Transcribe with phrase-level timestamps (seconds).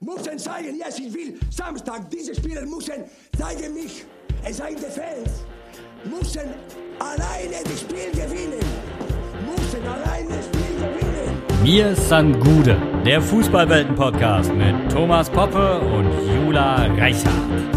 [0.00, 3.04] müssen zeigen, yes, ich will Samstag, diese Spieler müssen
[3.36, 4.04] zeigen mich,
[4.44, 5.44] es seien die Fans,
[6.04, 6.54] müssen
[6.98, 8.64] alleine das Spiel gewinnen,
[9.44, 11.42] müssen alleine das Spiel gewinnen.
[11.62, 17.75] Mir san Gude, der Fußballwelten-Podcast mit Thomas Poppe und Jula Reichert.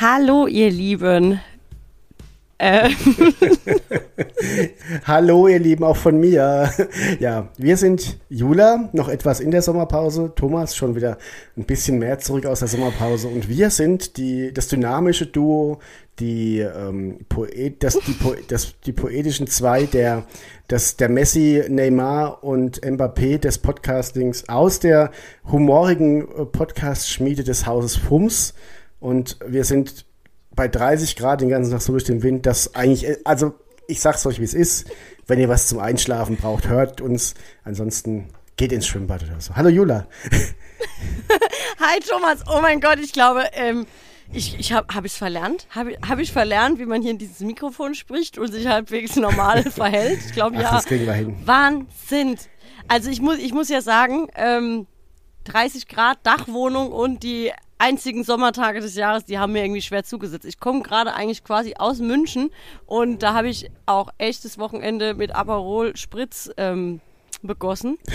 [0.00, 1.40] Hallo, ihr Lieben.
[2.58, 2.90] Äh,
[5.04, 6.70] Hallo, ihr Lieben, auch von mir.
[7.20, 10.32] Ja, wir sind Jula, noch etwas in der Sommerpause.
[10.34, 11.18] Thomas schon wieder
[11.56, 13.28] ein bisschen mehr zurück aus der Sommerpause.
[13.28, 15.78] Und wir sind die, das dynamische Duo,
[16.18, 20.24] die, ähm, Poet, das, die, Po- das, die poetischen zwei der,
[20.66, 25.12] das, der Messi, Neymar und Mbappé des Podcastings aus der
[25.50, 28.54] humorigen äh, Podcast-Schmiede des Hauses Fums.
[29.00, 30.06] Und wir sind
[30.50, 33.54] bei 30 Grad den ganzen Tag so durch den Wind, dass eigentlich, also
[33.86, 34.90] ich sag's euch, wie es ist.
[35.26, 37.34] Wenn ihr was zum Einschlafen braucht, hört uns.
[37.64, 39.54] Ansonsten geht ins Schwimmbad oder so.
[39.56, 40.06] Hallo Jula.
[41.80, 43.86] hi Thomas, oh mein Gott, ich glaube, ähm,
[44.32, 45.66] ich, ich habe hab ich verlernt?
[45.70, 49.62] Habe hab ich verlernt, wie man hier in dieses Mikrofon spricht und sich halbwegs normal
[49.70, 50.20] verhält?
[50.26, 50.72] Ich glaube ja.
[50.72, 51.36] das kriegen wir hin.
[51.44, 52.36] Wahnsinn.
[52.88, 54.86] Also ich muss, ich muss ja sagen, ähm,
[55.44, 60.44] 30 Grad, Dachwohnung und die einzigen Sommertage des Jahres, die haben mir irgendwie schwer zugesetzt.
[60.44, 62.50] Ich komme gerade eigentlich quasi aus München
[62.86, 67.00] und da habe ich auch echtes Wochenende mit Aperol Spritz ähm,
[67.42, 67.98] begossen.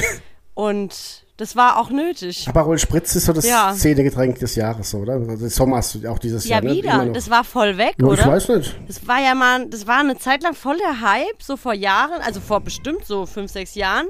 [0.56, 2.48] Und das war auch nötig.
[2.48, 3.74] Aperol Spritz ist so das Ja.
[3.74, 5.14] Szenegetränk des Jahres, oder?
[5.14, 6.62] Also Sommers auch dieses Ja, Jahr.
[6.62, 6.70] ne?
[6.74, 7.06] Immer wieder.
[7.06, 7.14] noch.
[7.14, 8.28] Das war voll weg, ja, ich oder?
[8.28, 8.76] weiß nicht.
[8.88, 12.22] Das war ja mal, das war eine Zeit lang voll der Hype, so vor Jahren,
[12.22, 14.10] also vor bestimmt so fünf, sechs Jahren.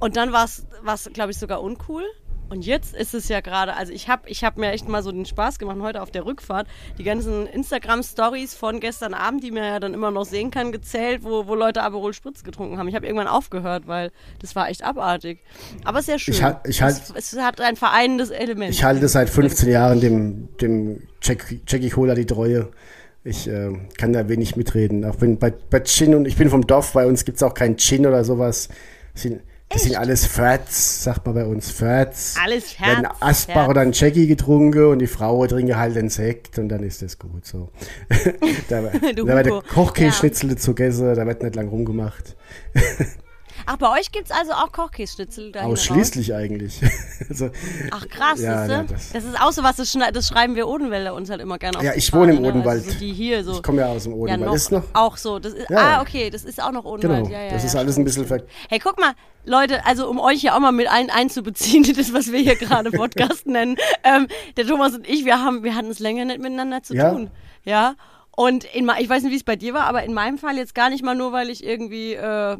[0.00, 0.64] Und dann war es,
[1.12, 2.04] glaube ich, sogar uncool.
[2.48, 5.10] Und jetzt ist es ja gerade, also ich habe ich hab mir echt mal so
[5.10, 9.64] den Spaß gemacht, heute auf der Rückfahrt, die ganzen Instagram-Stories von gestern Abend, die man
[9.64, 12.86] ja dann immer noch sehen kann, gezählt, wo, wo Leute Aperol Spritz getrunken haben.
[12.88, 15.40] Ich habe irgendwann aufgehört, weil das war echt abartig.
[15.84, 16.34] Aber sehr schön.
[16.34, 18.70] Ich halt- ich halt- es, es hat ein vereinendes Element.
[18.70, 22.68] Ich halte seit 15 Jahren dem, dem Jack, Jackie Cola die Treue.
[23.24, 25.04] Ich äh, kann da wenig mitreden.
[25.04, 27.76] Auch wenn bei, bei Gin und ich bin vom Dorf, bei uns gibt's auch kein
[27.76, 28.68] Gin oder sowas.
[29.68, 31.70] Das sind, alles Ferts, sagt man bei uns.
[31.70, 32.36] Ferts.
[32.42, 33.68] Alles Werden Asbach Ferts.
[33.68, 37.18] oder ein Jackie getrunken und die Frau trinkt halt den Sekt und dann ist das
[37.18, 37.70] gut so.
[38.68, 39.62] da, wird der Hugo.
[39.62, 42.36] Kochkäseschnitzel dazu gegessen, da wird nicht lang rumgemacht.
[43.66, 46.80] Ach, bei euch gibt es also auch Kochkässchnitzel da Ausschließlich eigentlich.
[47.28, 47.50] also,
[47.90, 51.14] Ach krass, Ja, ja, das, das- ist auch so was, das, das schreiben wir Odenwälder
[51.14, 52.48] uns halt immer gerne auf Ja, ich wohne im ne?
[52.48, 52.78] Odenwald.
[52.82, 53.52] Also so die hier so.
[53.54, 54.40] Ich komme ja aus dem ja, Odenwald.
[54.46, 55.38] noch, Ist noch, auch so.
[55.40, 56.00] Das ist, Ja, ah, ja.
[56.02, 57.24] okay, das ist auch noch Odenwald.
[57.24, 59.12] genau, Ja, ja, das ja, ist alles ein bisschen ver Hey, guck mal,
[59.44, 62.90] Leute, also um euch ja auch mal mit ein, einzubeziehen, das, was wir hier gerade
[62.92, 63.76] Podcast nennen.
[64.04, 67.10] Ähm, der Thomas und ich, wir haben, wir hatten es länger nicht miteinander zu Ja.
[67.10, 67.30] tun.
[67.64, 67.94] Ja.
[68.38, 70.74] Und in, ich weiß nicht, wie es bei dir war, aber in meinem Fall jetzt
[70.74, 72.56] gar nicht mal nur, weil ich irgendwie äh,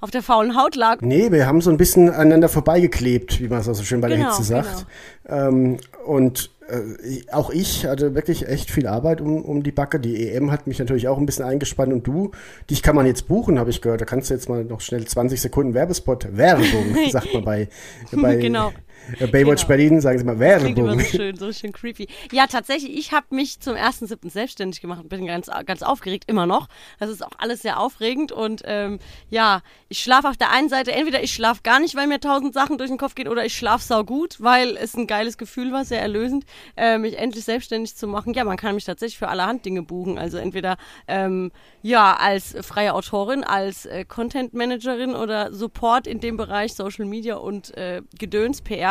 [0.00, 1.00] auf der faulen Haut lag.
[1.00, 4.08] Nee, wir haben so ein bisschen aneinander vorbeigeklebt, wie man es auch so schön bei
[4.08, 4.86] der Genau, Hitze sagt.
[5.28, 10.00] Ähm, und äh, auch ich hatte wirklich echt viel Arbeit um, um die Backe.
[10.00, 12.30] Die EM hat mich natürlich auch ein bisschen eingespannt und du,
[12.70, 14.00] dich kann man jetzt buchen, habe ich gehört.
[14.00, 16.66] Da kannst du jetzt mal noch schnell 20 Sekunden Werbespot, Werbung,
[17.10, 17.68] sagt man bei,
[18.12, 18.72] bei Genau.
[19.18, 19.68] Äh, Baywatch Genau.
[19.68, 21.00] Berlin, sagen sie mal Klingt immer Werbung.
[21.00, 22.08] so schön, so schön creepy.
[22.32, 24.30] Ja, tatsächlich, ich habe mich zum 1.7.
[24.30, 26.68] selbstständig gemacht und bin ganz, ganz aufgeregt, immer noch.
[26.98, 30.92] Das ist auch alles sehr aufregend und ähm, ja, ich schlafe auf der einen Seite,
[30.92, 33.56] entweder ich schlafe gar nicht, weil mir tausend Sachen durch den Kopf gehen, oder ich
[33.56, 36.44] schlafe sau gut, weil es ein geiles Gefühl war, sehr erlösend,
[36.76, 38.34] äh, mich endlich selbstständig zu machen.
[38.34, 40.18] Ja, man kann mich tatsächlich für allerhand Dinge buchen.
[40.18, 40.76] Also entweder
[41.08, 41.50] ähm,
[41.82, 47.36] ja als freie Autorin, als äh, Content Managerin oder Support in dem Bereich Social Media
[47.36, 48.89] und äh, Gedöns PR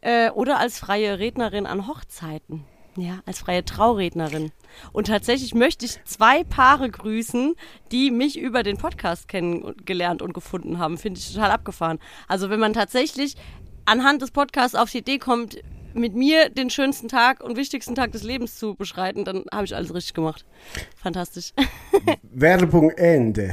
[0.00, 2.64] äh, oder als freie Rednerin an Hochzeiten.
[2.96, 4.50] Ja, als freie Traurednerin.
[4.92, 7.54] Und tatsächlich möchte ich zwei Paare grüßen,
[7.92, 10.98] die mich über den Podcast kennengelernt und gefunden haben.
[10.98, 11.98] Finde ich total abgefahren.
[12.26, 13.36] Also wenn man tatsächlich
[13.84, 15.58] anhand des Podcasts auf die Idee kommt,
[15.94, 19.74] mit mir den schönsten Tag und wichtigsten Tag des Lebens zu beschreiten, dann habe ich
[19.74, 20.44] alles richtig gemacht.
[20.96, 21.52] Fantastisch.
[22.22, 23.52] Werbung Ende.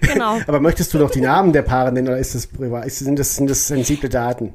[0.00, 0.38] Genau.
[0.46, 2.90] Aber möchtest du noch die Namen der Paare nennen oder ist das privat?
[2.90, 4.54] Sind, das, sind das sensible Daten?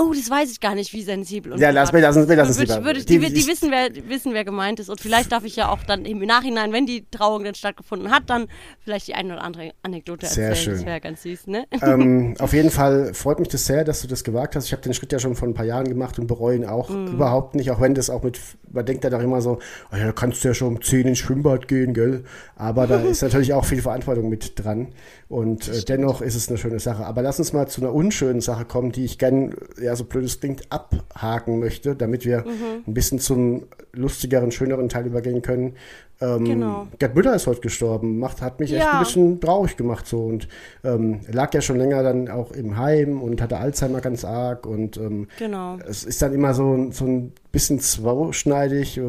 [0.00, 1.52] Oh, das weiß ich gar nicht, wie sensibel.
[1.52, 2.84] Und Ja, lass- lassen- wir lassen es würde, lieber.
[2.86, 4.88] würde, die, Die- die, die ich- wissen, wer, wissen, wer gemeint ist.
[4.88, 8.24] Und vielleicht darf ich ja auch dann im Nachhinein, wenn die Trauung dann stattgefunden hat,
[8.30, 8.46] dann
[8.80, 10.64] vielleicht die eine oder andere Anekdote Sehr erzählen.
[10.64, 10.74] schön.
[10.76, 11.66] Das wäre ganz süß, ne?
[11.82, 14.66] ähm, auf jeden Fall freut mich das sehr, dass du das gewagt hast.
[14.66, 16.88] Ich habe den Schritt ja schon vor ein paar Jahren gemacht und bereue ihn auch
[16.88, 17.08] Mhm.
[17.08, 18.38] überhaupt nicht, auch wenn das auch mit,
[18.72, 19.58] man denkt ja doch immer so,
[19.92, 22.24] oh ja, da kannst du ja schon um 10 ins Schwimmbad gehen, gell?
[22.56, 24.88] Aber da ist natürlich auch viel Verantwortung mit dran
[25.30, 27.06] und äh, dennoch ist es eine schöne Sache.
[27.06, 30.24] Aber lass uns mal zu einer unschönen Sache kommen, die ich gern ja, so blöd
[30.24, 32.44] es klingt, abhaken möchte, damit wir
[32.86, 33.62] ein bisschen zum
[33.92, 35.76] lustigeren, schöneren Teil übergehen können.
[36.20, 36.86] Ähm, Genau.
[36.98, 38.92] Gerd Müller ist heute gestorben, macht, hat mich echt Ja.
[38.94, 40.48] ein bisschen traurig gemacht so und
[40.84, 44.66] ähm, er lag ja schon länger dann auch im Heim und hatte Alzheimer ganz arg
[44.66, 45.78] und ähm, Genau.
[45.88, 49.00] es ist dann immer so, so ein bisschen zweischneidig,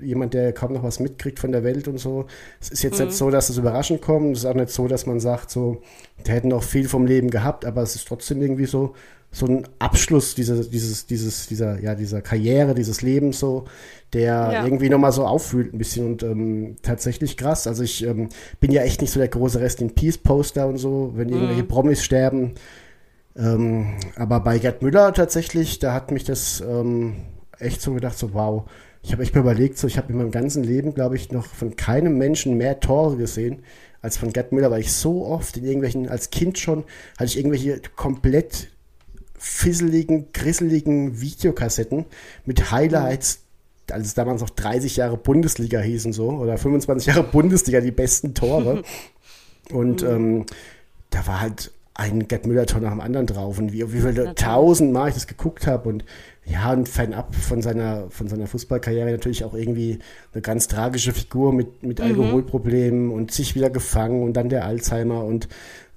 [0.00, 2.26] jemand, der kaum noch was mitkriegt von der Welt und so.
[2.60, 5.06] Es ist jetzt nicht so, dass es überraschend kommt, es ist auch nicht so, dass
[5.06, 5.80] man sagt, so,
[6.26, 8.94] der hätte noch viel vom Leben gehabt, aber es ist trotzdem irgendwie so,
[9.30, 13.64] so ein Abschluss dieser, dieses, dieses, dieser, ja, dieser Karriere, dieses Lebens so,
[14.12, 14.64] der Ja.
[14.64, 17.66] irgendwie nochmal so auffühlt ein bisschen und ähm, tatsächlich krass.
[17.66, 18.28] Also ich ähm,
[18.60, 21.64] bin ja echt nicht so der große Rest in Peace Poster und so, wenn irgendwelche
[21.64, 22.52] Promis sterben.
[23.36, 27.16] Ähm, aber bei Gerd Müller tatsächlich, da hat mich das ähm,
[27.58, 28.64] echt so gedacht, so wow.
[29.02, 31.46] Ich habe echt mal überlegt, so ich habe in meinem ganzen Leben, glaube ich, noch
[31.46, 33.62] von keinem Menschen mehr Tore gesehen
[34.04, 36.84] als von Gerd Müller, weil ich so oft in irgendwelchen, als Kind schon,
[37.14, 38.68] hatte ich irgendwelche komplett
[39.38, 42.04] fisseligen, grisseligen Videokassetten
[42.44, 43.40] mit Highlights,
[43.90, 48.34] als es damals noch 30 Jahre Bundesliga hießen so, oder 25 Jahre Bundesliga, die besten
[48.34, 48.82] Tore.
[49.70, 50.44] Und ähm,
[51.08, 55.08] da war halt ein Gerd Müller-Tor nach dem anderen drauf und wie, wie viele tausendmal
[55.08, 56.04] ich das geguckt habe und
[56.46, 59.10] ja, und fernab von seiner, von seiner Fußballkarriere.
[59.10, 59.98] Natürlich auch irgendwie
[60.32, 65.24] eine ganz tragische Figur mit, mit Alkoholproblemen und sich wieder gefangen und dann der Alzheimer
[65.24, 65.48] und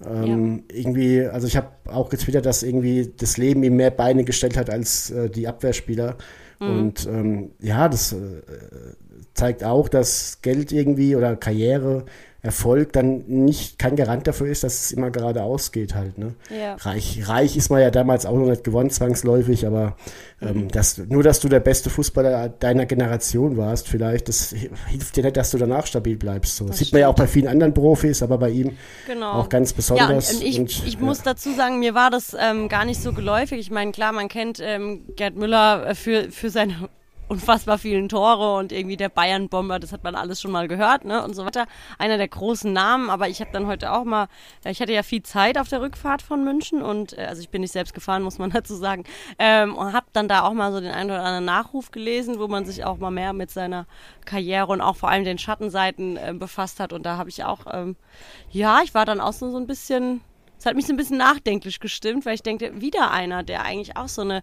[0.05, 4.55] ähm, irgendwie, also ich habe auch getwittert, dass irgendwie das Leben ihm mehr Beine gestellt
[4.55, 6.17] hat als äh, die Abwehrspieler.
[6.59, 8.17] Und ähm, ja, das äh,
[9.33, 12.05] zeigt auch, dass Geld irgendwie oder Karriere,
[12.47, 16.17] Erfolg dann nicht kein Garant dafür ist, dass es immer geradeaus geht halt.
[16.17, 16.33] Ne?
[16.49, 16.75] Ja.
[16.75, 19.97] Reich, reich ist man ja damals auch noch nicht gewonnen, zwangsläufig, aber
[20.41, 24.55] ähm, das, nur, dass du der beste Fußballer deiner Generation warst, vielleicht, das
[24.87, 26.55] hilft dir nicht, dass du danach stabil bleibst.
[26.55, 26.65] So.
[26.65, 28.77] Das sieht man ja auch bei vielen anderen Profis, aber bei ihm
[29.07, 29.33] Genau.
[29.33, 30.31] auch ganz besonders.
[30.31, 30.99] Ja, und, und ich, und, ich ja.
[31.01, 33.59] muss dazu sagen, mir war das ähm, gar nicht so geläufig.
[33.59, 36.89] Ich meine, klar, man kennt ähm, Gerd Müller äh, für, für seine
[37.27, 41.23] unfassbar vielen Tore und irgendwie der Bayern-Bomber, das hat man alles schon mal gehört, ne,
[41.23, 41.65] und so weiter.
[41.97, 44.27] Einer der großen Namen, aber ich habe dann heute auch mal,
[44.65, 47.61] ich hatte ja viel Zeit auf der Rückfahrt von München und, äh, also ich bin
[47.61, 49.03] nicht selbst gefahren, muss man dazu sagen,
[49.39, 52.47] ähm, und habe dann da auch mal so den einen oder anderen Nachruf gelesen, wo
[52.47, 53.87] man sich auch mal mehr mit seiner
[54.25, 57.65] Karriere und auch vor allem den Schattenseiten äh, befasst hat und da habe ich auch,
[57.71, 57.95] ähm,
[58.51, 60.21] ja, ich war dann auch so, so ein bisschen,
[60.57, 63.97] es hat mich so ein bisschen nachdenklich gestimmt, weil ich denke, wieder einer, der eigentlich
[63.97, 64.41] auch so eine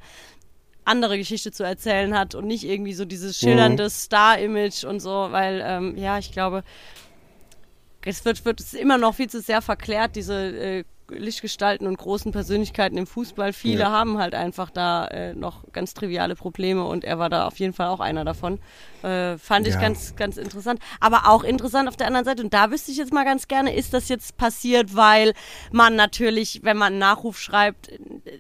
[0.84, 5.62] andere Geschichte zu erzählen hat und nicht irgendwie so dieses schillernde Star-Image und so, weil,
[5.64, 6.62] ähm, ja, ich glaube,
[8.04, 10.84] es wird, wird es immer noch viel zu sehr verklärt, diese äh,
[11.18, 13.52] Lichtgestalten und großen Persönlichkeiten im Fußball.
[13.52, 13.90] Viele Ja.
[13.90, 17.72] haben halt einfach da äh, noch ganz triviale Probleme und er war da auf jeden
[17.72, 18.58] Fall auch einer davon.
[19.02, 19.80] Äh, fand ich Ja.
[19.80, 20.80] ganz, ganz interessant.
[21.00, 23.74] Aber auch interessant auf der anderen Seite, und da wüsste ich jetzt mal ganz gerne,
[23.74, 25.32] ist das jetzt passiert, weil
[25.72, 27.90] man natürlich, wenn man einen Nachruf schreibt,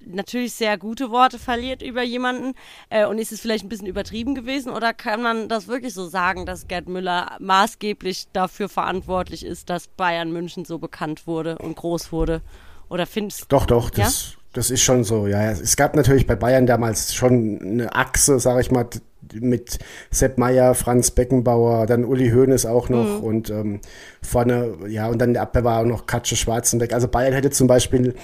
[0.06, 2.54] natürlich sehr gute Worte verliert über jemanden
[2.90, 6.06] äh, und ist es vielleicht ein bisschen übertrieben gewesen oder kann man das wirklich so
[6.06, 11.76] sagen, dass Gerd Müller maßgeblich dafür verantwortlich ist, dass Bayern München so bekannt wurde und
[11.76, 12.40] groß wurde?
[12.88, 15.26] Oder findest Doch, doch, das, das ist schon so.
[15.26, 18.86] Ja, es gab natürlich bei Bayern damals schon eine Achse, sage ich mal,
[19.32, 19.78] mit
[20.10, 23.80] Sepp Meier, Franz Beckenbauer, dann Uli Hoeneß auch noch und ähm,
[24.22, 26.92] vorne, ja, und dann der Abwehr war auch noch Katsche Schwarzenbeck.
[26.92, 28.14] Also Bayern hätte zum Beispiel,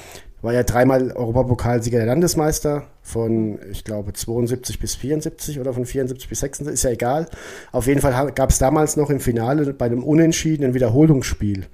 [0.43, 6.29] war ja dreimal Europapokalsieger der Landesmeister von, ich glaube, 72 bis 74 oder von 74
[6.29, 7.29] bis 76, ist ja egal.
[7.73, 11.67] Auf jeden Fall gab es damals noch im Finale bei einem Unentschieden ein Wiederholungsspiel.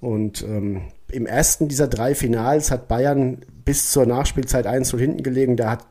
[0.00, 5.22] Und ähm, im ersten dieser drei Finals hat Bayern bis zur Nachspielzeit 1 zu hinten
[5.22, 5.56] gelegen.
[5.56, 5.86] Da hat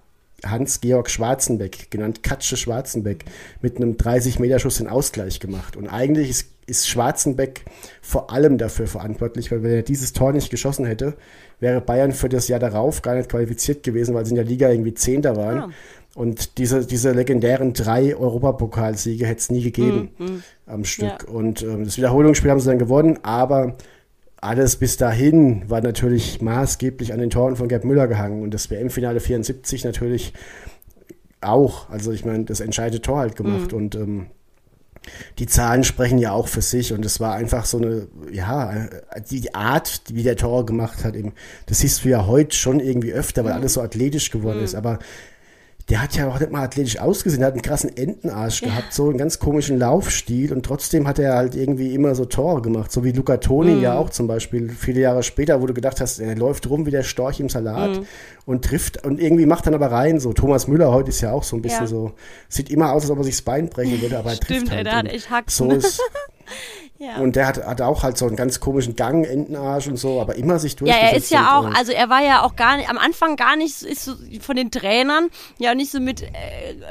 [0.46, 3.26] Hans-Georg Schwarzenbeck, genannt Katsche Schwarzenbeck,
[3.62, 5.76] mit einem 30-Meter-Schuss den Ausgleich gemacht.
[5.76, 7.62] Und eigentlich ist, ist Schwarzenbeck
[8.02, 11.16] vor allem dafür verantwortlich, weil wenn er dieses Tor nicht geschossen hätte,
[11.60, 14.70] wäre Bayern für das Jahr darauf gar nicht qualifiziert gewesen, weil sie in der Liga
[14.70, 15.58] irgendwie Zehnter waren.
[15.58, 15.70] Ah.
[16.16, 20.12] Und diese, diese legendären drei Europapokalsiege hätte es nie gegeben
[20.66, 21.26] am Stück.
[21.28, 21.28] Ja.
[21.28, 23.76] Und ähm, das Wiederholungsspiel haben sie dann gewonnen, aber
[24.38, 28.70] alles bis dahin war natürlich maßgeblich an den Toren von Gerd Müller gehangen und das
[28.70, 30.34] WM-Finale 74 natürlich
[31.42, 31.90] auch.
[31.90, 34.28] Also ich meine, das entscheidende Tor halt gemacht und ähm,
[35.40, 38.88] die Zahlen sprechen ja auch für sich und es war einfach so eine, ja,
[39.30, 41.34] die, die Art, wie der Tor gemacht hat, eben,
[41.68, 45.00] das siehst du ja heute schon irgendwie öfter, weil alles so athletisch geworden ist, aber
[45.90, 49.08] der hat ja auch nicht mal athletisch ausgesehen, der hat einen krassen Entenarsch gehabt, so
[49.10, 53.04] einen ganz komischen Laufstil und trotzdem hat er halt irgendwie immer so Tore gemacht, so
[53.04, 56.36] wie Luca Toni ja auch zum Beispiel, viele Jahre später, wo du gedacht hast, er
[56.36, 58.02] läuft rum wie der Storch im Salat
[58.48, 61.44] und trifft und irgendwie macht dann aber rein, so Thomas Müller heute ist ja auch
[61.44, 61.88] so ein bisschen Ja.
[61.88, 62.14] so,
[62.50, 64.72] sieht immer aus, als ob er sich das Bein brechen würde, aber er Stimmt, trifft
[64.72, 64.88] ey, halt.
[64.88, 65.70] der hat echt Haxen.
[65.70, 66.02] So ist,
[66.98, 67.18] Ja.
[67.18, 70.36] Und der hat, hat auch halt so einen ganz komischen Gang, Entenarsch und so, aber
[70.36, 71.12] immer sich Ja, durchgesetzt.
[71.12, 73.82] er ist ja auch, also er war ja auch gar nicht, am Anfang gar nicht,
[73.82, 76.28] ist so von den Trainern ja nicht so mit äh,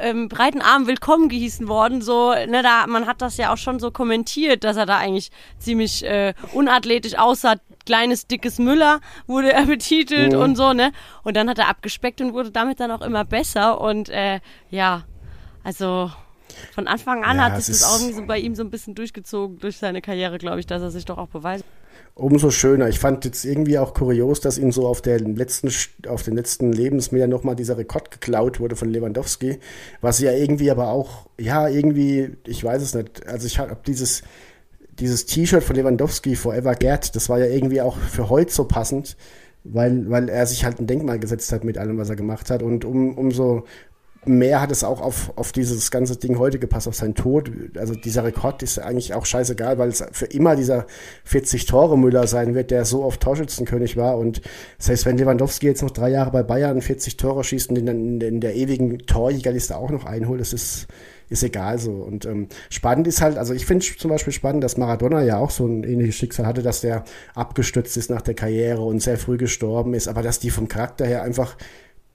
[0.02, 3.78] ähm, breiten Armen willkommen gehießen worden, so, ne, da, man hat das ja auch schon
[3.78, 7.54] so kommentiert, dass er da eigentlich ziemlich äh, unathletisch aussah,
[7.86, 10.92] kleines, dickes Müller wurde er betitelt und so, ne,
[11.22, 15.04] und dann hat er abgespeckt und wurde damit dann auch immer besser und äh, ja,
[15.62, 16.10] also
[16.72, 18.70] von Anfang an Ja, hat es sich das auch irgendwie so bei ihm so ein
[18.70, 21.64] bisschen durchgezogen durch seine Karriere, glaube ich, dass er sich doch auch beweist.
[22.16, 22.88] Umso schöner.
[22.88, 25.68] Ich fand jetzt irgendwie auch kurios, dass ihm so auf, der letzten,
[26.08, 29.58] auf den letzten Lebensmeter nochmal dieser Rekord geklaut wurde von Lewandowski.
[30.00, 33.26] Was ja irgendwie aber auch, ja, irgendwie, ich weiß es nicht.
[33.26, 34.22] Also ich habe dieses,
[35.00, 39.16] dieses T-Shirt von Lewandowski, Forever Gerd, das war ja irgendwie auch für heute so passend,
[39.64, 42.62] weil, weil er sich halt ein Denkmal gesetzt hat mit allem, was er gemacht hat.
[42.62, 43.64] Und um, umso
[44.26, 47.50] mehr hat es auch auf, auf dieses ganze Ding heute gepasst, auf seinen Tod.
[47.76, 50.86] Also dieser Rekord ist eigentlich auch scheißegal, weil es für immer dieser
[51.28, 54.18] 40-Tore-Müller sein wird, der so oft Torschützenkönig war.
[54.18, 54.40] Und
[54.78, 57.86] das heißt, wenn Lewandowski jetzt noch drei Jahre bei Bayern 40 Tore schießt und den
[57.86, 60.86] dann in, der ewigen Torjägerliste auch noch einholt, das ist,
[61.28, 61.92] ist egal so.
[61.92, 65.50] Und ähm, spannend ist halt, also ich finde zum Beispiel spannend, dass Maradona ja auch
[65.50, 67.04] so ein ähnliches Schicksal hatte, dass der
[67.34, 71.06] abgestürzt ist nach der Karriere und sehr früh gestorben ist, aber dass die vom Charakter
[71.06, 71.56] her einfach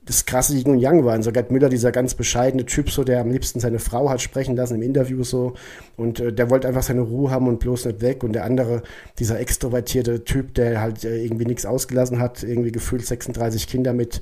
[0.09, 1.21] das krasse Yin und Yang waren.
[1.21, 4.55] So Gerd Müller, dieser ganz bescheidene Typ, so der am liebsten seine Frau hat sprechen
[4.55, 5.53] lassen im Interview so.
[5.97, 8.23] Und äh, der wollte einfach seine Ruhe haben und bloß nicht weg.
[8.23, 8.81] Und der andere,
[9.19, 14.21] dieser extrovertierte Typ, der halt äh, irgendwie nichts ausgelassen hat, irgendwie gefühlt 36 Kinder mit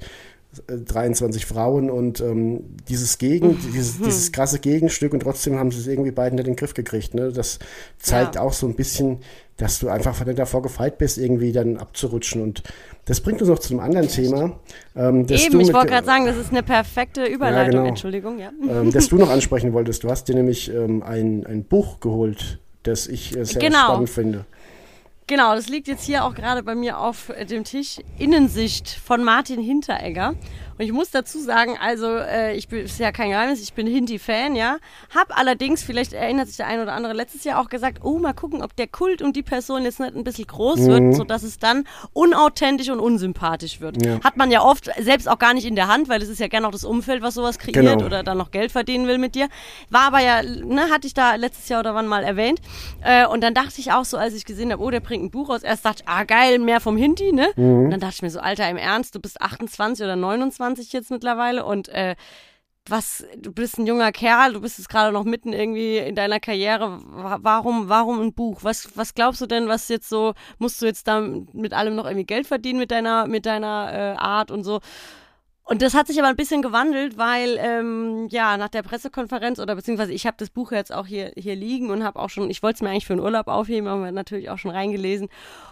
[0.67, 5.79] äh, 23 Frauen und ähm, dieses Gegen, dieses, dieses krasse Gegenstück und trotzdem haben sie
[5.79, 7.13] es irgendwie beiden in den Griff gekriegt.
[7.13, 7.31] Ne?
[7.31, 7.59] Das
[7.97, 8.41] zeigt Ja.
[8.41, 9.19] auch so ein bisschen,
[9.57, 12.41] dass du einfach davor gefeit bist, irgendwie dann abzurutschen.
[12.41, 12.63] Und
[13.05, 14.59] das bringt uns noch zu einem anderen Thema.
[14.95, 17.85] Ähm, Eben, ich wollte gerade sagen, das ist eine perfekte Überleitung, genau.
[17.85, 18.51] Entschuldigung, ja.
[18.69, 20.03] ähm, das du noch ansprechen wolltest.
[20.03, 23.85] Du hast dir nämlich ähm, ein, ein Buch geholt, das ich äh, sehr Genau.
[23.85, 24.45] spannend finde.
[25.25, 27.97] Genau, das liegt jetzt hier auch gerade bei mir auf äh, dem Tisch.
[28.17, 30.35] Innensicht von Martin Hinteregger.
[30.77, 33.87] Und ich muss dazu sagen, also äh, ich bin, ist ja kein Geheimnis, ich bin
[33.87, 34.77] Hinti-Fan, ja.
[35.15, 38.33] Hab allerdings, vielleicht erinnert sich der ein oder andere letztes Jahr auch gesagt, oh, mal
[38.33, 41.57] gucken, ob der Kult um die Person jetzt nicht ein bisschen groß wird, sodass es
[41.59, 44.03] dann unauthentisch und unsympathisch wird.
[44.05, 44.19] Ja.
[44.23, 46.47] Hat man ja oft selbst auch gar nicht in der Hand, weil es ist ja
[46.47, 48.05] gerne auch das Umfeld, was sowas kreiert Genau.
[48.05, 49.47] oder dann noch Geld verdienen will mit dir.
[49.89, 52.59] War aber ja, ne, hatte ich da letztes Jahr oder wann mal erwähnt.
[53.03, 55.31] Äh, und dann dachte ich auch so, als ich gesehen habe, oh, der bringt ein
[55.31, 57.49] Buch raus, erst dachte ich, ah geil, mehr vom Hinti, ne?
[57.55, 61.11] Und dann dachte ich mir so, Alter, im Ernst, du bist 28 oder 29 jetzt
[61.11, 62.15] mittlerweile und äh,
[62.89, 66.39] was, du bist ein junger Kerl, du bist jetzt gerade noch mitten irgendwie in deiner
[66.39, 67.01] Karriere.
[67.05, 68.59] Wa- Warum, warum ein Buch?
[68.63, 72.05] Was, was glaubst du denn, was jetzt so, musst du jetzt da mit allem noch
[72.05, 74.79] irgendwie Geld verdienen mit deiner, mit deiner äh, Art und so?
[75.69, 79.75] Und das hat sich aber ein bisschen gewandelt, weil ähm, ja nach der Pressekonferenz oder
[79.75, 82.63] beziehungsweise ich habe das Buch jetzt auch hier hier liegen und habe auch schon, ich
[82.63, 85.27] wollte es mir eigentlich für einen Urlaub aufheben, aber natürlich auch schon reingelesen.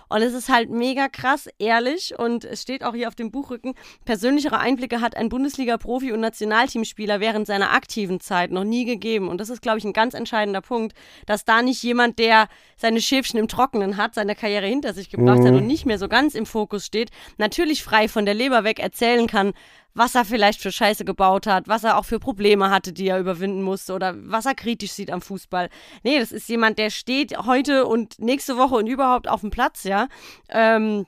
[0.09, 3.73] Und es ist halt mega krass, ehrlich und es steht auch hier auf dem Buchrücken,
[4.03, 9.29] persönlichere Einblicke hat ein Bundesliga-Profi und Nationalteamspieler während seiner aktiven Zeit noch nie gegeben.
[9.29, 10.93] Und das ist, glaube ich, ein ganz entscheidender Punkt,
[11.25, 15.39] dass da nicht jemand, der seine Schäfchen im Trockenen hat, seine Karriere hinter sich gebracht
[15.39, 18.79] hat und nicht mehr so ganz im Fokus steht, natürlich frei von der Leber weg
[18.79, 19.53] erzählen kann,
[19.95, 23.19] was er vielleicht für Scheiße gebaut hat, was er auch für Probleme hatte, die er
[23.19, 25.69] überwinden musste oder was er kritisch sieht am Fußball.
[26.03, 29.83] Nee, das ist jemand, der steht heute und nächste Woche und überhaupt auf dem Platz,
[29.85, 30.07] ja.
[30.49, 31.07] Ähm,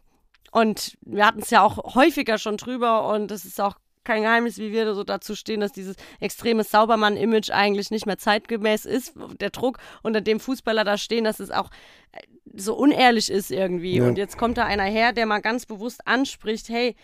[0.51, 3.75] und wir hatten es ja auch häufiger schon drüber und es ist auch
[4.05, 8.85] kein Geheimnis, wie wir so dazu stehen, dass dieses extreme Saubermann-Image eigentlich nicht mehr zeitgemäß
[8.85, 9.13] ist.
[9.41, 11.69] Der Druck, unter dem Fußballer da stehen, dass es auch
[12.13, 12.21] äh,
[12.55, 13.97] so unehrlich ist irgendwie.
[13.97, 14.07] Ja.
[14.07, 16.95] Und jetzt kommt da einer her, der mal ganz bewusst anspricht, hey,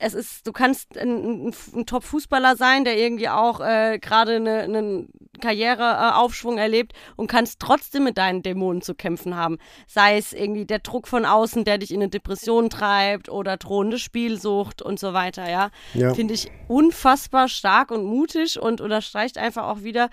[0.00, 4.48] es ist, du kannst ein, ein, ein Top-Fußballer sein, der irgendwie auch äh, gerade einen
[4.48, 5.06] eine
[5.40, 9.58] Karriereaufschwung erlebt und kannst trotzdem mit deinen Dämonen zu kämpfen haben.
[9.86, 13.98] Sei es irgendwie der Druck von außen, der dich in eine Depression treibt oder drohende
[13.98, 15.70] Spielsucht und so weiter, ja.
[15.92, 16.14] Ja.
[16.14, 20.08] Finde ich unfassbar stark und mutig und unterstreicht einfach auch wieder,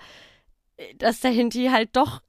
[0.76, 2.20] äh, dass der Hinti halt doch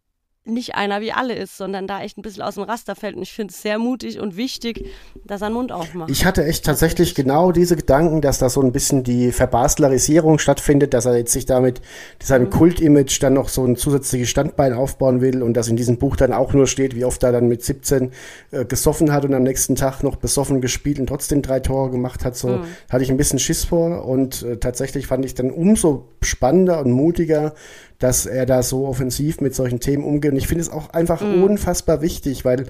[0.46, 3.16] nicht einer wie alle ist, sondern da echt ein bisschen aus dem Raster fällt.
[3.16, 4.86] Und ich finde es sehr mutig und wichtig,
[5.26, 6.10] dass er den Mund aufmacht.
[6.10, 10.94] Ich hatte echt tatsächlich genau diese Gedanken, dass da so ein bisschen die Verbastlerisierung stattfindet,
[10.94, 11.82] dass er jetzt sich damit
[12.22, 12.50] seinem Mhm.
[12.52, 16.34] Kultimage dann noch so ein zusätzliches Standbein aufbauen will und dass in diesem Buch dann
[16.34, 18.12] auch nur steht, wie oft er dann mit 17
[18.52, 22.26] äh, gesoffen hat und am nächsten Tag noch besoffen gespielt und trotzdem drei Tore gemacht
[22.26, 22.36] hat.
[22.36, 22.62] So Mhm.
[22.90, 26.92] hatte ich ein bisschen Schiss vor und äh, tatsächlich fand ich dann umso spannender und
[26.92, 27.54] mutiger,
[28.00, 30.32] dass er da so offensiv mit solchen Themen umgeht.
[30.32, 31.44] Und ich finde es auch einfach Mhm.
[31.44, 32.66] unfassbar wichtig, weil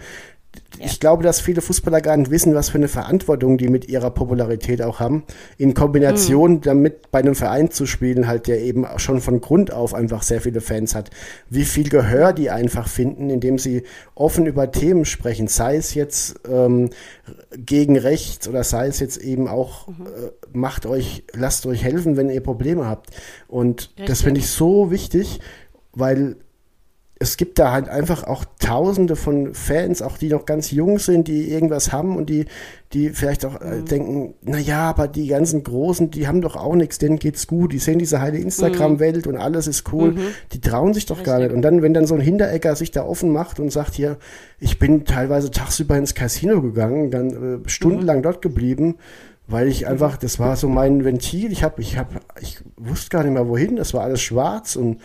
[0.79, 4.11] ich glaube, dass viele Fußballer gar nicht wissen, was für eine Verantwortung die mit ihrer
[4.11, 5.23] Popularität auch haben.
[5.57, 6.61] In Kombination Mhm.
[6.61, 10.23] damit bei einem Verein zu spielen, halt der eben auch schon von Grund auf einfach
[10.23, 11.09] sehr viele Fans hat.
[11.49, 13.83] Wie viel Gehör die einfach finden, indem sie
[14.15, 16.89] offen über Themen sprechen, sei es jetzt ähm,
[17.57, 20.05] gegen rechts oder sei es jetzt eben auch, Mhm.
[20.05, 23.09] äh, macht euch, lasst euch helfen, wenn ihr Probleme habt.
[23.47, 24.23] Und das Richtig.
[24.23, 25.39] finde ich so wichtig,
[25.93, 26.37] weil
[27.21, 31.27] es gibt da halt einfach auch tausende von Fans, auch die noch ganz jung sind,
[31.27, 32.45] die irgendwas haben und die,
[32.93, 33.67] die vielleicht auch Mhm.
[33.67, 37.45] äh, denken, na ja, aber die ganzen Großen, die haben doch auch nichts, denen geht's
[37.45, 40.15] gut, die sehen diese heile Instagram-Welt und alles ist cool,
[40.53, 41.41] die trauen sich doch gar Mhm.
[41.43, 41.47] Richtig.
[41.49, 41.55] nicht.
[41.57, 44.17] Und dann, wenn dann so ein Hinteregger sich da offen macht und sagt hier,
[44.61, 47.63] ich bin teilweise tagsüber ins Casino gegangen, dann Mhm.
[47.65, 48.95] äh, stundenlang dort geblieben,
[49.45, 53.23] weil ich einfach, das war so mein Ventil, ich habe, ich habe, ich wusste gar
[53.23, 54.99] nicht mehr wohin, das war alles schwarz und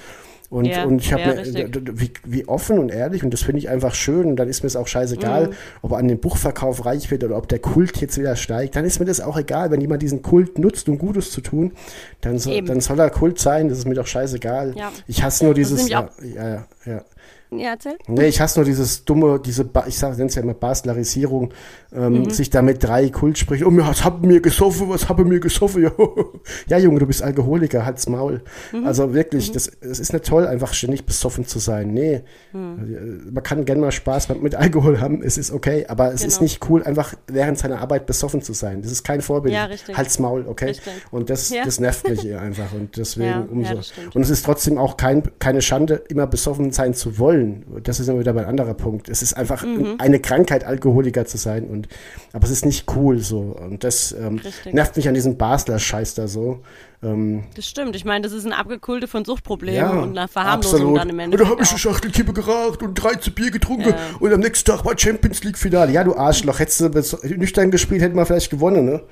[0.54, 1.68] und, Ja, und ich habe ja, mir,
[2.00, 4.26] wie, wie offen und ehrlich, und das finde ich einfach schön.
[4.26, 5.52] Und dann ist mir es auch scheißegal, Mhm.
[5.82, 8.76] ob er an dem Buchverkauf reich wird oder ob der Kult jetzt wieder steigt.
[8.76, 9.70] Dann ist mir das auch egal.
[9.72, 11.72] Wenn jemand diesen Kult nutzt, um Gutes zu tun,
[12.20, 13.68] dann, so, dann soll er Kult sein.
[13.68, 14.74] Das ist mir doch scheißegal.
[14.76, 14.92] Ja.
[15.08, 15.88] Ich hasse nur dieses.
[15.88, 17.04] Ja, ja, ja.
[17.58, 17.96] Ja, erzähl.
[18.08, 21.52] Nee, ich hasse nur dieses dumme, diese, ba ich sage es ja immer Baslerisierung,
[21.94, 22.30] ähm, Mhm.
[22.30, 23.64] sich da mit drei Kult spricht.
[23.64, 25.82] Oh, mir, was haben mir gesoffen, was haben mir gesoffen?
[25.84, 25.92] Ja,
[26.68, 28.42] ja, Junge, du bist Alkoholiker, halt's Maul.
[28.72, 28.86] Mhm.
[28.86, 31.92] Also wirklich, das, das ist nicht toll, einfach ständig besoffen zu sein.
[31.94, 33.30] Nee, Mhm.
[33.32, 36.42] man kann gerne mal Spaß mit, Alkohol haben, es ist okay, aber es ist Genau.
[36.44, 38.82] nicht cool, einfach während seiner Arbeit besoffen zu sein.
[38.82, 39.54] Das ist kein Vorbild.
[39.54, 39.96] Ja, richtig.
[39.96, 40.66] Halt's Maul, okay?
[40.66, 40.92] Richtig.
[41.10, 41.64] Und das, Ja.
[41.64, 43.82] das nervt mich einfach und deswegen Ja, ja, umso.
[43.82, 44.16] stimmt.
[44.16, 47.43] und es ist trotzdem auch kein, keine Schande, immer besoffen sein zu wollen.
[47.82, 49.08] Das ist immer wieder ein anderer Punkt.
[49.08, 49.94] Es ist einfach Mhm.
[49.98, 51.64] eine Krankheit, Alkoholiker zu sein.
[51.64, 51.88] Und,
[52.32, 53.56] aber es ist nicht cool so.
[53.60, 54.40] Und das ähm,
[54.72, 56.60] nervt mich an diesem Basler-Scheiß da so.
[57.02, 57.94] Ähm, Das stimmt.
[57.96, 60.98] Ich meine, das ist ein Abgekulte von Suchtproblemen ja, und einer Verharmlosung absolut.
[60.98, 61.50] dann im Und da Endeffekt.
[61.50, 61.78] habe ich eine.
[61.78, 63.96] Schachtel Kippe geraucht und 13 Bier getrunken Ja.
[64.20, 65.92] und am nächsten Tag war Champions League-Finale.
[65.92, 66.88] Ja, du Arschloch, hättest du
[67.36, 69.02] nüchtern gespielt, hätten wir vielleicht gewonnen, ne?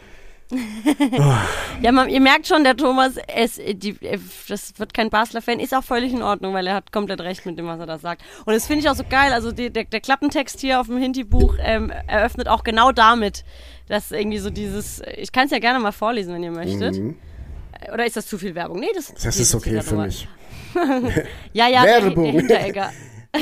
[1.80, 4.18] Ja, man, ihr merkt schon, der Thomas, es, die, äh,
[4.48, 7.58] das wird kein Basler-Fan, ist auch völlig in Ordnung, weil er hat komplett recht mit
[7.58, 8.22] dem, was er da sagt.
[8.44, 9.32] Und das finde ich auch so geil.
[9.32, 13.44] Also die, der, der Klappentext hier auf dem Hinti-Buch ähm, eröffnet auch genau damit,
[13.88, 16.96] dass irgendwie so dieses, ich kann es ja gerne mal vorlesen, wenn ihr möchtet.
[16.96, 18.80] Äh, Oder ist das zu viel Werbung?
[18.80, 19.16] Nee, das, Mhm.
[19.24, 20.28] Das ist okay für mich.
[21.52, 22.24] Ja, ja, Werbung.
[22.32, 22.90] Hinteregger.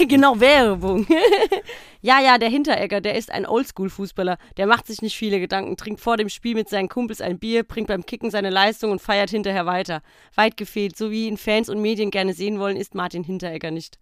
[0.08, 1.06] Genau, Werbung.
[2.02, 4.38] ja, ja, der Hinteregger, der ist ein Oldschool-Fußballer.
[4.56, 7.62] Der macht sich nicht viele Gedanken, trinkt vor dem Spiel mit seinen Kumpels ein Bier,
[7.62, 10.02] bringt beim Kicken seine Leistung und feiert hinterher weiter.
[10.34, 13.98] Weit gefehlt, so wie ihn Fans und Medien gerne sehen wollen, ist Martin Hinteregger nicht.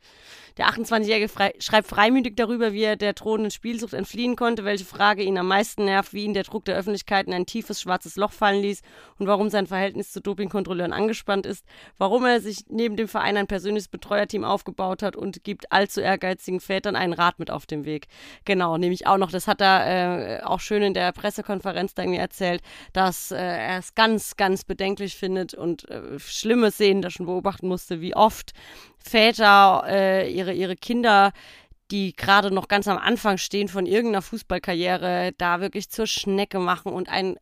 [0.58, 5.22] Der 28-Jährige frei, schreibt freimütig darüber, wie er der drohenden Spielsucht entfliehen konnte, welche Frage
[5.22, 8.32] ihn am meisten nervt, wie ihn der Druck der Öffentlichkeit in ein tiefes schwarzes Loch
[8.32, 8.82] fallen ließ
[9.18, 11.64] und warum sein Verhältnis zu Dopingkontrolleuren angespannt ist,
[11.96, 16.58] warum er sich neben dem Verein ein persönliches Betreuerteam aufgebaut hat und gibt allzu ehrgeizigen
[16.58, 18.08] Vätern einen Rat mit auf den Weg.
[18.44, 22.18] Genau, nämlich auch noch, das hat er äh, auch schön in der Pressekonferenz da irgendwie
[22.18, 27.26] erzählt, dass äh, er es ganz, ganz bedenklich findet und äh, schlimme Szenen da schon
[27.26, 28.54] beobachten musste, wie oft
[29.08, 31.32] Väter äh, ihre, ihre Kinder
[31.90, 36.92] die gerade noch ganz am Anfang stehen von irgendeiner Fußballkarriere, da wirklich zur Schnecke machen
[36.92, 37.36] und einen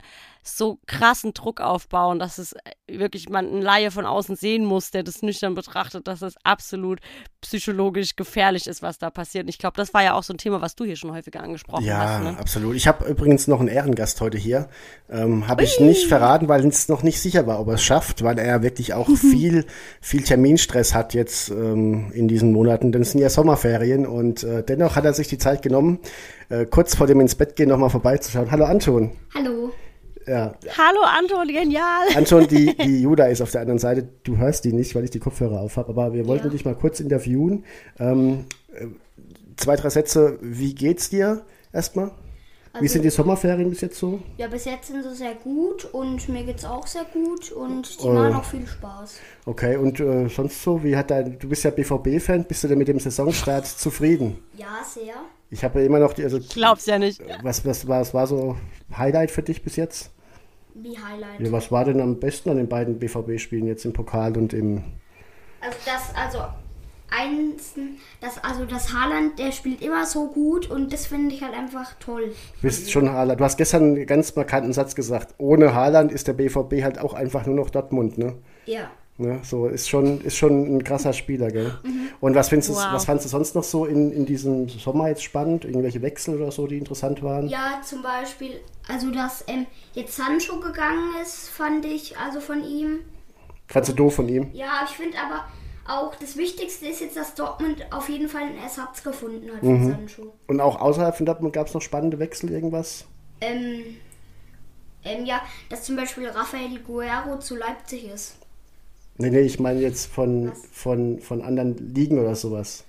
[0.47, 2.55] so krassen Druck aufbauen, dass es
[2.89, 7.01] wirklich man ein Laie von außen sehen muss, der das nüchtern betrachtet, dass es absolut
[7.41, 9.45] psychologisch gefährlich ist, was da passiert.
[9.45, 11.43] Und ich glaube, das war ja auch so ein Thema, was du hier schon häufiger
[11.43, 12.23] angesprochen Ja, hast.
[12.23, 12.39] Ne?
[12.39, 12.77] absolut.
[12.77, 14.69] Ich habe übrigens noch einen Ehrengast heute hier.
[15.11, 18.23] Ähm, habe ich nicht verraten, weil es noch nicht sicher war, ob er es schafft,
[18.23, 19.67] weil er wirklich auch viel,
[20.01, 24.63] viel Terminstress hat jetzt ähm, in diesen Monaten, denn es sind ja Sommerferien und äh,
[24.63, 25.99] dennoch hat er sich die Zeit genommen,
[26.49, 28.51] äh, kurz vor dem ins Bett gehen nochmal vorbeizuschauen.
[28.51, 29.13] Hallo Anton.
[29.35, 29.73] Hallo.
[30.27, 32.07] Ja, Hallo Anton, genial!
[32.17, 34.09] Anton, die, die Juda ist auf der anderen Seite.
[34.25, 36.51] Du hörst die nicht, weil ich die Kopfhörer auf habe, aber wir wollten Ja.
[36.51, 37.65] dich mal kurz interviewen.
[38.01, 38.87] Ähm, äh,
[39.57, 40.39] zwei, drei Sätze.
[40.41, 42.09] Wie geht's dir erstmal?
[42.73, 44.21] Wie Also- sind die Sommerferien bis jetzt so?
[44.37, 48.07] Ja, bis jetzt sind sie sehr gut und mir geht's auch sehr gut und die
[48.09, 48.13] Oh.
[48.13, 49.19] machen auch viel Spaß.
[49.47, 52.79] Okay, und äh, sonst so, wie hat dein, du bist ja BVB-Fan, bist du denn
[52.79, 54.39] mit dem Saisonstart zufrieden?
[54.59, 55.15] Ja, sehr.
[55.51, 57.23] Ich habe ja immer noch die, also Glaub's ja nicht.
[57.45, 58.57] was, was, was war so
[58.95, 60.11] Highlight für dich bis jetzt?
[60.83, 61.41] Wie Highlight.
[61.41, 64.83] Ja, was war denn am besten an den beiden BVB-Spielen jetzt im Pokal und im
[65.61, 66.39] Also das, also
[67.11, 67.75] eins,
[68.21, 71.95] das, also das Haaland, der spielt immer so gut und das finde ich halt einfach
[72.01, 72.33] toll.
[72.57, 73.41] Du bist schon Haaland.
[73.41, 75.35] Du hast gestern einen ganz markanten Satz gesagt.
[75.39, 78.35] Ohne Haaland ist der BVB halt auch einfach nur noch Dortmund, ne?
[78.67, 78.91] Ja.
[79.19, 79.39] ne?
[79.45, 81.79] So ist schon, ist schon ein krasser Spieler, gell?
[82.21, 82.93] Und was findest du, Wow.
[82.93, 85.65] was fandst du sonst noch so in, in diesem Sommer jetzt spannend?
[85.65, 87.47] Irgendwelche Wechsel oder so, die interessant waren?
[87.49, 93.01] Ja, zum Beispiel, also dass ähm, jetzt Sancho gegangen ist, fand ich, also von ihm.
[93.69, 94.51] Fandst du doof von ihm?
[94.53, 95.45] Ja, ich finde aber,
[95.89, 99.83] auch das Wichtigste ist jetzt, dass Dortmund auf jeden Fall einen Ersatz gefunden hat Mhm.
[99.85, 100.33] für Sancho.
[100.47, 103.05] Und auch außerhalb von Dortmund gab es noch spannende Wechsel, irgendwas?
[103.41, 103.97] Ähm,
[105.05, 108.37] ähm, ja, dass zum Beispiel Rafael Guerrero zu Leipzig ist.
[109.19, 110.63] Nee, nee, ich meine jetzt von, Was?
[110.73, 112.85] von, von anderen Ligen oder sowas.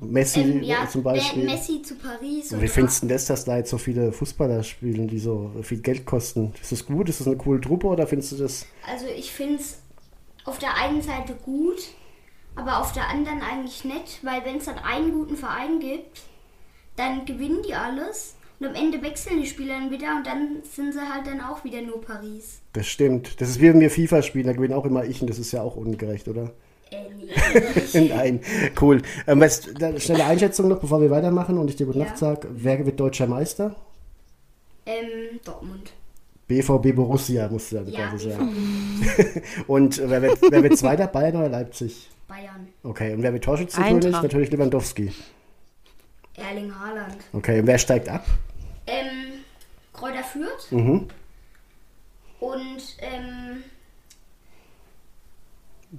[0.00, 1.44] Messi Ähm, ja, zum Beispiel.
[1.44, 2.52] Messi zu Paris.
[2.52, 5.78] Und wie findest du das, dass da jetzt so viele Fußballer spielen, die so viel
[5.78, 6.52] Geld kosten?
[6.60, 7.08] Ist das gut?
[7.08, 8.66] Ist das eine coole Truppe oder findest du das?
[8.88, 9.78] Also ich finde es
[10.44, 11.88] auf der einen Seite gut,
[12.56, 16.22] aber auf der anderen eigentlich nicht, weil wenn es dann einen guten Verein gibt,
[16.96, 20.92] dann gewinnen die alles und am Ende wechseln die Spieler dann wieder und dann sind
[20.92, 22.60] sie halt dann auch wieder nur Paris.
[22.72, 23.40] Das stimmt.
[23.40, 25.52] Das ist wie wenn wir FIFA spielen, da gewinne auch immer ich und das ist
[25.52, 26.52] ja auch ungerecht, oder?
[26.94, 28.08] Äh, nee.
[28.08, 28.40] Nein,
[28.80, 29.02] cool.
[29.26, 32.04] Ähm, was, da, schnelle Einschätzung noch, bevor wir weitermachen und ich dir gute Ja.
[32.06, 32.48] Nacht sage.
[32.50, 33.74] Wer wird deutscher Meister?
[34.86, 35.92] ähm, Dortmund.
[36.46, 38.50] BVB Borussia, musst du dann Ja, sagen.
[39.66, 42.10] Und äh, wer wird, wer wird Zweiter, Bayern oder Leipzig?
[42.28, 42.68] Bayern.
[42.82, 44.10] Okay, und wer wird Torschützenkönig?
[44.12, 45.10] Natürlich Lewandowski.
[46.36, 47.16] Erling Haaland.
[47.32, 48.26] Okay, und wer steigt ab?
[48.86, 49.40] Ähm,
[49.94, 51.08] Kräuter Fürth Mhm.
[52.40, 53.43] und ähm,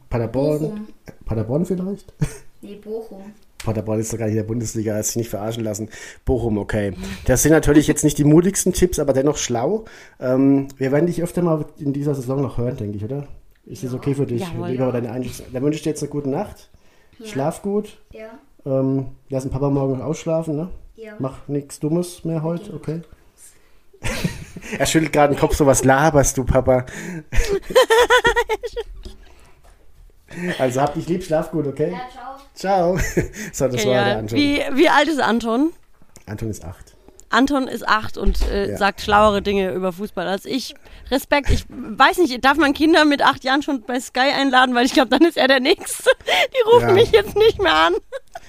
[0.09, 0.59] Paderborn.
[0.59, 0.87] Bochum.
[1.25, 2.13] Paderborn vielleicht?
[2.61, 3.21] Nee, Bochum.
[3.65, 5.89] Paderborn ist doch gar nicht in der Bundesliga, hat sich nicht verarschen lassen.
[6.23, 6.93] Bochum, okay.
[7.25, 9.85] Das sind natürlich jetzt nicht die mutigsten Tipps, aber dennoch schlau.
[10.19, 13.27] Ähm, wir werden dich öfter mal in dieser Saison noch hören, denke ich, oder?
[13.65, 14.41] Ist das okay für dich?
[14.41, 14.91] Jawohl, ja.
[14.91, 15.47] deine Einschätzung.
[15.51, 16.69] Dann wünsche ich dir jetzt eine gute Nacht.
[17.23, 17.97] Schlaf gut.
[18.11, 18.37] Ja.
[18.65, 20.69] Ähm, lass den Papa morgen noch ausschlafen, ne?
[20.95, 21.15] Ja.
[21.19, 23.01] Mach nichts Dummes mehr heute, okay?
[24.77, 26.85] er schüttelt gerade den Kopf, so was laberst du, Papa?
[30.59, 31.91] also hab dich lieb, schlaf gut, okay?
[31.91, 32.09] Ja,
[32.53, 32.95] ciao.
[32.95, 32.97] Ciao.
[33.53, 34.17] so, das Okay, war der.
[34.19, 34.37] Anton.
[34.39, 35.71] Wie, wie alt ist Anton?
[36.25, 36.95] Anton ist acht.
[37.29, 38.77] Anton ist acht und äh, Ja.
[38.77, 40.73] sagt schlauere Dinge über Fußball als ich.
[41.11, 41.49] Respekt.
[41.49, 44.93] Ich weiß nicht, darf man Kinder mit acht Jahren schon bei Sky einladen, weil ich
[44.93, 46.09] glaube, dann ist er der Nächste.
[46.53, 46.93] Die rufen Ja.
[46.93, 47.93] mich jetzt nicht mehr an.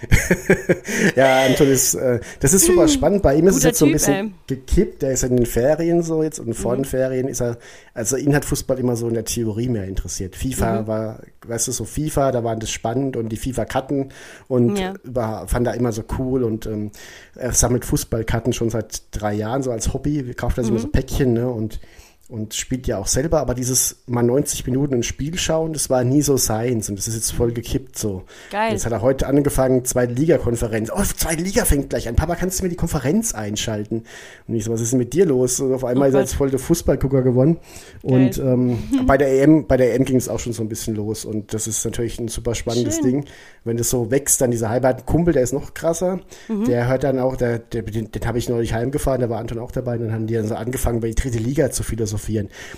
[1.16, 3.22] Ja, Anton ist, äh, das ist super spannend.
[3.22, 5.03] Bei ihm ist es jetzt so ein Typ, bisschen gekippt.
[5.03, 6.85] Er ist in den Ferien so jetzt und vor den Mhm.
[6.87, 7.59] Ferien ist er,
[7.94, 10.37] also ihn hat Fußball immer so in der Theorie mehr interessiert.
[10.37, 10.87] FIFA Mhm.
[10.87, 14.11] war, weißt du, so FIFA, da waren das spannend und die FIFA-Karten
[14.49, 14.94] und Ja.
[15.05, 16.90] war, fand er immer so cool und ähm,
[17.35, 20.35] er sammelt Fußballkarten schon seit drei Jahren so als Hobby.
[20.35, 20.85] Kauft er sich immer Mhm.
[20.85, 21.81] so Päckchen, ne, und
[22.28, 26.02] und spielt ja auch selber, aber dieses mal 90 Minuten ein Spiel schauen, das war
[26.02, 28.24] nie so seins und das ist jetzt voll gekippt so.
[28.50, 28.72] Geil.
[28.72, 30.90] Jetzt hat er heute angefangen, zweite Liga-Konferenz.
[30.92, 32.16] Oh, zweite Liga fängt gleich an.
[32.16, 34.02] Papa, kannst du mir die Konferenz einschalten?
[34.48, 35.60] Und ich so, was ist denn mit dir los?
[35.60, 37.58] Und auf einmal Oh ist er jetzt voll der Fußballgucker geworden.
[38.02, 40.96] Und ähm, bei der EM, bei der EM ging es auch schon so ein bisschen
[40.96, 43.04] los und das ist natürlich ein super spannendes Schön.
[43.04, 43.24] Ding.
[43.62, 46.20] Wenn das so wächst, dann dieser halbe Kumpel, der ist noch krasser.
[46.48, 46.64] Mhm.
[46.64, 49.60] Der hört dann auch, der, der, den, den habe ich neulich heimgefahren, da war Anton
[49.60, 52.15] auch dabei, und dann haben die dann so angefangen, bei die dritte Liga zu philosophieren.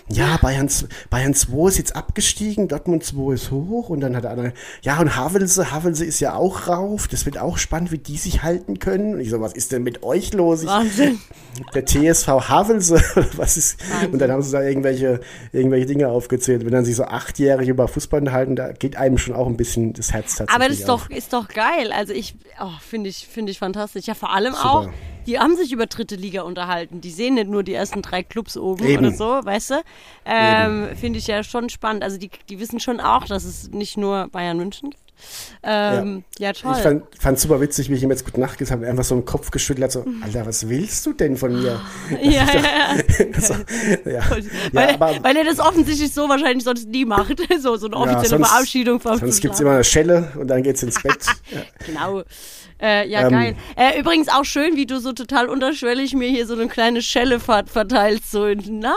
[0.08, 0.68] Ja, Bayern,
[1.10, 5.16] Bayern 2 ist jetzt abgestiegen, Dortmund 2 ist hoch und dann hat andere, ja, und
[5.16, 9.14] Havelse, Havelse ist ja auch rauf, das wird auch spannend, wie die sich halten können.
[9.14, 10.62] Und ich so, was ist denn mit euch los?
[10.62, 11.18] Ich, Wahnsinn.
[11.74, 12.94] der TSV Havelse,
[13.36, 13.78] was ist?
[13.90, 14.12] Wahnsinn.
[14.12, 15.20] Und dann haben sie da irgendwelche,
[15.52, 16.64] irgendwelche Dinge aufgezählt.
[16.64, 19.92] Wenn dann sich so achtjährige über Fußball unterhalten, da geht einem schon auch ein bisschen
[19.92, 21.08] das Herz tatsächlich Aber das ist auf.
[21.08, 21.92] doch, ist doch geil.
[21.92, 24.06] Also ich, oh, finde ich, finde ich fantastisch.
[24.06, 24.70] Ja, vor allem Super.
[24.70, 24.88] auch,
[25.28, 27.02] die haben sich über dritte Liga unterhalten.
[27.02, 29.06] Die sehen nicht nur die ersten drei Clubs oben Eben.
[29.06, 29.82] oder so, weißt du?
[30.24, 32.02] Ähm, finde ich ja schon spannend.
[32.02, 35.07] Also die, die wissen schon auch, dass es nicht nur Bayern München gibt.
[35.62, 36.52] Ähm, ja.
[36.52, 36.74] toll.
[36.76, 39.14] Ich fand, fand super witzig, wie ich ihm jetzt gute Nacht gesagt habe, einfach so
[39.14, 41.80] im Kopf geschüttelt hat, so, Alter, was willst du denn von mir?
[42.22, 43.40] ja, ja, ja.
[43.40, 43.54] so,
[44.10, 44.22] ja.
[44.72, 47.38] weil, ja, aber er, weil er das offensichtlich so wahrscheinlich sonst nie macht.
[47.60, 49.62] So, so eine ja, offizielle sonst, Verabschiedung vom Sonst gibt's Schlafen.
[49.62, 51.24] immer eine Schelle und dann geht's ins Bett.
[51.50, 51.62] ja.
[51.86, 52.22] Genau.
[52.80, 53.56] Äh, ja, Ähm, geil.
[53.76, 57.40] Äh, übrigens auch schön, wie du so total unterschwellig mir hier so eine kleine Schelle
[57.40, 58.30] ver verteilst.
[58.30, 58.94] So, na,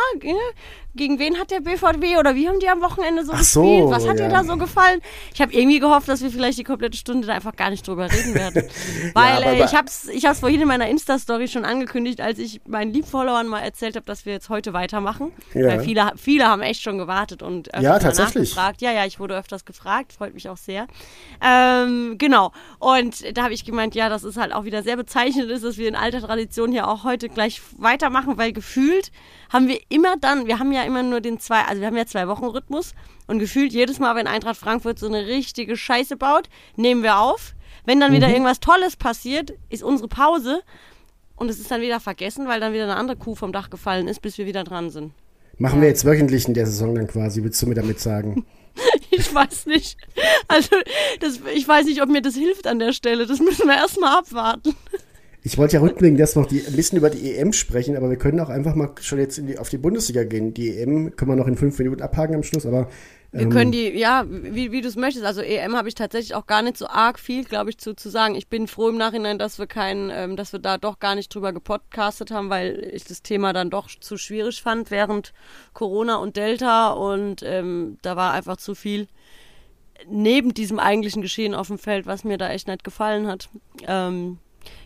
[0.96, 3.90] gegen wen hat der BVB oder wie haben die am Wochenende so so, gespielt?
[3.90, 4.28] Was hat ja.
[4.28, 5.02] dir da so gefallen?
[5.34, 8.12] Ich habe irgendwie gehofft, dass wir vielleicht die komplette Stunde da einfach gar nicht drüber
[8.12, 8.70] reden werden.
[9.14, 12.62] Weil aber- äh, ich hab's, ich hab's vorhin in meiner Insta-Story schon angekündigt, als ich
[12.68, 15.32] meinen Liebfollowern mal erzählt habe, dass wir jetzt heute weitermachen.
[15.54, 15.68] Ja.
[15.68, 18.50] Weil viele, viele haben echt schon gewartet und öfters Ja, tatsächlich.
[18.56, 18.82] nachgefragt.
[18.82, 20.88] Ja, ja, ich wurde öfters gefragt, freut mich auch sehr.
[21.42, 22.52] Ähm, genau.
[22.80, 25.78] Und da habe ich gemeint, ja, das ist halt auch wieder sehr bezeichnend ist, dass
[25.78, 29.12] wir in alter Tradition hier auch heute gleich weitermachen, weil gefühlt
[29.52, 32.06] haben wir immer dann, wir haben ja immer nur den zwei, also wir haben ja
[32.06, 32.94] zwei Wochen Rhythmus
[33.28, 37.54] und gefühlt jedes Mal, wenn Eintracht Frankfurt so eine richtige Scheiße baut, nehmen wir auf.
[37.86, 40.62] Wenn dann wieder irgendwas Tolles passiert, ist unsere Pause
[41.36, 44.08] und es ist dann wieder vergessen, weil dann wieder eine andere Kuh vom Dach gefallen
[44.08, 45.14] ist, bis wir wieder dran sind.
[45.58, 48.46] Machen wir jetzt wöchentlich in der Saison dann quasi, willst du mir damit sagen?
[49.14, 49.98] Ich weiß nicht.
[50.48, 50.78] Also,
[51.20, 53.28] das, ich weiß nicht, ob mir das hilft an der Stelle.
[53.28, 54.74] Das müssen wir erstmal abwarten.
[55.44, 58.18] Ich wollte ja rückblickend erst noch die, ein bisschen über die EM sprechen, aber wir
[58.18, 60.54] können auch einfach mal schon jetzt die, auf die Bundesliga gehen.
[60.54, 62.90] Die EM können wir noch in fünf Minuten abhaken am Schluss, aber
[63.32, 65.26] Wir können die, ja, wie, wie du es möchtest.
[65.26, 68.10] Also EM habe ich tatsächlich auch gar nicht so arg viel, glaube ich, zu, zu
[68.10, 68.36] sagen.
[68.36, 71.34] Ich bin froh im Nachhinein, dass wir keinen, ähm, dass wir da doch gar nicht
[71.34, 75.34] drüber gepodcastet haben, weil ich das Thema dann doch zu schwierig fand während
[75.74, 79.08] Corona und Delta und ähm, da war einfach zu viel
[80.08, 83.50] neben diesem eigentlichen Geschehen auf dem Feld, was mir da echt nicht gefallen hat.
[83.88, 84.38] Ähm,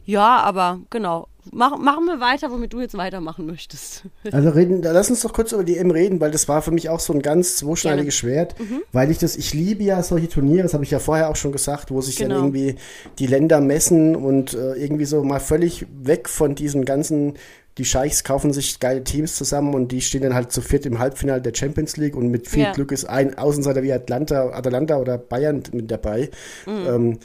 [0.05, 1.27] ja, aber genau.
[1.51, 4.03] Mach, machen wir weiter, womit du jetzt weitermachen möchtest.
[4.31, 6.89] Also reden, lass uns doch kurz über die EM reden, weil das war für mich
[6.89, 8.81] auch so ein ganz zweischneidiges Schwert, Mhm.
[8.91, 11.51] weil ich das, ich liebe ja solche Turniere, das habe ich ja vorher auch schon
[11.51, 12.29] gesagt, wo sich Genau.
[12.35, 12.75] dann irgendwie
[13.19, 17.33] die Länder messen und äh, irgendwie so mal völlig weg von diesen ganzen,
[17.77, 20.97] die Scheichs kaufen sich geile Teams zusammen und die stehen dann halt zu viert im
[20.97, 22.71] Halbfinale der Champions League und mit viel Ja.
[22.71, 26.31] Glück ist ein Außenseiter wie Atlanta, Atalanta oder Bayern mit dabei.
[26.65, 26.87] Mhm.
[26.87, 27.19] Ähm,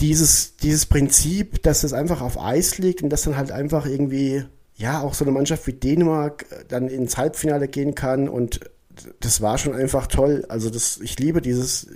[0.00, 4.44] dieses, dieses Prinzip, dass es einfach auf Eis liegt und dass dann halt einfach irgendwie,
[4.76, 8.60] ja, auch so eine Mannschaft wie Dänemark äh, dann ins Halbfinale gehen kann und
[9.20, 10.44] das war schon einfach toll.
[10.48, 11.88] Also das, ich liebe dieses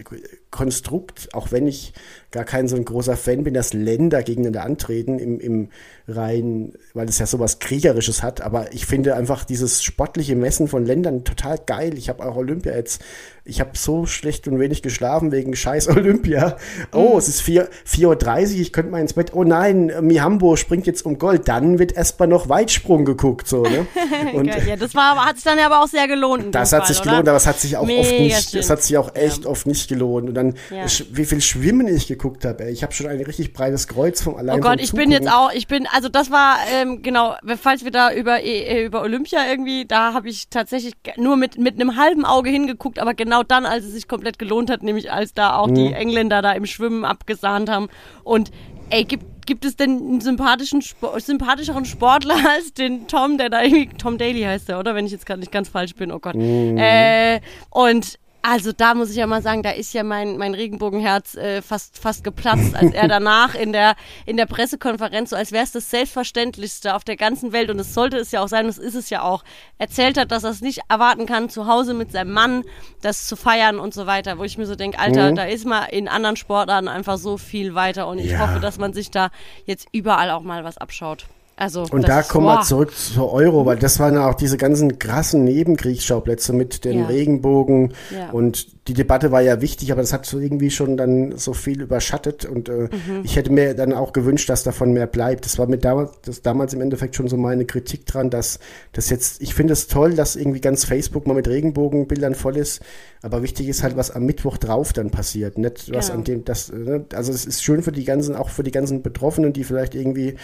[0.50, 1.92] Konstrukt, auch wenn ich
[2.30, 5.68] gar kein so ein großer Fan bin, dass Länder gegeneinander antreten im, im
[6.08, 8.40] rein, weil es ja sowas Kriegerisches hat.
[8.40, 11.96] Aber ich finde einfach dieses sportliche Messen von Ländern total geil.
[11.96, 13.02] Ich habe auch Olympia jetzt,
[13.44, 16.56] ich habe so schlecht und wenig geschlafen wegen scheiß Olympia.
[16.92, 19.32] Oh, es ist 4 4.30 Uhr, ich könnte mal ins Bett.
[19.32, 21.48] Oh nein, Mihambo springt jetzt um Gold.
[21.48, 23.46] Dann wird erstmal noch Weitsprung geguckt.
[23.46, 23.86] So, ne?
[24.34, 26.54] Und ja, das war, hat sich dann aber auch sehr gelohnt.
[26.54, 27.30] das hat sich Fall, gelohnt, oder?
[27.32, 28.60] aber es hat sich auch oft Mega nicht, schön.
[28.60, 30.28] es hat sich auch echt oft nicht gelohnt.
[30.28, 30.86] Und dann, Ja.
[31.12, 32.72] wie viel Schwimmen ich geguckt habe, ey.
[32.72, 35.52] Ich habe schon ein richtig breites Kreuz vom allein Oh Gott, ich bin jetzt auch,
[35.52, 39.84] ich bin, also das war, ähm, genau, falls wir da über, äh, über Olympia irgendwie,
[39.86, 43.84] da habe ich tatsächlich nur mit, mit einem halben Auge hingeguckt, aber genau dann, als
[43.84, 45.74] es sich komplett gelohnt hat, nämlich als da auch Mhm.
[45.74, 47.88] die Engländer da im Schwimmen abgesahnt haben.
[48.22, 48.50] Und
[48.90, 50.82] ey, gibt, gibt es denn einen sympathischen,
[51.18, 54.94] sympathischeren Sportler als den Tom, der da irgendwie, Tom Daly heißt der, oder?
[54.94, 56.34] Wenn ich jetzt gerade nicht ganz falsch bin, oh Gott.
[56.34, 56.76] Mhm.
[56.78, 61.34] Äh, und also da muss ich ja mal sagen, da ist ja mein, mein Regenbogenherz
[61.34, 65.64] äh, fast, fast geplatzt, als er danach in der, in der Pressekonferenz, so als wäre
[65.64, 68.76] es das Selbstverständlichste auf der ganzen Welt, und es sollte es ja auch sein, das
[68.76, 69.44] ist es ja auch,
[69.78, 72.64] erzählt hat, dass er es nicht erwarten kann, zu Hause mit seinem Mann
[73.00, 75.36] das zu feiern und so weiter, wo ich mir so denke, Alter, Mhm.
[75.36, 78.40] da ist man in anderen Sportarten einfach so viel weiter und ich Ja.
[78.40, 79.30] hoffe, dass man sich da
[79.64, 81.26] jetzt überall auch mal was abschaut.
[81.56, 84.98] Also, Und da kommen wir zurück zur Euro, weil das waren ja auch diese ganzen
[84.98, 87.06] krassen Nebenkriegsschauplätze mit den Ja.
[87.06, 87.92] Regenbogen.
[88.12, 88.30] Ja.
[88.30, 91.80] Und die Debatte war ja wichtig, aber das hat so irgendwie schon dann so viel
[91.80, 92.44] überschattet.
[92.44, 93.20] Und äh, Mhm.
[93.22, 95.44] ich hätte mir dann auch gewünscht, dass davon mehr bleibt.
[95.44, 98.58] Das war mir damals, das damals im Endeffekt schon so meine Kritik dran, dass
[98.92, 102.82] das jetzt, ich finde es toll, dass irgendwie ganz Facebook mal mit Regenbogenbildern voll ist.
[103.22, 105.56] Aber wichtig ist halt, was am Mittwoch drauf dann passiert.
[105.56, 106.18] Nicht was Genau.
[106.18, 107.04] an dem, das, ne?
[107.14, 110.34] also es ist schön für die ganzen, auch für die ganzen Betroffenen, die vielleicht irgendwie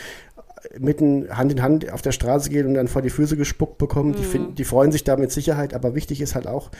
[0.79, 4.11] mitten Hand in Hand auf der Straße gehen und dann vor die Füße gespuckt bekommen.
[4.11, 4.17] Mhm.
[4.17, 6.71] Die, finden, die freuen sich da mit Sicherheit, aber wichtig ist halt auch,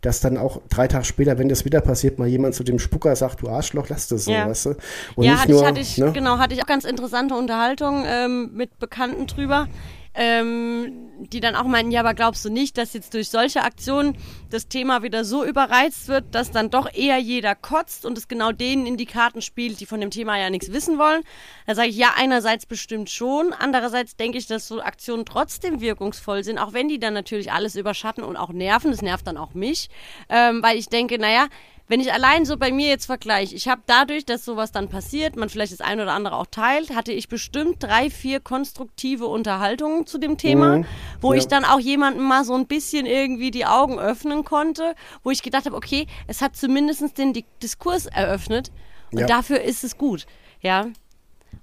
[0.00, 3.14] dass dann auch drei Tage später, wenn das wieder passiert, mal jemand zu dem Spucker
[3.16, 4.48] sagt, du Arschloch, lass das so, Ja.
[4.48, 4.70] weißt du?
[5.16, 6.12] Und ja, nicht hatte nur, ich, hatte ich, ne?
[6.12, 9.68] genau, hatte ich auch ganz interessante Unterhaltung ähm, mit Bekannten drüber,
[10.14, 14.16] ähm, die dann auch meinten, ja, aber glaubst du nicht, dass jetzt durch solche Aktionen
[14.50, 18.52] das Thema wieder so überreizt wird, dass dann doch eher jeder kotzt und es genau
[18.52, 21.22] denen in die Karten spielt, die von dem Thema ja nichts wissen wollen?
[21.66, 26.42] Da sage ich, ja, einerseits bestimmt schon, andererseits denke ich, dass so Aktionen trotzdem wirkungsvoll
[26.42, 29.54] sind, auch wenn die dann natürlich alles überschatten und auch nerven, das nervt dann auch
[29.54, 29.90] mich,
[30.28, 31.46] ähm, weil ich denke, naja,
[31.90, 35.34] wenn ich allein so bei mir jetzt vergleiche, ich habe dadurch, dass sowas dann passiert,
[35.34, 40.06] man vielleicht das eine oder andere auch teilt, hatte ich bestimmt drei, vier konstruktive Unterhaltungen
[40.06, 40.86] zu dem Thema, Mhm.
[41.20, 41.40] wo Ja.
[41.40, 45.42] ich dann auch jemandem mal so ein bisschen irgendwie die Augen öffnen konnte, wo ich
[45.42, 48.70] gedacht habe, okay, es hat zumindest den Di Diskurs eröffnet
[49.10, 49.26] und Ja.
[49.26, 50.26] dafür ist es gut,
[50.60, 50.86] ja.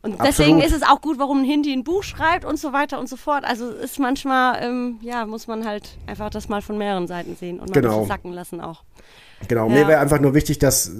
[0.02, 0.63] Und deswegen Absolut.
[0.66, 3.16] ist es auch gut, warum ein Hindi ein Buch schreibt und so weiter und so
[3.16, 3.46] fort.
[3.46, 7.36] Also es ist manchmal, ähm, ja, muss man halt einfach das mal von mehreren Seiten
[7.38, 8.06] sehen und mal ein Genau.
[8.06, 8.84] sacken lassen auch.
[9.47, 9.73] Genau, Ja.
[9.73, 10.91] mir wäre einfach nur wichtig, dass,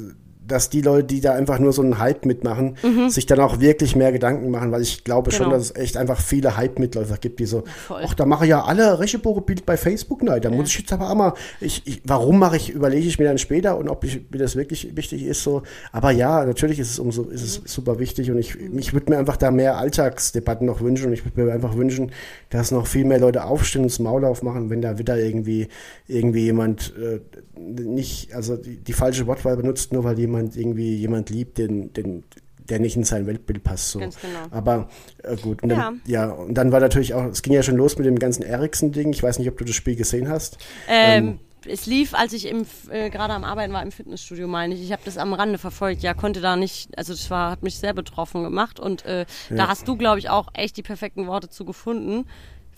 [0.48, 2.78] dass die Leute, die da einfach nur so einen Hype mitmachen,
[3.10, 5.50] sich dann auch wirklich mehr Gedanken machen, weil ich glaube schon, Mhm.
[5.50, 5.58] Genau.
[5.58, 9.66] dass es echt einfach viele Hype-Mitläufer gibt, die so, ach, da mache ja alle Rechebuche-Bild
[9.66, 12.70] bei Facebook, nein, da muss ich jetzt aber auch mal, ich, ich, warum mache ich,
[12.70, 16.12] überlege ich mir dann später und ob ich, mir das wirklich wichtig ist, so, aber
[16.12, 19.36] ja, natürlich ist es umso, ist es super wichtig und ich, ich würde mir einfach
[19.36, 22.14] da mehr Alltagsdebatten noch wünschen und ich würde mir einfach wünschen,
[22.50, 25.68] dass noch viel mehr Leute aufstehen und das Maul aufmachen, wenn da wieder irgendwie,
[26.08, 27.20] irgendwie jemand, äh,
[27.60, 32.24] nicht, also die, die falsche Wortwahl benutzt, nur weil jemand irgendwie jemand liebt, den, den,
[32.70, 33.92] der nicht in sein Weltbild passt.
[33.92, 34.00] So.
[34.00, 34.12] Genau.
[34.52, 34.90] Aber
[35.24, 36.30] äh, gut, und dann, ja.
[36.30, 39.12] und dann war natürlich auch, es ging ja schon los mit dem ganzen Eriksen-Ding.
[39.12, 40.58] Ich weiß nicht, ob du das Spiel gesehen hast.
[40.88, 44.82] Ähm, es lief, als ich äh, gerade am Arbeiten war im Fitnessstudio, meine ich.
[44.82, 46.04] Ich habe das am Rande verfolgt.
[46.04, 48.80] Ja, konnte da nicht, also das war, hat mich sehr betroffen gemacht.
[48.80, 52.26] Und äh, da hast du, glaube ich, auch echt die perfekten Worte zu gefunden.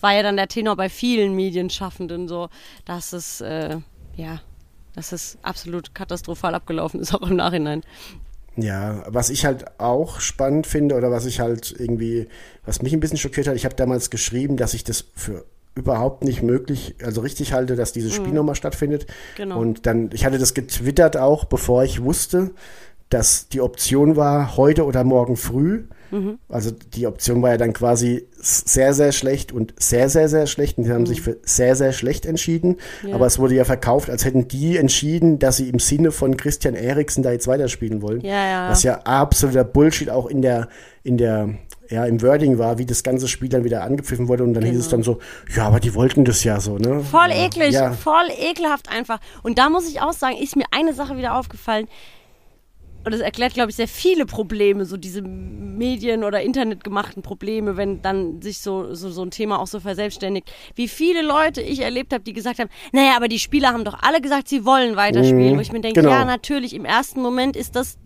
[0.02, 2.50] War ja dann der Tenor bei vielen Medienschaffenden so,
[2.86, 3.78] dass es, äh,
[4.15, 4.42] ja,
[4.96, 7.84] dass es absolut katastrophal abgelaufen ist, auch im Nachhinein.
[8.56, 12.28] Ja, was ich halt auch spannend finde oder was ich halt irgendwie,
[12.65, 15.46] was mich ein bisschen schockiert hat, ich habe damals geschrieben, dass ich das für
[15.80, 19.08] überhaupt nicht möglich, also richtig halte, dass dieses Spiel nochmal stattfindet.
[19.38, 19.60] Genau.
[19.60, 22.52] Und dann, ich hatte das getwittert auch, bevor ich wusste,
[23.10, 25.84] dass die Option war, heute oder morgen früh.
[26.48, 30.78] Also die Option war ja dann quasi sehr, sehr schlecht und sehr, sehr, sehr schlecht.
[30.78, 32.78] Und die haben sich für sehr, sehr schlecht entschieden.
[33.06, 33.13] Ja.
[33.13, 36.74] Aber es wurde ja verkauft, als hätten die entschieden, dass sie im Sinne von Christian
[36.74, 38.22] Eriksen da jetzt weiterspielen wollen.
[38.22, 38.70] Ja, ja.
[38.72, 40.70] Was ja absoluter Bullshit auch in der,
[41.04, 41.50] in der,
[41.89, 44.43] ja, im Wording war, wie das ganze Spiel dann wieder angepfiffen wurde.
[44.43, 45.19] Und dann hieß es dann so,
[45.56, 47.02] ja, aber die wollten das ja so, ne?
[47.04, 47.93] Voll eklig, Ja.
[47.93, 49.19] voll ekelhaft einfach.
[49.41, 51.88] Und da muss ich auch sagen, ist mir eine Sache wieder aufgefallen.
[53.06, 58.02] Und das erklärt, glaube ich, sehr viele Probleme, so diese Medien- oder Internetgemachten Probleme, wenn
[58.02, 60.52] dann sich so, so, so ein Thema auch so verselbstständigt.
[60.75, 63.97] Wie viele Leute ich erlebt habe, die gesagt haben, naja, aber die Spieler haben doch
[64.02, 65.56] alle gesagt, sie wollen weiterspielen.
[65.56, 66.12] Wo ich mir denke, genau.
[66.13, 67.97] ja, natürlich, im ersten Moment ist das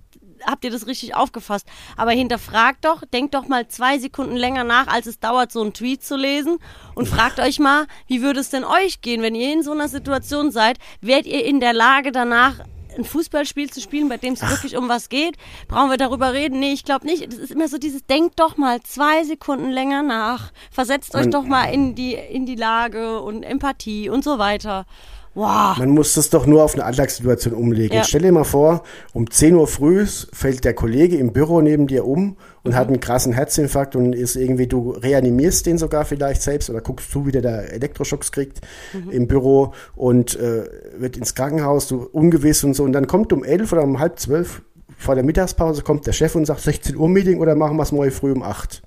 [0.45, 1.67] habt ihr das richtig aufgefasst.
[1.97, 5.73] Aber hinterfragt doch, denkt doch mal zwei Sekunden länger nach, als es dauert, so einen
[5.73, 6.58] Tweet zu lesen.
[6.95, 9.88] Und fragt euch mal, wie würde es denn euch gehen, wenn ihr in so einer
[9.88, 10.77] Situation seid?
[11.01, 12.60] Werdet ihr in der Lage, danach
[12.95, 15.36] ein Fußballspiel zu spielen, bei dem es wirklich um was geht?
[15.67, 16.60] Brauchen wir darüber reden?
[16.60, 17.25] Nee, ich glaube nicht.
[17.25, 20.51] Das ist immer so dieses, denkt doch mal zwei Sekunden länger nach.
[20.69, 24.86] Versetzt euch Man- doch mal in die, in die Lage und Empathie und so weiter.
[25.35, 25.77] Wow.
[25.79, 27.95] Man muss das doch nur auf eine Alltagssituation umlegen.
[27.97, 28.03] Ja.
[28.03, 32.05] Stell dir mal vor, um 10 Uhr früh fällt der Kollege im Büro neben dir
[32.05, 32.75] um und Mhm.
[32.75, 37.09] hat einen krassen Herzinfarkt und ist irgendwie, du reanimierst den sogar vielleicht selbst oder guckst
[37.11, 38.61] zu, wie der da Elektroschocks kriegt
[38.93, 39.09] Mhm.
[39.09, 40.65] im Büro und äh,
[40.97, 42.83] wird ins Krankenhaus, du ungewiss und so.
[42.83, 44.61] Und dann kommt um 11 oder um halb zwölf
[44.97, 47.91] vor der Mittagspause kommt der Chef und sagt 16 Uhr Meeting oder machen wir es
[47.91, 48.83] morgen früh um 8.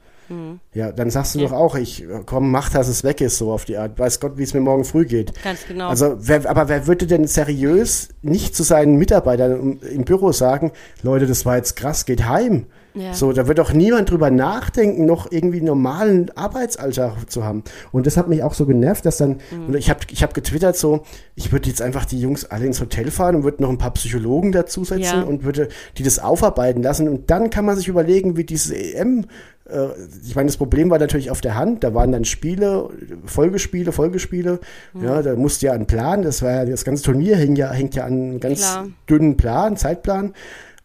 [0.75, 3.65] Ja, dann sagst du doch auch, ich komm, mach, dass es weg ist, so auf
[3.65, 3.99] die Art.
[3.99, 5.33] Weiß Gott, wie es mir morgen früh geht.
[5.43, 5.89] Ganz genau.
[5.89, 11.27] Also, wer, aber wer würde denn seriös nicht zu seinen Mitarbeitern im Büro sagen, Leute,
[11.27, 12.67] das war jetzt krass, geht heim.
[12.97, 13.13] Ja.
[13.15, 17.63] So, da wird doch niemand drüber nachdenken, noch irgendwie einen normalen Arbeitsalltag zu haben.
[17.93, 19.67] Und das hat mich auch so genervt, dass dann, Mhm.
[19.69, 21.03] und ich habe ich hab getwittert so,
[21.35, 23.93] ich würde jetzt einfach die Jungs alle ins Hotel fahren und würde noch ein paar
[23.95, 25.23] Psychologen dazusetzen Ja.
[25.23, 27.09] und würde die das aufarbeiten lassen.
[27.09, 29.27] Und dann kann man sich überlegen, wie diese EM
[29.69, 29.89] äh,
[30.25, 31.83] ich meine, das Problem war natürlich auf der Hand.
[31.83, 32.89] Da waren dann Spiele,
[33.25, 34.61] Folgespiele, Folgespiele.
[35.03, 36.23] Ja, da musste ja ein Plan.
[36.23, 38.87] Das war ja, das ganze Turnier hängt ja, hängt ja an einem ganz Klar.
[39.11, 40.35] dünnen Plan, Zeitplan.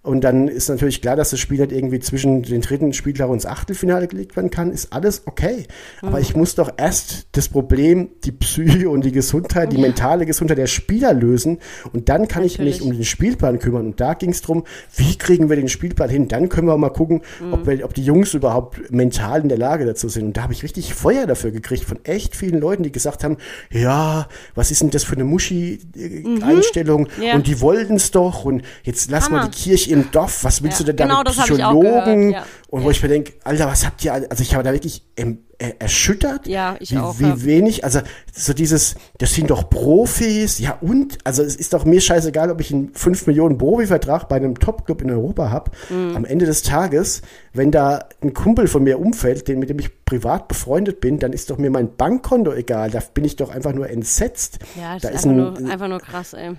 [0.03, 3.35] Und dann ist natürlich klar, dass das Spiel halt irgendwie zwischen den dritten Spieltag und
[3.35, 4.71] ins Achtelfinale gelegt werden kann.
[4.71, 5.67] Ist alles okay.
[6.01, 6.23] Aber Mhm.
[6.23, 10.65] ich muss doch erst das Problem, die Psyche und die Gesundheit, die mentale Gesundheit der
[10.65, 11.59] Spieler lösen.
[11.93, 12.81] Und dann kann ich mich Natürlich.
[12.81, 13.85] um den Spielplan kümmern.
[13.85, 14.63] Und da ging es darum,
[14.95, 16.27] wie kriegen wir den Spielplan hin?
[16.27, 17.53] Dann können wir mal gucken, Mhm.
[17.53, 20.25] ob, wir, ob die Jungs überhaupt mental in der Lage dazu sind.
[20.25, 23.37] Und da habe ich richtig Feuer dafür gekriegt von echt vielen Leuten, die gesagt haben,
[23.69, 27.07] ja, was ist denn das für eine Muschi-Einstellung?
[27.17, 27.23] Mhm.
[27.23, 27.35] Ja.
[27.35, 28.45] Und die wollten es doch.
[28.45, 29.49] Und jetzt lass mal Hammer.
[29.51, 30.43] die Kirche im Dorf.
[30.43, 32.29] Was willst Ja, du denn da genau mit ich auch Psychologen?
[32.31, 32.45] gehört.
[32.69, 35.73] Und wo ich mir denke, Alter, was habt ihr, also ich habe da wirklich äh,
[35.77, 37.43] erschüttert, Ja, ich wie, auch, wie ja.
[37.43, 37.99] wenig, also
[38.33, 42.61] so dieses, das sind doch Profis, ja und, also es ist doch mir scheißegal, ob
[42.61, 45.71] ich einen 5 Millionen Profivertrag bei einem Topclub in Europa habe.
[45.89, 46.15] Mhm.
[46.15, 47.21] Am Ende des Tages,
[47.53, 51.33] wenn da ein Kumpel von mir umfällt, den, mit dem ich privat befreundet bin, dann
[51.33, 54.59] ist doch mir mein Bankkonto egal, da bin ich doch einfach nur entsetzt.
[54.79, 56.51] ja, das da ist ist einfach, ein, nur, einfach nur krass, ey.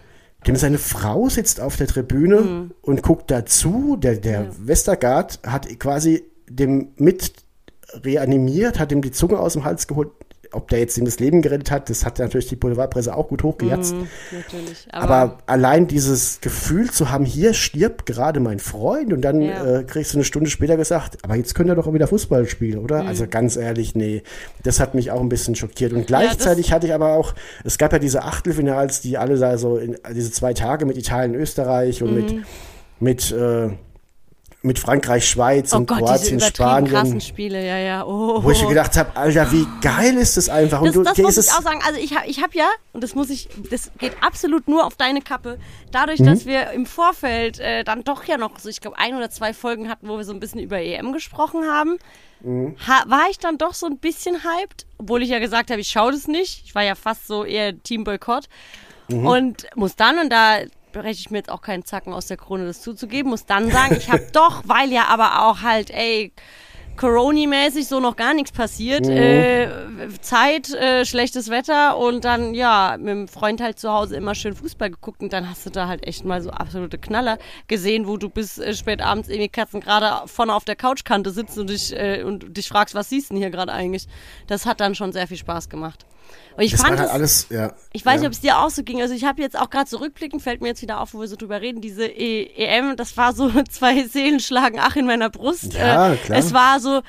[0.47, 2.71] Dem seine Frau sitzt auf der Tribüne Mhm.
[2.83, 3.97] und guckt dazu.
[3.97, 7.33] Der, der Westergaard hat quasi dem mit
[8.05, 10.11] reanimiert, hat ihm die Zunge aus dem Hals geholt.
[10.53, 13.43] Ob der jetzt ihm das Leben gerettet hat, das hat natürlich die Boulevardpresse auch gut
[13.43, 13.95] hochgejatzt.
[14.31, 14.87] Natürlich.
[14.93, 19.79] Aber, Aber allein dieses Gefühl zu haben, hier stirbt gerade mein Freund und dann Ja.
[19.79, 22.47] äh, kriegst du eine Stunde später gesagt, aber jetzt könnt ihr doch auch wieder Fußball
[22.47, 23.03] spielen, oder?
[23.03, 23.09] Mhm.
[23.09, 24.23] Also ganz ehrlich, nee,
[24.63, 25.93] das hat mich auch ein bisschen schockiert.
[25.93, 27.35] Und gleichzeitig hatte ich aber auch,
[27.65, 31.35] es gab ja diese Achtelfinals, die alle da so, in, diese zwei Tage mit Italien,
[31.35, 32.35] Österreich und mit,
[33.01, 33.71] mit, äh,
[34.63, 36.91] mit Frankreich, Schweiz oh und Gott, Kroatien, Spanien.
[36.91, 38.05] krassen Spiele, ja, ja.
[38.07, 38.43] Oh.
[38.45, 40.81] Wo ich mir gedacht habe, Alter, wie geil ist das einfach.
[40.81, 41.81] Und Das, du, das muss ich auch sagen.
[41.85, 44.95] Also ich habe ich hab ja, und das muss ich, das geht absolut nur auf
[44.95, 45.59] deine Kappe,
[45.91, 46.27] dadurch, Mhm.
[46.27, 49.53] dass wir im Vorfeld äh, dann doch ja noch so, ich glaube, ein oder zwei
[49.53, 51.99] Folgen hatten, wo wir so ein bisschen über EM gesprochen haben,
[52.41, 52.77] Mhm.
[52.89, 55.89] ha war ich dann doch so ein bisschen hyped, obwohl ich ja gesagt habe, ich
[55.89, 56.63] schaue das nicht.
[56.67, 58.49] Ich war ja fast so eher Team Boykott.
[59.09, 59.27] Mhm.
[59.27, 60.59] Und muss dann, und da
[60.93, 63.97] breche ich mir jetzt auch keinen Zacken aus der Krone, das zuzugeben, muss dann sagen,
[63.97, 66.33] ich habe doch, weil ja aber auch halt, ey,
[66.97, 69.09] Corona-mäßig so noch gar nichts passiert.
[69.09, 69.69] Äh,
[70.21, 74.55] Zeit, äh, schlechtes Wetter und dann, ja, mit dem Freund halt zu Hause immer schön
[74.55, 78.17] Fußball geguckt und dann hast du da halt echt mal so absolute Knaller gesehen, wo
[78.17, 81.97] du bis äh, spät abends irgendwie Katzen gerade vorne auf der Couchkante sitzt und dich,
[81.97, 84.07] äh, und dich fragst, was siehst du denn hier gerade eigentlich?
[84.47, 86.07] Das hat dann schon sehr viel Spaß gemacht.
[86.57, 87.73] Und ich Das fand halt es, alles, ja.
[87.93, 88.21] ich weiß ja.
[88.21, 89.01] nicht, ob es dir auch so ging.
[89.01, 91.37] Also ich habe jetzt auch gerade zurückblickend, fällt mir jetzt wieder auf, wo wir so
[91.37, 95.75] drüber reden, diese e EM, das war so zwei Seelen schlagen ach in meiner Brust.
[95.75, 96.39] Ja, äh, klar.
[96.39, 97.03] Es war so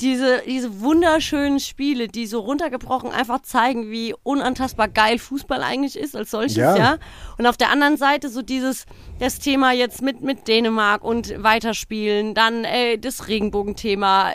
[0.00, 6.14] diese, diese wunderschönen Spiele, die so runtergebrochen einfach zeigen, wie unantastbar geil Fußball eigentlich ist
[6.14, 6.76] als solches, ja.
[6.76, 6.98] Ja.
[7.36, 8.86] Und auf der anderen Seite so dieses,
[9.18, 14.32] das Thema jetzt mit, mit Dänemark und weiterspielen, dann äh, das Regenbogenthema,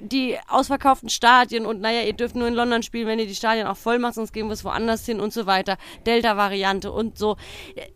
[0.00, 3.66] die ausverkauften Stadien und naja, ihr dürft nur in London spielen, wenn ihr die Stadien
[3.66, 5.76] auch voll macht, sonst gehen wir es woanders hin und so weiter.
[6.06, 7.36] Delta-Variante und so.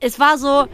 [0.00, 0.66] Es war so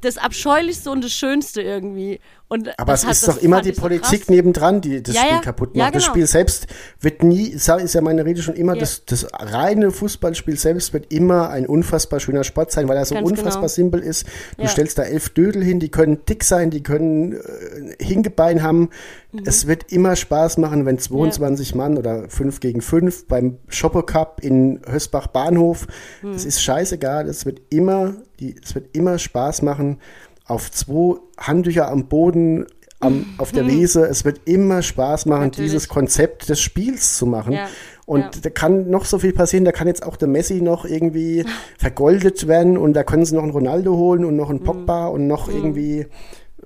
[0.00, 2.20] das Abscheulichste und das Schönste irgendwie.
[2.50, 4.28] Und Aber das es hat- ist das doch immer die so Politik krass.
[4.30, 5.40] nebendran, die das Ja, Spiel ja.
[5.42, 5.76] kaputt macht.
[5.76, 6.12] Ja, Das genau.
[6.14, 6.66] Spiel selbst
[7.00, 11.50] wird nie, ist ja meine Rede schon immer, das, das reine Fußballspiel selbst wird immer
[11.50, 13.68] ein unfassbar schöner Sport sein, weil er so Ganz unfassbar genau.
[13.68, 14.24] simpel ist.
[14.56, 18.88] Du stellst da elf Dödel hin, die können dick sein, die können äh, Hingebein haben.
[19.32, 19.42] Mhm.
[19.44, 24.40] Es wird immer Spaß machen, wenn 22 Mann oder 5 gegen 5 beim Shopper Cup
[24.42, 25.86] in Hösbach Bahnhof,
[26.22, 26.32] Mhm.
[26.32, 29.98] es ist scheißegal, es wird immer, die, es wird immer Spaß machen,
[30.48, 32.66] auf zwei Handtücher am Boden,
[33.00, 34.06] am, auf der Wiese.
[34.06, 35.46] Es wird immer Spaß machen, Mhm.
[35.46, 35.70] Natürlich.
[35.72, 37.52] dieses Konzept des Spiels zu machen.
[37.52, 37.68] Ja,
[38.06, 38.30] Und ja.
[38.42, 41.44] da kann noch so viel passieren, da kann jetzt auch der Messi noch irgendwie
[41.78, 44.36] vergoldet werden und da können sie noch einen Ronaldo holen und Mhm.
[44.36, 46.06] noch einen Pogba und noch irgendwie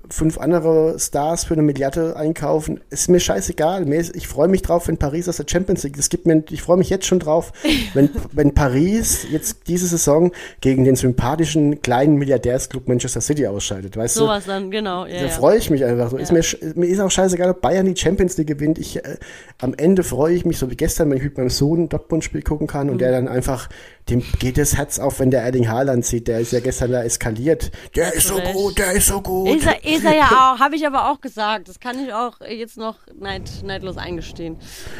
[0.09, 2.81] fünf andere Stars für eine Milliarde einkaufen.
[2.89, 3.91] Ist mir scheißegal.
[4.13, 5.97] Ich freue mich drauf, wenn Paris aus der Champions League.
[5.97, 7.51] Es gibt mir, ich freue mich jetzt schon drauf,
[7.93, 10.31] wenn, wenn Paris jetzt diese Saison
[10.61, 13.95] gegen den sympathischen kleinen Milliardärsclub Manchester City ausscheidet.
[13.97, 14.21] Weißt du?
[14.21, 15.05] Sowas dann, genau.
[15.05, 15.29] Ja, Da ja.
[15.29, 16.17] freue ich mich einfach so.
[16.17, 16.43] Ist mir,
[16.75, 18.77] mir ist auch scheißegal, ob Bayern die Champions League gewinnt.
[18.79, 19.17] Ich, äh,
[19.59, 22.41] am Ende freue ich mich, so wie gestern, wenn ich mit meinem Sohn ein Dortmund-Spiel
[22.43, 23.25] gucken kann und der Mhm.
[23.25, 23.69] dann einfach,
[24.09, 26.27] dem geht das Herz auf, wenn der Erling Haaland sieht.
[26.27, 27.71] Der ist ja gestern da eskaliert.
[27.95, 28.51] Der ist so recht.
[28.53, 29.47] gut, der ist so gut.
[29.49, 30.25] Ist er, ist er ja
[30.55, 31.69] auch, habe ich aber auch gesagt.
[31.69, 34.57] Das kann ich auch jetzt noch neid, neidlos eingestehen.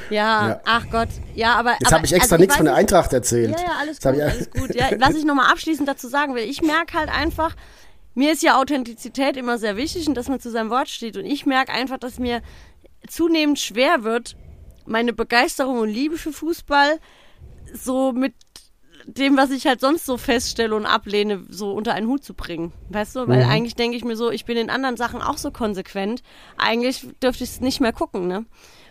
[0.09, 0.61] Ja, Ja.
[0.65, 1.09] ach Gott.
[1.35, 1.75] Ja, aber.
[1.79, 3.51] Jetzt habe ich extra also nichts von der Eintracht erzählt.
[3.59, 4.75] Ja, ja, alles Das gut, ich- alles gut.
[4.75, 7.55] Ja, was ich nochmal abschließend dazu sagen will, ich merke halt einfach,
[8.15, 11.17] mir ist ja Authentizität immer sehr wichtig und dass man zu seinem Wort steht.
[11.17, 12.41] Und ich merke einfach, dass mir
[13.09, 14.35] zunehmend schwer wird,
[14.85, 16.99] meine Begeisterung und Liebe für Fußball
[17.73, 18.33] so mit
[19.05, 22.71] dem, was ich halt sonst so feststelle und ablehne, so unter einen Hut zu bringen.
[22.89, 23.27] Weißt du?
[23.27, 26.23] Weil eigentlich denke ich mir so, ich bin in anderen Sachen auch so konsequent.
[26.57, 28.45] Eigentlich dürfte ich es nicht mehr gucken, ne?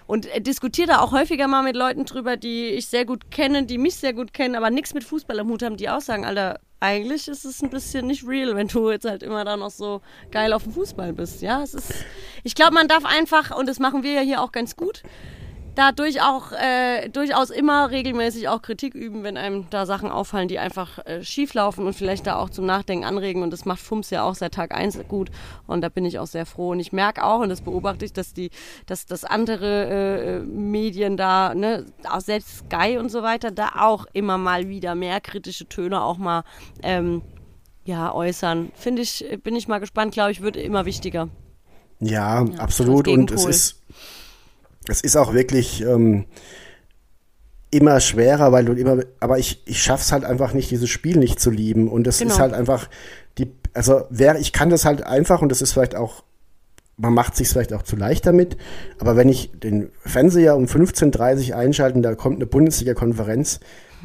[0.07, 3.65] Und äh, diskutiere da auch häufiger mal mit Leuten drüber, die ich sehr gut kenne,
[3.65, 6.25] die mich sehr gut kennen, aber nichts mit Fußball am Hut haben, die auch sagen,
[6.25, 9.71] Alter, eigentlich ist es ein bisschen nicht real, wenn du jetzt halt immer da noch
[9.71, 10.03] so
[10.33, 11.41] geil auf dem Fußball bist.
[11.41, 11.95] Ja, es ist.
[12.43, 15.03] Ich glaube, man darf einfach, und das machen wir ja hier auch ganz gut,
[15.75, 20.59] dadurch auch äh, durchaus immer regelmäßig auch Kritik üben, wenn einem da Sachen auffallen, die
[20.59, 23.43] einfach äh, schief laufen und vielleicht da auch zum Nachdenken anregen.
[23.43, 25.31] Und das macht Fums ja auch seit Tag eins gut.
[25.66, 26.70] Und da bin ich auch sehr froh.
[26.70, 28.51] Und ich merke auch, und das beobachte ich, dass die,
[28.87, 34.07] dass, dass andere äh, Medien da, ne, auch selbst Sky und so weiter, da auch
[34.12, 36.45] immer mal wieder mehr kritische Töne auch mal
[36.83, 37.23] ähm,
[37.85, 38.73] ja, äußern.
[38.75, 41.29] Finde ich, bin ich mal gespannt, glaube ich, wird immer wichtiger.
[41.99, 43.09] Ja, absolut.
[43.09, 43.83] als Und es ist,
[44.89, 46.26] es ist auch wirklich ähm,
[47.70, 51.41] immer schwerer, weil du immer, aber ich, ich schaff's halt einfach nicht, dieses Spiel nicht
[51.41, 51.89] zu lieben.
[51.89, 52.33] Und das Genau.
[52.35, 52.89] ist halt einfach
[53.39, 56.22] die, also wer, ich kann das halt einfach und das ist vielleicht auch,
[56.99, 58.59] man macht sich vielleicht auch zu leicht damit,
[58.99, 63.61] aber wenn ich den Fernseher um 15.30 Uhr einschalte und da kommt eine Bundesliga-Konferenz,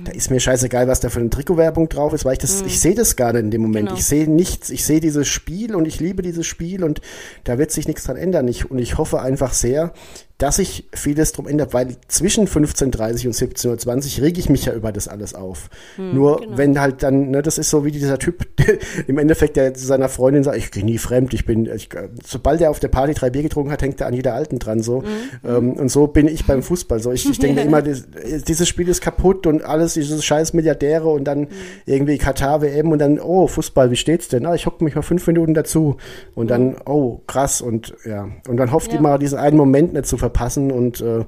[0.06, 2.80] da ist mir scheißegal, was da für eine Trikotwerbung drauf ist, weil ich das, ich
[2.80, 3.88] sehe das gar nicht in dem Moment.
[3.90, 4.00] Genau.
[4.00, 7.02] Ich sehe nichts, ich sehe dieses Spiel und ich liebe dieses Spiel und
[7.44, 8.48] da wird sich nichts dran ändern.
[8.48, 9.92] Ich, und ich hoffe einfach sehr,
[10.38, 14.74] dass sich vieles drum ändert, weil zwischen 15.30 und 17.20 Uhr rege ich mich ja
[14.74, 15.70] über das alles auf.
[15.98, 18.46] Nur wenn halt dann, ne, das ist so wie dieser Typ,
[19.08, 21.90] im Endeffekt, der zu seiner Freundin sagt, ich gehe nie fremd, ich bin, ich,
[22.24, 24.82] sobald er auf der Party drei Bier getrunken hat, hängt er an jeder Alten dran,
[24.84, 25.04] so.
[25.44, 27.12] Ähm, und so bin ich beim Fußball, so.
[27.12, 28.04] Ich, ich denke immer, das,
[28.48, 31.48] dieses Spiel ist kaputt und alles, diese scheiß Milliardäre und dann
[31.88, 34.46] irgendwie Katar WM und dann, oh, Fußball, wie steht's denn?
[34.46, 35.98] Ah, ich hocke mich mal fünf Minuten dazu
[36.36, 38.30] und dann, oh, krass und ja.
[38.48, 39.00] Und dann hofft Ja.
[39.00, 41.26] immer, diesen einen Moment nicht zu verpassen und äh,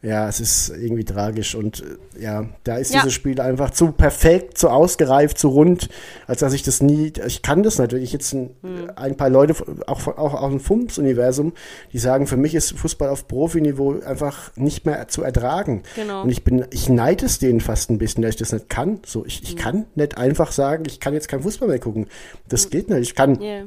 [0.00, 1.82] ja, es ist irgendwie tragisch und
[2.16, 3.00] äh, ja, da ist Ja.
[3.00, 5.88] dieses Spiel einfach zu perfekt, zu ausgereift, zu rund,
[6.28, 8.90] als dass ich das nie, ich kann das natürlich jetzt ein, Hm.
[8.94, 9.56] ein paar Leute,
[9.88, 11.52] auch, auch aus dem FUMS-Universum,
[11.92, 15.82] die sagen, für mich ist Fußball auf Profiniveau einfach nicht mehr zu ertragen.
[15.96, 16.22] Genau.
[16.22, 19.00] Und ich bin, ich neide es denen fast ein bisschen, dass ich das nicht kann.
[19.04, 22.06] So, ich, ich kann nicht einfach sagen, ich kann jetzt kein Fußball mehr gucken.
[22.48, 23.00] Das geht nicht.
[23.00, 23.64] Ich kann, Yeah.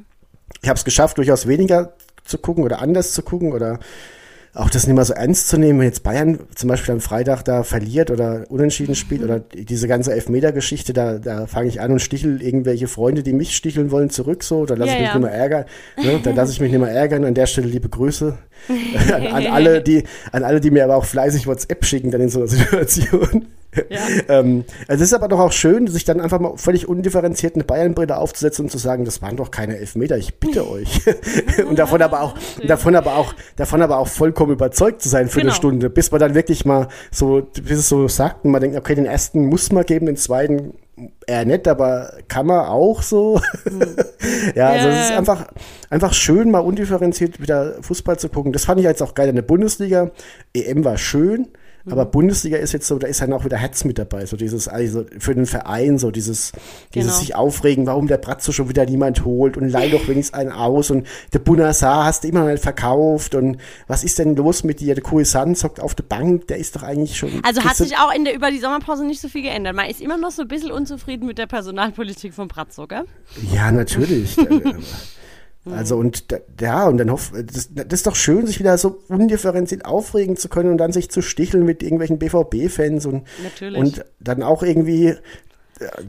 [0.62, 1.92] ich habe es geschafft, durchaus weniger
[2.24, 3.80] zu gucken oder anders zu gucken oder
[4.54, 7.44] auch das nicht mehr so ernst zu nehmen, wenn jetzt Bayern zum Beispiel am Freitag
[7.44, 12.00] da verliert oder unentschieden spielt oder diese ganze Elfmeter-Geschichte, da, da fange ich an und
[12.00, 15.20] stichel irgendwelche Freunde, die mich sticheln wollen, zurück so, da lasse Ja, ich mich ja.
[15.20, 15.66] nicht mehr ärgern,
[15.98, 16.20] ne?
[16.22, 18.38] da lasse ich mich nicht mehr ärgern, an der Stelle liebe Grüße
[19.14, 22.30] an, an alle, die, an alle, die mir aber auch fleißig WhatsApp schicken dann in
[22.30, 23.46] so einer Situation.
[24.30, 27.64] ähm, also es ist aber doch auch schön, sich dann einfach mal völlig undifferenziert eine
[27.64, 31.02] Bayern-Brille aufzusetzen und zu sagen, das waren doch keine Elfmeter, ich bitte euch.
[31.68, 32.36] und davon aber auch,
[32.68, 35.52] davon aber auch, davon aber auch vollkommen überzeugt zu sein für Genau.
[35.52, 38.78] eine Stunde, bis man dann wirklich mal so, bis es so sagt und man denkt,
[38.78, 40.74] okay, den ersten muss man geben, den zweiten
[41.26, 43.42] eher nett, aber kann man auch so.
[44.56, 45.48] ja, also es ist einfach,
[45.90, 48.52] einfach schön, mal undifferenziert wieder Fußball zu gucken.
[48.54, 50.12] Das fand ich jetzt auch geil in der Bundesliga.
[50.54, 51.48] EM war schön.
[51.86, 52.06] Aber.
[52.06, 55.06] Bundesliga ist jetzt so, da ist dann auch wieder Herz mit dabei, so dieses, also
[55.18, 56.52] für den Verein, so dieses,
[56.94, 57.20] dieses Genau.
[57.20, 60.92] sich aufregen, warum der Bratzo schon wieder niemand holt und leih doch wenigstens einen aus
[60.92, 63.58] und der Bunasar hast du immer noch nicht verkauft und
[63.88, 64.94] was ist denn los mit dir?
[64.96, 67.42] Der Kuisan zockt auf der Bank, der ist doch eigentlich schon.
[67.44, 69.76] Also hat sich auch in der, über die Sommerpause nicht so viel geändert.
[69.76, 73.06] Man ist immer noch so ein bisschen unzufrieden mit der Personalpolitik von Bratzo, gell?
[73.54, 74.38] Ja, natürlich.
[75.66, 79.04] also und da, ja, und dann hoff, das, das ist doch schön, sich wieder so
[79.10, 83.80] undifferenziert aufregen zu können und dann sich zu sticheln mit irgendwelchen BVB-Fans und, Natürlich.
[83.80, 85.10] und dann auch irgendwie.
[85.10, 85.18] äh,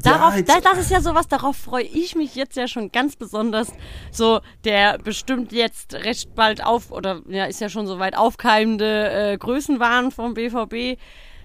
[0.02, 3.68] Darauf, ja, das ist ja sowas, darauf freue ich mich jetzt ja schon ganz besonders.
[4.10, 9.10] So, der bestimmt jetzt recht bald auf, oder ja, ist ja schon so weit aufkeimende
[9.10, 10.98] äh, Größenwahn vom BVB.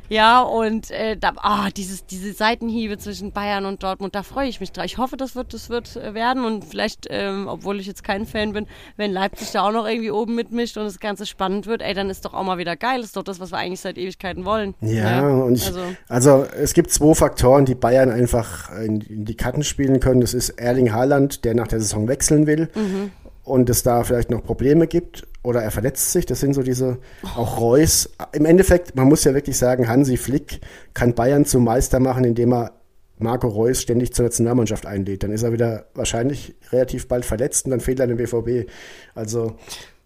[0.09, 4.59] Ja, und äh, da, ah, dieses, diese Seitenhiebe zwischen Bayern und Dortmund, da freue ich
[4.59, 4.85] mich drauf.
[4.85, 8.25] Ich hoffe, das wird, das wird äh, werden und vielleicht, ähm, obwohl ich jetzt kein
[8.25, 11.81] Fan bin, wenn Leipzig da auch noch irgendwie oben mitmischt und das Ganze spannend wird,
[11.81, 13.01] ey, dann ist doch auch mal wieder geil.
[13.01, 14.75] ist doch das, was wir eigentlich seit Ewigkeiten wollen.
[14.81, 19.35] Ja, und ich, also, also, es gibt zwei Faktoren, die Bayern einfach in, in die
[19.35, 20.21] Karten spielen können.
[20.21, 23.11] Das ist Erling Haaland, der nach der Saison wechseln will Mhm.
[23.47, 26.25] Und es da vielleicht noch Probleme gibt oder er verletzt sich.
[26.25, 26.97] Das sind so diese,
[27.35, 28.09] auch Reus.
[28.33, 30.59] Im Endeffekt, man muss ja wirklich sagen, Hansi Flick
[30.93, 32.71] kann Bayern zum Meister machen, indem er
[33.19, 35.23] Marco Reus ständig zur Nationalmannschaft einlädt.
[35.23, 38.69] Dann ist er wieder wahrscheinlich relativ bald verletzt und dann fehlt er dem BVB.
[39.15, 39.55] Also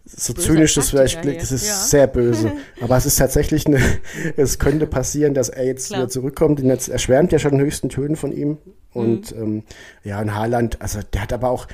[0.05, 1.73] so Böser zynisch das vielleicht klingt, das ist Ja.
[1.75, 2.51] sehr böse.
[2.81, 3.79] Aber es ist tatsächlich eine,
[4.37, 6.01] es könnte passieren, dass er jetzt Klar.
[6.01, 6.59] wieder zurückkommt.
[6.59, 8.49] Denn jetzt, er schwärmt ja schon in höchsten Tönen von ihm.
[8.49, 8.57] Mhm.
[8.93, 9.63] Und ähm,
[10.03, 11.67] ja, und Haaland, also der hat aber auch,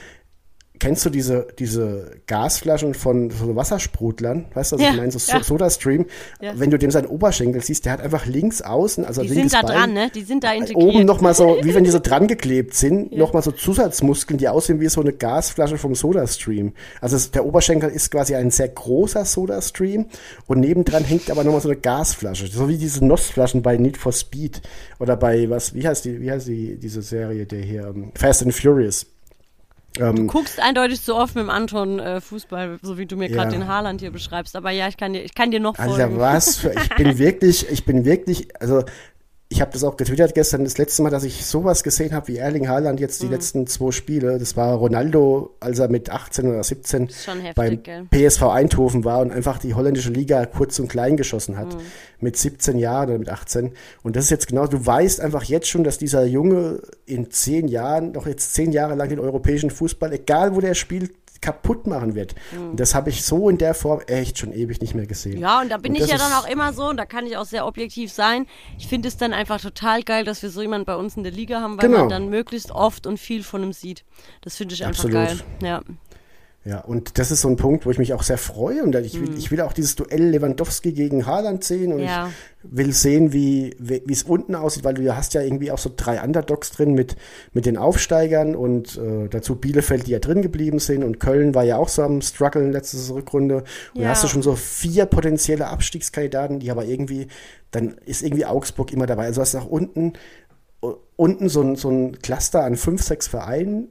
[0.80, 4.46] kennst du diese, diese Gasflaschen von so Wassersprutlern?
[4.54, 5.12] Weißt du, was Ja, ich meine?
[5.12, 5.44] So, ja.
[5.44, 6.06] Soda Stream.
[6.42, 6.54] Ja.
[6.56, 9.64] Wenn du dem seinen Oberschenkel siehst, der hat einfach links außen, also die linkes sind
[9.64, 10.12] da Bein, dran, ne?
[10.14, 10.78] Die sind da integriert.
[10.78, 14.48] Oben nochmal so, wie wenn die so dran geklebt sind, noch nochmal so Zusatzmuskeln, die
[14.48, 16.74] aussehen wie so eine Gasflasche vom SodaStream.
[17.02, 20.08] Also es, der Oberschenkel ist quasi ein sehr großer SodaStream
[20.48, 22.48] und nebendran hängt aber nochmal so eine Gasflasche.
[22.48, 24.62] So wie diese NOS-Flaschen bei Need for Speed
[25.00, 28.44] oder bei, was, wie heißt die, wie heißt die, diese Serie, der hier, ähm, Fast
[28.44, 29.06] and Furious.
[30.00, 33.52] Ähm, guckst eindeutig zu oft mit dem Anton äh, Fußball, so wie du mir gerade
[33.54, 33.60] Ja.
[33.60, 34.56] den Haaland hier beschreibst.
[34.56, 36.18] Aber ja, ich kann dir, ich kann dir noch folgen.
[36.20, 38.84] was für, ich bin wirklich, ich bin wirklich, also
[39.50, 42.38] ich habe das auch getwittert gestern, das letzte Mal, dass ich sowas gesehen habe wie
[42.38, 43.28] Erling Haaland jetzt Mhm.
[43.28, 47.56] die letzten zwei Spiele, das war Ronaldo, als er mit 18 oder 17 schon heftig,
[47.56, 48.06] beim gell?
[48.12, 51.80] PSV Eindhoven war und einfach die holländische Liga kurz und klein geschossen hat, Mhm.
[52.20, 53.72] mit 17 Jahren oder mit 18.
[54.04, 57.70] Und das ist jetzt genau, du weißt einfach jetzt schon, dass dieser Junge in zehn
[57.70, 61.12] Jahren, noch jetzt zehn Jahre lang den europäischen Fußball, egal wo der spielt,
[61.42, 62.36] kaputt machen wird.
[62.56, 65.36] Und das habe ich so in der Form echt schon ewig nicht mehr gesehen.
[65.36, 65.42] Mhm.
[65.42, 67.38] Ja, und da bin Und ich ja dann auch immer so, und da kann ich
[67.38, 68.46] auch sehr objektiv sein.
[68.78, 71.32] Ich finde es dann einfach total geil, dass wir so jemanden bei uns in der
[71.32, 72.00] Liga haben, weil Genau.
[72.02, 74.04] man dann möglichst oft und viel von ihm sieht.
[74.42, 75.28] Das finde ich einfach Absolut.
[75.28, 75.40] geil.
[75.62, 75.82] Ja.
[76.68, 78.84] Ja, und das ist so ein Punkt, wo ich mich auch sehr freue.
[78.84, 81.94] Und ich will, ich will auch dieses Duell Lewandowski gegen Haaland sehen.
[81.94, 82.06] Und Mhm.
[82.08, 82.30] Ja.
[82.64, 85.90] ich will sehen, wie wie es unten aussieht, weil du hast ja irgendwie auch so
[85.96, 87.16] drei Underdogs drin mit,
[87.54, 91.04] mit den Aufsteigern und äh, dazu Bielefeld, die ja drin geblieben sind.
[91.06, 93.64] Und Köln war ja auch so am Struggeln letzte Rückrunde.
[93.94, 94.04] Und Ja.
[94.04, 97.28] da hast du schon so vier potenzielle Abstiegskandidaten, die aber irgendwie,
[97.72, 99.26] dann ist irgendwie Augsburg immer dabei.
[99.28, 100.14] Also hast du auch unten,
[101.16, 103.88] unten so ein, so ein Cluster an fünf, sechs Vereinen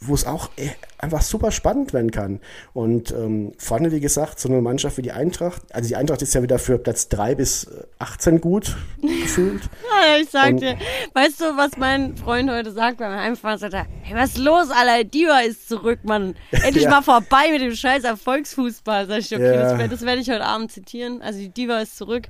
[0.00, 0.68] wo es auch äh,
[0.98, 2.40] einfach super spannend werden kann.
[2.72, 6.34] Und ähm, vorne, wie gesagt, so eine Mannschaft wie die Eintracht, also die Eintracht ist
[6.34, 9.62] ja wieder für Platz 3 bis äh, 18 gut gefühlt.
[9.62, 10.76] Ja, Ich sag Und- dir,
[11.14, 13.58] weißt du, was mein Freund heute sagt beim Heimfahren?
[13.58, 15.02] Sagt er, hey, was ist los, Alter?
[15.04, 16.36] Diva ist zurück, Mann.
[16.52, 16.90] Endlich Ja.
[16.90, 19.06] mal vorbei mit dem scheiß Erfolgsfußball.
[19.08, 19.76] Sag ich, okay, Ja.
[19.76, 21.20] das, das werde ich heute Abend zitieren.
[21.22, 22.24] Also die Diva ist zurück.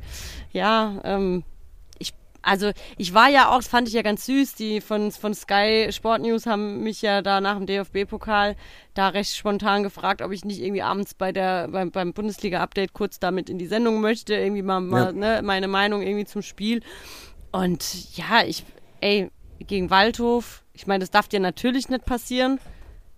[0.53, 1.45] Ja, ähm,
[2.43, 5.89] also ich war ja auch, das fand ich ja ganz süß, die von, von Sky
[5.91, 8.57] Sport News haben mich ja da nach dem DFB-Pokal
[8.95, 13.19] da recht spontan gefragt, ob ich nicht irgendwie abends bei der, beim, beim Bundesliga-Update kurz
[13.19, 16.81] damit in die Sendung möchte, irgendwie mal, mal ne, meine Meinung irgendwie zum Spiel.
[17.51, 18.65] Und ja, ich,
[19.01, 19.31] ey,
[19.61, 22.61] gegen Waldhof, ich meine, das darf dir natürlich nicht passieren.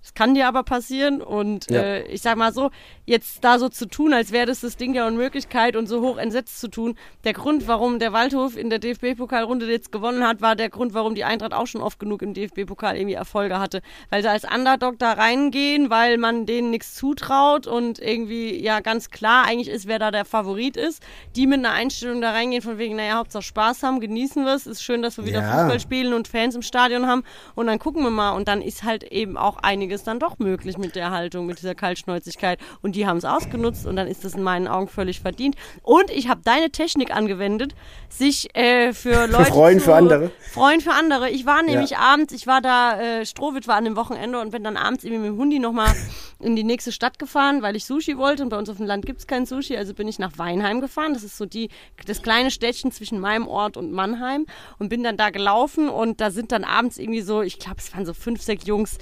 [0.03, 1.83] Das kann dir aber passieren und Ja.
[1.83, 2.71] äh, ich sag mal so,
[3.05, 6.17] jetzt da so zu tun, als wäre das das Ding der Unmöglichkeit und so hoch
[6.17, 6.97] entsetzt zu tun.
[7.25, 11.15] Der Grund, warum der Waldhof in der DFB-Pokalrunde jetzt gewonnen hat, war der Grund, warum
[11.15, 13.83] die Eintracht auch schon oft genug im DFB-Pokal irgendwie Erfolge hatte.
[14.09, 19.11] Weil sie als Underdog da reingehen, weil man denen nichts zutraut und irgendwie ja ganz
[19.11, 21.03] klar eigentlich ist, wer da der Favorit ist.
[21.37, 24.67] Die mit einer Einstellung da reingehen von wegen, naja, Hauptsache Spaß haben, genießen wir es,
[24.67, 25.53] ist schön, dass wir wieder Ja.
[25.59, 27.23] Fußball spielen und Fans im Stadion haben
[27.55, 30.79] und dann gucken wir mal und dann ist halt eben auch einiges dann doch möglich
[30.79, 34.35] mit der Haltung, mit dieser Kaltschnäuzigkeit und die haben es ausgenutzt und dann ist das
[34.35, 37.75] in meinen Augen völlig verdient und ich habe deine Technik angewendet,
[38.09, 40.31] sich äh, für Leute Freuen für andere.
[40.53, 41.31] Freuen für andere.
[41.31, 41.99] Ich war nämlich Ja.
[41.99, 45.23] abends, ich war da, äh, Strohwitz war an dem Wochenende und bin dann abends irgendwie
[45.29, 45.91] mit dem Hundi nochmal
[46.39, 49.07] in die nächste Stadt gefahren, weil ich Sushi wollte und bei uns auf dem Land
[49.07, 51.13] gibt's kein Sushi, also bin ich nach Weinheim gefahren.
[51.15, 51.69] Das ist so die,
[52.07, 54.47] das kleine Städtchen zwischen meinem Ort und Mannheim
[54.79, 57.95] und bin dann da gelaufen und da sind dann abends irgendwie so, ich glaube, es
[57.95, 58.99] waren so fünf, sechs Jungs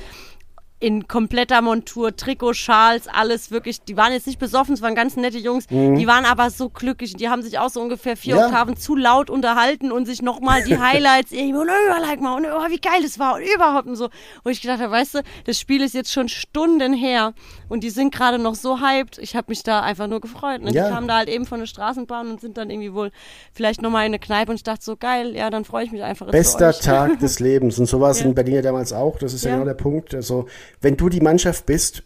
[0.81, 3.83] in kompletter Montur, Trikot, Schals, alles wirklich.
[3.83, 5.67] Die waren jetzt nicht besoffen, es waren ganz nette Jungs.
[5.67, 7.15] Die waren aber so glücklich.
[7.15, 8.47] Die haben sich auch so ungefähr vier Ja.
[8.47, 12.47] Oktaven zu laut unterhalten und sich nochmal die Highlights irgendwie und oh, like mal und
[12.47, 14.09] oh, wie geil das war und überhaupt und so.
[14.45, 17.33] Wo ich gedacht habe, weißt du, das Spiel ist jetzt schon Stunden her
[17.69, 19.19] und die sind gerade noch so hyped.
[19.19, 20.61] Ich habe mich da einfach nur gefreut.
[20.63, 20.87] Und Ja.
[20.89, 23.11] die kamen da halt eben von der Straßenbahn und sind dann irgendwie wohl
[23.53, 26.05] vielleicht nochmal in eine Kneipe und ich dachte so, geil, ja, dann freue ich mich
[26.05, 26.31] einfach.
[26.31, 26.73] Bester.
[26.73, 27.79] Tag des Lebens.
[27.81, 28.27] Und so war es Ja.
[28.27, 29.19] in Berlin ja damals auch.
[29.19, 29.57] Das ist ja, Ja.
[29.57, 30.15] genau der Punkt.
[30.15, 30.47] Also,
[30.81, 32.03] wenn du die Mannschaft bist,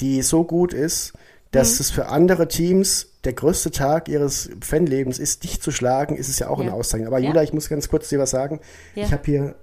[0.00, 1.12] die so gut ist,
[1.52, 1.80] dass Mhm.
[1.80, 6.38] es für andere Teams der größte Tag ihres Fanlebens ist, dich zu schlagen, ist es
[6.38, 6.64] ja auch Ja.
[6.66, 7.06] eine Aussage.
[7.06, 7.28] Aber Ja.
[7.28, 8.60] Julia, ich muss ganz kurz dir was sagen.
[8.94, 9.04] Ja.
[9.04, 9.54] Ich habe hier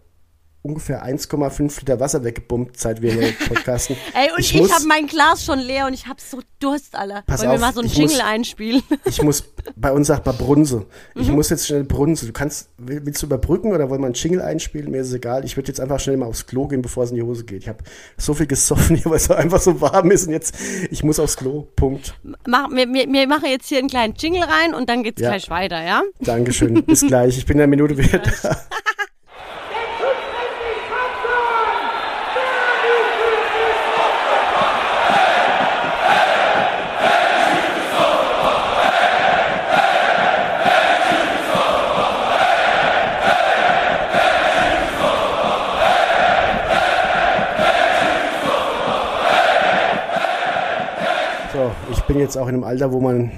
[0.64, 3.95] ungefähr 1,5 Liter Wasser weggebumpt, seit wir hier podcasten.
[4.14, 7.24] Ey, und ich, muss- habe mein Glas schon leer und ich habe so Durst, Alter.
[7.28, 8.84] Pass Wollen wir auf, mal so einen ich Jingle muss- einspielen?
[9.05, 9.43] Ich muss,
[9.76, 10.86] bei uns sagt man Brunse.
[11.16, 11.36] Ich Mhm.
[11.36, 12.26] muss jetzt schnell Brunse.
[12.26, 14.89] Du kannst, will- willst du überbrücken oder wollen wir einen Jingle einspielen?
[14.89, 15.43] Mir ist es egal.
[15.45, 17.64] Ich würde jetzt einfach schnell mal aufs Klo gehen, bevor es in die Hose geht.
[17.64, 17.84] Ich habe
[18.18, 20.55] so viel gesoffen hier, weil es einfach so warm ist und jetzt,
[20.89, 21.68] ich muss aufs Klo.
[21.76, 22.14] Punkt.
[22.47, 25.30] Mach, wir, wir, wir machen jetzt hier einen kleinen Jingle rein und dann geht's Ja.
[25.32, 26.03] gleich weiter, ja?
[26.22, 26.82] Dankeschön.
[26.86, 27.38] Bis gleich.
[27.38, 28.57] Ich bin in einer Minute wieder da.
[52.14, 53.32] Bin jetzt auch in einem Alter, wo man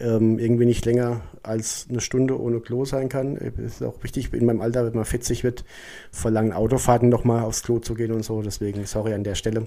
[0.00, 3.36] ähm, irgendwie nicht länger als eine Stunde ohne Klo sein kann.
[3.36, 5.64] Es ist auch wichtig, in meinem Alter, wenn man 40 wird,
[6.10, 8.42] vor langen Autofahrten nochmal aufs Klo zu gehen und so.
[8.42, 9.66] Deswegen, sorry an der Stelle.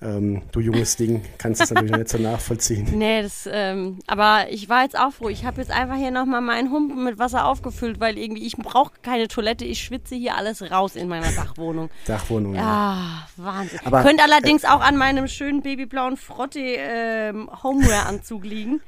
[0.00, 2.88] Ähm, du junges Ding, kannst es natürlich nicht so nachvollziehen.
[2.92, 5.28] Nee, das, ähm, aber ich war jetzt auch froh.
[5.28, 8.92] Ich habe jetzt einfach hier nochmal meinen Humpen mit Wasser aufgefüllt, weil irgendwie ich brauche
[9.02, 9.64] keine Toilette.
[9.64, 11.90] Ich schwitze hier alles raus in meiner Dachwohnung.
[12.06, 12.54] Dachwohnung.
[12.54, 12.62] Ja.
[12.62, 13.80] Ah, Wahnsinn.
[13.84, 18.80] Aber, Könnte allerdings auch an meinem schönen babyblauen Frotte ähm, Homeware-Anzug liegen.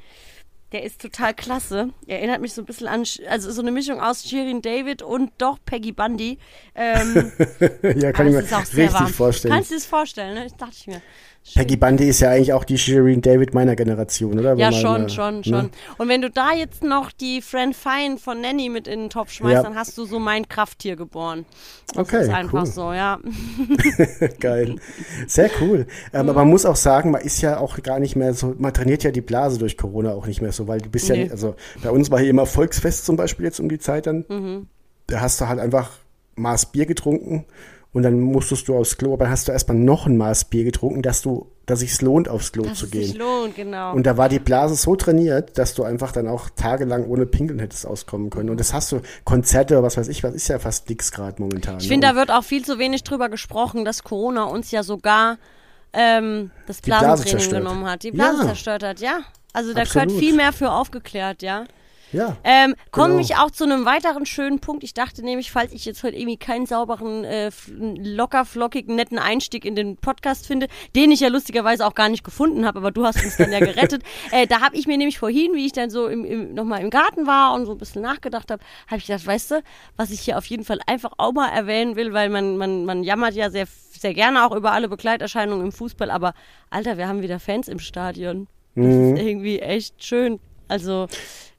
[0.73, 1.91] Der ist total klasse.
[2.07, 5.59] Erinnert mich so ein bisschen an, also so eine Mischung aus Shirin David und doch
[5.65, 6.39] Peggy Bundy.
[6.77, 7.33] Ähm,
[7.83, 9.09] ja, kann ich es mir richtig warm.
[9.09, 9.55] vorstellen.
[9.55, 10.45] Kannst du dir das vorstellen, ne?
[10.45, 11.03] Das dachte ich mir.
[11.55, 14.55] Peggy Bundy ist ja eigentlich auch die Shirin David meiner Generation, oder?
[14.55, 15.45] Ja, schon, äh, schon, ne?
[15.45, 15.71] schon.
[15.99, 19.33] Und wenn du da jetzt noch die Fran Fine von Nanny mit in den Topf
[19.33, 19.63] schmeißt, Ja.
[19.65, 21.47] dann hast du so mein Krafttier geboren.
[21.89, 22.67] Das Okay, ist einfach cool.
[22.67, 23.19] so, ja.
[24.41, 24.77] Geil.
[25.27, 25.87] Sehr cool.
[26.13, 28.73] Ähm, Aber man muss auch sagen, man ist ja auch gar nicht mehr so, man
[28.73, 31.23] trainiert ja die Blase durch Corona auch nicht mehr so, weil du bist ja Nee.
[31.25, 34.25] nicht, also bei uns war hier immer Volksfest zum Beispiel jetzt um die Zeit dann.
[34.29, 34.67] Mhm.
[35.09, 35.91] Da hast du halt einfach
[36.37, 37.45] Maß Bier getrunken
[37.93, 40.63] und dann musstest du aufs Klo, aber dann hast du erstmal noch ein Maß Bier
[40.65, 43.19] getrunken, dass du, dass sich's lohnt, aufs Klo Dass zu es sich gehen.
[43.19, 43.95] lohnt, genau.
[43.95, 47.59] Und da war die Blase so trainiert, dass du einfach dann auch tagelang ohne Pinkeln
[47.59, 48.49] hättest auskommen können.
[48.51, 51.43] Und das hast du, Konzerte oder was weiß ich, was ist ja fast nix gerade
[51.43, 51.79] momentan.
[51.79, 51.89] Ich ne?
[51.89, 55.39] finde, da wird auch viel zu wenig drüber gesprochen, dass Corona uns ja sogar
[55.93, 57.63] ähm, das Blase Blasentraining zerstört.
[57.65, 58.03] genommen hat.
[58.05, 58.47] Die Blase Ja.
[58.49, 59.21] zerstört hat, ja.
[59.53, 60.09] Also da Absolut.
[60.09, 61.65] gehört viel mehr für aufgeklärt, ja.
[62.13, 62.37] Ja.
[62.45, 63.21] Ähm, komme Genau.
[63.21, 64.85] ich auch zu einem weiteren schönen Punkt.
[64.85, 69.65] Ich dachte nämlich, falls ich jetzt heute irgendwie keinen sauberen, äh, locker, flockigen, netten Einstieg
[69.65, 73.05] in den Podcast finde, den ich ja lustigerweise auch gar nicht gefunden habe, aber du
[73.05, 74.03] hast uns dann ja gerettet.
[74.33, 76.91] äh, da habe ich mir nämlich vorhin, wie ich dann so im, im, nochmal im
[76.91, 79.63] Garten war und so ein bisschen nachgedacht habe, habe ich gedacht, weißt du,
[79.97, 83.03] was ich hier auf jeden Fall einfach auch mal erwähnen will, weil man, man, man
[83.05, 86.35] jammert ja sehr, sehr gerne auch über alle Begleiterscheinungen im Fußball, aber
[86.71, 88.47] Alter, wir haben wieder Fans im Stadion.
[88.75, 90.39] Das ist irgendwie echt schön.
[90.69, 91.09] Also,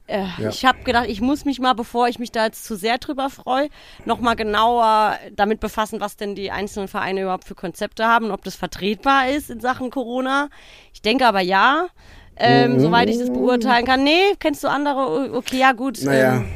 [0.06, 0.48] äh, Ja.
[0.48, 3.30] ich habe gedacht, ich muss mich mal, bevor ich mich da jetzt zu sehr drüber
[3.30, 3.68] freue,
[4.04, 8.54] nochmal genauer damit befassen, was denn die einzelnen Vereine überhaupt für Konzepte haben, ob das
[8.56, 10.48] vertretbar ist in Sachen Corona.
[10.92, 11.86] Ich denke aber ja,
[12.36, 14.02] ähm, soweit ich das beurteilen kann.
[14.04, 15.32] Nee, kennst du andere?
[15.34, 16.02] Okay, ja gut.
[16.02, 16.46] Naja, ähm,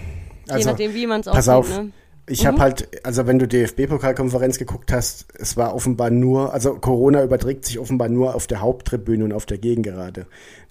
[0.46, 1.74] je also, nachdem, wie man es pass aussieht.
[1.76, 1.82] auf.
[1.84, 1.92] Ne?
[2.28, 7.22] Ich habe halt, also wenn du DFB-Pokalkonferenz geguckt hast, es war offenbar nur, also Corona
[7.22, 10.26] überträgt sich offenbar nur auf der Haupttribüne und auf der Gegengerade.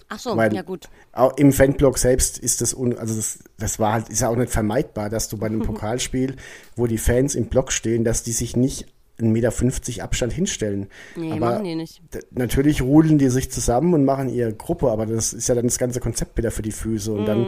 [0.08, 0.88] Ach so, Weil ja gut.
[1.12, 4.36] Auch Im Fanblock selbst ist das, un, also das, das war halt, ist ja auch
[4.36, 6.36] nicht vermeidbar, dass du bei einem Pokalspiel,
[6.76, 8.86] wo die Fans im Block stehen, dass die sich nicht
[9.18, 10.88] 1,50 Meter Abstand hinstellen.
[11.16, 12.02] Nee, aber machen die nicht.
[12.32, 15.78] Natürlich rudeln die sich zusammen und machen ihre Gruppe, aber das ist ja dann das
[15.78, 17.26] ganze Konzept wieder für die Füße und Mhm.
[17.26, 17.46] dann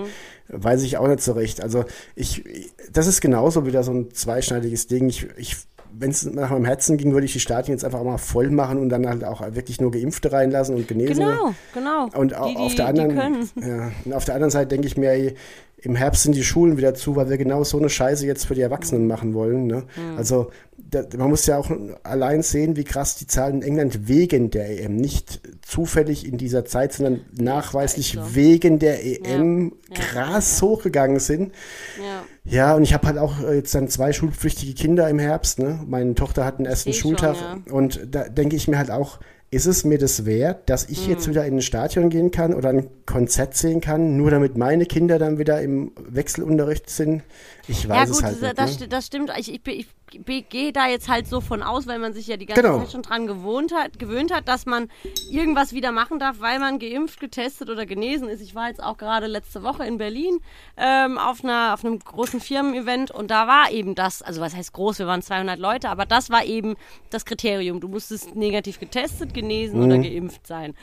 [0.48, 1.62] weiß ich auch nicht so recht.
[1.62, 1.84] Also
[2.14, 2.44] ich,
[2.90, 5.08] das ist genauso wieder so ein zweischneidiges Ding.
[5.10, 5.56] Ich, ich
[5.92, 8.78] wenn es nach meinem Herzen ging, würde ich die Stadien jetzt einfach mal voll machen
[8.78, 11.26] und dann halt auch wirklich nur Geimpfte reinlassen und Genesene.
[11.26, 12.18] Genau, genau.
[12.18, 15.32] Und die, auf der anderen, ja, und auf der anderen Seite denke ich mir,
[15.80, 18.54] im Herbst sind die Schulen wieder zu, weil wir genau so eine Scheiße jetzt für
[18.54, 19.08] die Erwachsenen Mhm.
[19.08, 19.66] machen wollen.
[19.66, 19.84] Ne?
[20.16, 21.70] Also da, man muss ja auch
[22.02, 26.64] allein sehen, wie krass die Zahlen in England wegen der EM, nicht zufällig in dieser
[26.64, 28.34] Zeit, sondern nachweislich so.
[28.34, 29.94] wegen der EM Ja.
[30.02, 31.52] krass hochgegangen sind.
[31.98, 32.24] Ja.
[32.50, 35.58] Ja, und ich habe halt auch äh, jetzt dann zwei schulpflichtige Kinder im Herbst.
[35.58, 35.80] Ne?
[35.86, 37.72] Meine Tochter hat den ersten Seh schon, Schultag ja.
[37.72, 39.20] und da denke ich mir halt auch,
[39.50, 41.10] ist es mir das wert, dass ich Hm.
[41.10, 44.84] jetzt wieder in ein Stadion gehen kann oder ein Konzert sehen kann, nur damit meine
[44.86, 47.22] Kinder dann wieder im Wechselunterricht sind?
[47.66, 48.58] Ich Ja weiß gut, es halt das, nicht.
[48.58, 48.88] das, ne?
[48.88, 49.32] das stimmt.
[49.38, 52.46] Ich, ich, ich gehe da jetzt halt so von aus, weil man sich ja die
[52.46, 52.78] ganze Genau.
[52.78, 54.88] Zeit schon dran gewohnt hat, gewöhnt hat, dass man
[55.30, 58.40] irgendwas wieder machen darf, weil man geimpft, getestet oder genesen ist.
[58.40, 60.40] Ich war jetzt auch gerade letzte Woche in Berlin
[60.76, 64.72] ähm, auf, einer, auf einem großen Firmen-Event und da war eben das, also was heißt
[64.72, 66.76] groß, wir waren 200 Leute, aber das war eben
[67.10, 67.80] das Kriterium.
[67.80, 69.86] Du musstest negativ getestet, genesen Mhm.
[69.86, 70.74] oder geimpft sein.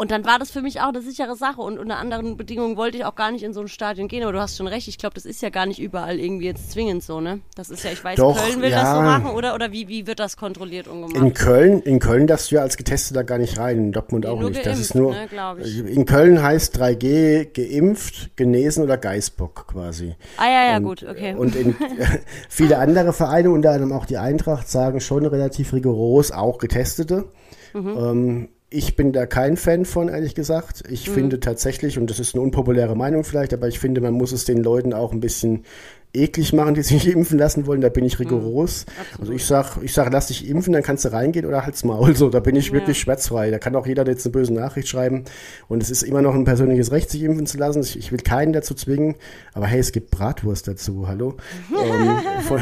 [0.00, 2.96] Und dann war das für mich auch eine sichere Sache und unter anderen Bedingungen wollte
[2.96, 4.96] ich auch gar nicht in so ein Stadion gehen, aber du hast schon recht, ich
[4.96, 7.40] glaube, das ist ja gar nicht überall irgendwie jetzt zwingend so, ne?
[7.54, 9.02] Das ist ja, ich weiß, Doch, Köln will das so ja.
[9.02, 11.22] machen oder, oder wie, wie wird das kontrolliert und gemacht?
[11.22, 14.40] In Köln, in Köln darfst du ja als Getesteter gar nicht rein, in Dortmund auch
[14.40, 14.64] nicht.
[14.64, 20.16] das ist geimpft, nur, ne, in Köln heißt 3G geimpft, genesen oder Geißbock quasi.
[20.38, 21.34] ah ja, ja, und, gut, okay.
[21.34, 21.76] Und in,
[22.48, 27.26] viele andere Vereine, unter anderem auch die Eintracht, sagen schon relativ rigoros, auch Getestete.
[27.74, 27.96] Mhm.
[27.98, 30.84] Ähm, ich bin da kein Fan von, ehrlich gesagt.
[30.88, 31.14] Ich Mhm.
[31.14, 34.44] finde tatsächlich, und das ist eine unpopuläre Meinung vielleicht, aber ich finde, man muss es
[34.44, 35.64] den Leuten auch ein bisschen
[36.12, 37.80] eklig machen, die sich impfen lassen wollen.
[37.80, 38.86] Da bin ich rigoros.
[39.18, 42.14] also ich sag, ich sag, lass dich impfen, dann kannst du reingehen oder halt's Maul.
[42.16, 43.50] So, da bin ich wirklich schmerzfrei.
[43.50, 45.24] Da kann auch jeder jetzt eine böse Nachricht schreiben.
[45.68, 47.80] Und es ist immer noch ein persönliches Recht, sich impfen zu lassen.
[47.82, 49.14] Ich, ich will keinen dazu zwingen.
[49.54, 51.06] Aber hey, es gibt Bratwurst dazu.
[51.06, 51.36] Hallo.
[51.70, 52.60] ähm, von,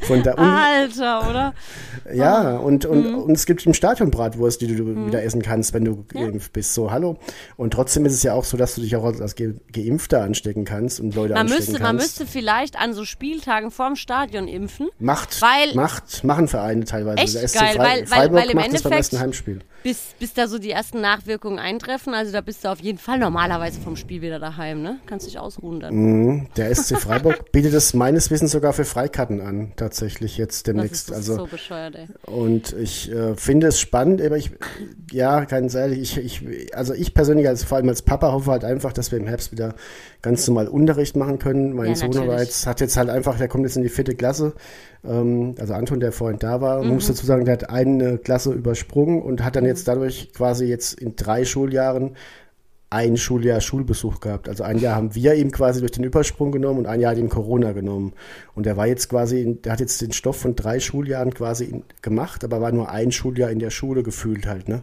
[0.00, 0.42] von da unten.
[0.44, 1.54] Alter, oder?
[2.14, 3.18] Ja, und, und, Mhm.
[3.18, 6.74] und es gibt im Stadion Bratwurst, die du wieder essen kannst, wenn du geimpft bist.
[6.74, 7.18] So, hallo.
[7.56, 10.64] Und trotzdem ist es ja auch so, dass du dich auch als Ge Geimpfter anstecken
[10.64, 11.82] kannst und Leute Man anstecken müsste, kannst.
[11.86, 17.18] man müsste vielleicht an so Spieltagen vorm Stadion impfen, macht, weil- macht, machen Vereine teilweise.
[17.18, 19.20] Echt Der SC geil, Frei- weil- weil- Freiburg weil im macht das beim Endeffekt- ersten
[19.20, 19.58] Heimspiel.
[19.82, 22.14] bis, bis da so die ersten Nachwirkungen eintreffen.
[22.14, 24.98] Also da bist du auf jeden Fall normalerweise vom Spiel wieder daheim, ne?
[25.06, 25.94] Kannst dich ausruhen dann.
[25.94, 26.46] Mhm.
[26.56, 30.66] Der SC Freiburg bietet es meines Wissens sogar für Freikarten an, tatsächlich jetzt Das ist,
[30.66, 31.10] demnächst.
[31.10, 32.06] das ist also so bescheuert, ey.
[32.26, 34.50] Und ich äh, finde es spannend, aber ich,
[35.12, 38.64] ja, ganz ehrlich, ich, ich, also ich persönlich, als, vor allem als Papa, hoffe halt
[38.64, 39.74] einfach, dass wir im Herbst wieder
[40.22, 41.74] ganz normal Unterricht machen können.
[41.74, 42.38] Mein Ja, Sohn natürlich.
[42.40, 44.52] jetzt, hat jetzt halt einfach, der kommt jetzt in die vierte Klasse,
[45.04, 46.94] ähm, also Anton, der vorhin da war, Mhm.
[46.94, 51.00] muss dazu sagen, der hat eine Klasse übersprungen und hat dann jetzt dadurch quasi jetzt
[51.00, 52.16] in drei Schuljahren
[52.90, 54.48] ein Schuljahr Schulbesuch gehabt.
[54.48, 57.18] Also ein Jahr haben wir ihm quasi durch den Übersprung genommen und ein Jahr hat
[57.18, 58.12] ihm Corona genommen.
[58.54, 62.44] Und er war jetzt quasi, der hat jetzt den Stoff von drei Schuljahren quasi gemacht,
[62.44, 64.82] aber war nur ein Schuljahr in der Schule gefühlt halt, ne?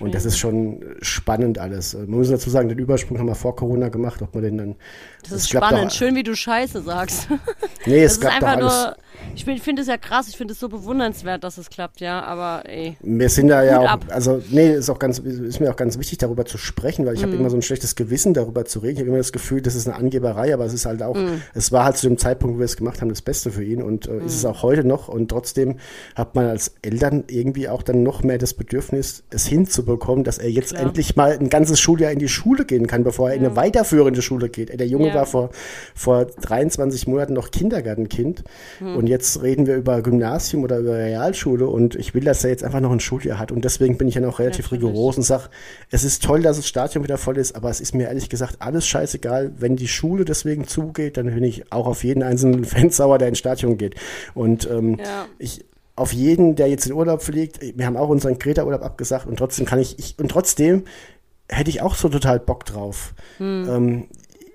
[0.00, 1.94] Und das ist schon spannend alles.
[1.94, 4.76] Man muss dazu sagen, den Übersprung haben wir vor Corona gemacht, ob man den dann.
[5.22, 5.90] Das ist spannend.
[5.90, 7.28] Doch, Schön, wie du Scheiße sagst.
[7.86, 8.60] nee, es Das ist klappt doch einfach
[8.96, 8.96] nur.
[9.34, 10.28] Ich, finde es ja krass.
[10.28, 12.22] Ich finde es so bewundernswert, dass es klappt, ja.
[12.22, 12.96] Aber ey.
[13.00, 14.04] Wir sind da ja auch, ab.
[14.08, 17.20] also nee, ist auch ganz, ist mir auch ganz wichtig, darüber zu sprechen, weil ich
[17.20, 17.26] Mhm.
[17.26, 18.94] habe immer so ein schlechtes Gewissen, darüber zu reden.
[18.94, 21.42] Ich habe immer das Gefühl, das ist eine Angeberei, aber es ist halt auch, Mhm.
[21.54, 23.82] es war halt zu dem Zeitpunkt, wo wir es gemacht haben, das Beste für ihn
[23.82, 24.26] und äh, ist Mhm.
[24.28, 25.08] es auch heute noch.
[25.08, 25.76] Und trotzdem
[26.14, 30.50] hat man als Eltern irgendwie auch dann noch mehr das Bedürfnis, es hinzubekommen, dass er
[30.50, 30.82] jetzt Klar.
[30.86, 34.22] endlich mal ein ganzes Schuljahr in die Schule gehen kann, bevor er in eine weiterführende
[34.22, 34.78] Schule geht.
[34.78, 35.14] Der Junge Ja.
[35.14, 35.50] war vor,
[35.94, 38.44] vor 23 Monaten noch Kindergartenkind
[38.78, 38.96] Hm.
[38.96, 42.64] und jetzt reden wir über Gymnasium oder über Realschule und ich will, dass er jetzt
[42.64, 44.84] einfach noch ein Schuljahr hat und deswegen bin ich ja noch relativ Natürlich.
[44.84, 45.48] rigoros und sag,
[45.90, 48.56] es ist toll, dass das Stadion wieder voll ist, aber es ist mir ehrlich gesagt
[48.60, 49.52] alles scheißegal.
[49.58, 53.28] Wenn die Schule deswegen zugeht, dann bin ich auch auf jeden einzelnen Fan sauer, der
[53.28, 53.94] ins Stadion geht.
[54.34, 55.26] Und ähm, Ja.
[55.38, 55.64] ich
[56.00, 59.66] auf jeden, der jetzt in Urlaub fliegt, wir haben auch unseren Kreta-Urlaub abgesagt und trotzdem
[59.66, 60.84] kann ich, ich und trotzdem
[61.48, 63.12] hätte ich auch so total Bock drauf.
[63.36, 63.68] Hm.
[63.68, 64.08] Ähm,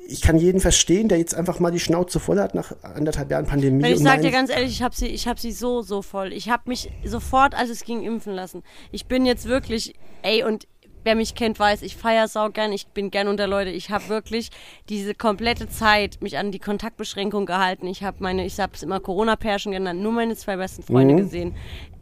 [0.07, 3.45] ich kann jeden verstehen, der jetzt einfach mal die Schnauze voll hat nach anderthalb Jahren
[3.45, 3.83] Pandemie.
[3.83, 6.01] Weil ich und sag dir ganz ehrlich, ich habe sie, ich habe sie so, so
[6.01, 6.33] voll.
[6.33, 8.63] Ich habe mich sofort, als es ging, impfen lassen.
[8.91, 9.93] Ich bin jetzt wirklich,
[10.23, 10.67] ey, und
[11.05, 13.69] wer mich kennt, weiß, ich feier sau gern, ich bin gern unter Leute.
[13.69, 14.49] Ich habe wirklich
[14.89, 17.87] diese komplette Zeit mich an die Kontaktbeschränkung gehalten.
[17.87, 21.17] Ich habe meine, ich habe es immer Corona-Pärchen genannt, nur meine zwei besten Freunde Mhm.
[21.17, 21.55] gesehen.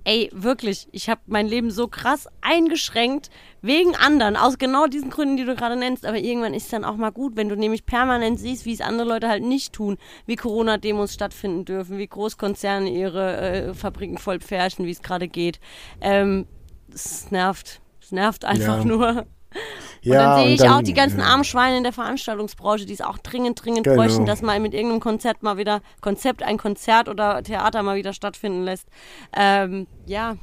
[0.05, 3.29] Ey, wirklich, ich habe mein Leben so krass eingeschränkt
[3.61, 6.05] wegen anderen, aus genau diesen Gründen, die du gerade nennst.
[6.05, 8.81] Aber irgendwann ist es dann auch mal gut, wenn du nämlich permanent siehst, wie es
[8.81, 14.39] andere Leute halt nicht tun, wie Corona-Demos stattfinden dürfen, wie Großkonzerne ihre äh, Fabriken voll
[14.39, 15.61] pferchen, wie es gerade geht.
[16.01, 16.47] Ähm,
[16.93, 17.79] es nervt.
[18.03, 18.85] Es nervt einfach Ja.
[18.85, 19.07] nur.
[19.09, 19.25] Und
[20.01, 21.25] Ja, dann sehe ich und auch dann- die ganzen ja.
[21.27, 23.95] armen Schweine in der Veranstaltungsbranche, die es auch dringend, dringend Genau.
[23.95, 28.13] bräuchten, dass mal mit irgendeinem Konzert mal wieder, Konzept, ein Konzert oder Theater mal wieder
[28.13, 28.87] stattfinden lässt.
[29.35, 30.35] Ähm, ja,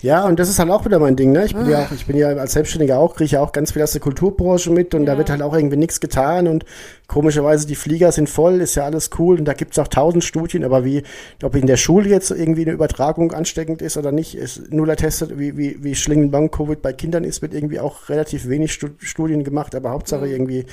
[0.00, 1.44] Ja, und das ist halt auch wieder mein Ding, ne?
[1.44, 3.82] Ich bin ja auch, ich bin ja als Selbstständiger auch, kriege ja auch ganz viel
[3.82, 6.64] aus der Kulturbranche mit und da wird halt auch irgendwie nichts getan und
[7.12, 10.64] komischerweise die Flieger sind voll, ist ja alles cool und da gibt's auch tausend Studien,
[10.64, 11.02] aber wie,
[11.42, 15.38] ob in der Schule jetzt irgendwie eine Übertragung ansteckend ist oder nicht, ist null ertestet,
[15.38, 19.74] wie, wie, wie Schlingenbank-Covid bei Kindern ist, wird irgendwie auch relativ wenig Stu Studien gemacht,
[19.74, 20.64] aber Hauptsache irgendwie,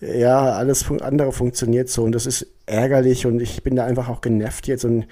[0.00, 4.20] ja, alles andere funktioniert so und das ist ärgerlich und ich bin da einfach auch
[4.20, 5.06] genervt jetzt und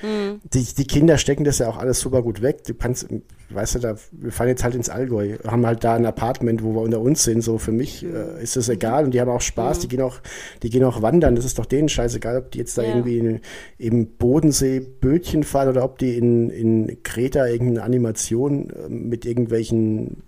[0.55, 2.65] die, die Kinder stecken das ja auch alles super gut weg.
[2.65, 3.09] Du kannst,
[3.51, 6.75] weißt du, da, wir fahren jetzt halt ins Allgäu, haben halt da ein Apartment, wo
[6.75, 9.41] wir unter uns sind, so für mich äh, ist das egal und die haben auch
[9.41, 10.21] Spaß, die gehen auch,
[10.63, 12.89] die gehen auch wandern, das ist doch denen scheißegal, ob die jetzt da Ja.
[12.89, 13.41] irgendwie in,
[13.79, 20.23] im Bodensee Bötchen fahren oder ob die in, in Kreta irgendeine Animation äh, mit irgendwelchen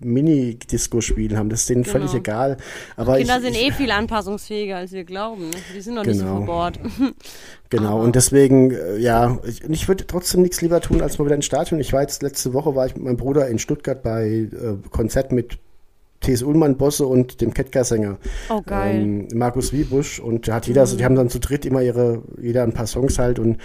[0.00, 2.18] Mini-Disco-Spielen haben, das ist denen völlig Genau.
[2.20, 2.56] egal.
[2.96, 5.50] Aber Kinder ich, sind eh viel anpassungsfähiger, als wir glauben.
[5.50, 5.56] Ne?
[5.76, 6.36] Die sind noch nicht so Genau.
[6.38, 6.78] verbohrt.
[7.70, 11.34] Genau, und deswegen, äh, ja, ich, ich würde trotzdem nichts lieber tun, als mal wieder
[11.34, 11.78] ins Stadion.
[11.80, 14.48] Ich war jetzt letzte Woche, war ich mit meinem Bruder in Stuttgart bei äh,
[14.88, 15.58] Konzert mit
[16.20, 16.42] T.S.
[16.42, 18.18] Ullmann, Bosse und dem Ketka-Sänger
[18.50, 19.00] Oh, geil.
[19.02, 22.22] ähm, Markus Wiebusch und da hat jeder, so, die haben dann zu dritt immer ihre,
[22.40, 23.58] jeder ein paar Songs halt und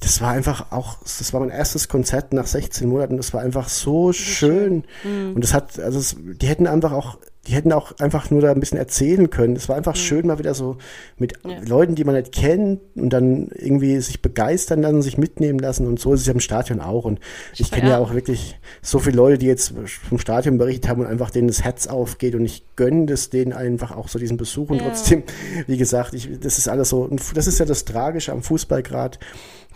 [0.00, 3.68] das war einfach auch, das war mein erstes Konzert nach 16 Monaten, das war einfach
[3.68, 5.34] so schön Mhm.
[5.34, 7.18] und das hat, also es, die hätten einfach auch,
[7.48, 9.56] die hätten auch einfach nur da ein bisschen erzählen können.
[9.56, 10.76] Es war einfach schön, mal wieder so
[11.18, 11.50] mit Mhm.
[11.50, 11.58] Ja.
[11.66, 15.98] Leuten, die man nicht kennt und dann irgendwie sich begeistern lassen, sich mitnehmen lassen und
[15.98, 17.18] so ist es ja im Stadion auch und
[17.56, 17.98] ich kenne ja Ja.
[17.98, 19.74] auch wirklich so viele Leute, die jetzt
[20.08, 23.52] vom Stadion berichtet haben und einfach denen das Herz aufgeht und ich gönne das denen
[23.52, 24.84] einfach auch so diesen Besuch und Ja.
[24.88, 25.24] trotzdem,
[25.66, 29.18] wie gesagt, ich, das ist alles so, das ist ja das Tragische am Fußball gerade,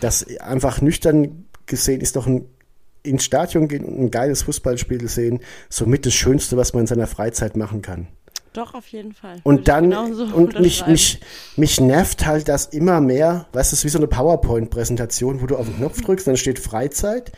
[0.01, 2.45] dass einfach nüchtern gesehen ist doch ein
[3.07, 7.07] ins Stadion gehen und ein geiles Fußballspiel sehen, somit das Schönste, was man in seiner
[7.07, 8.09] Freizeit machen kann.
[8.52, 9.36] Doch, auf jeden Fall.
[9.42, 11.20] Und dann, und mich, mich,
[11.57, 15.46] mich nervt halt das immer mehr, weißt du, es ist wie so eine PowerPoint-Präsentation, wo
[15.46, 17.32] du auf den Knopf drückst, dann steht Freizeit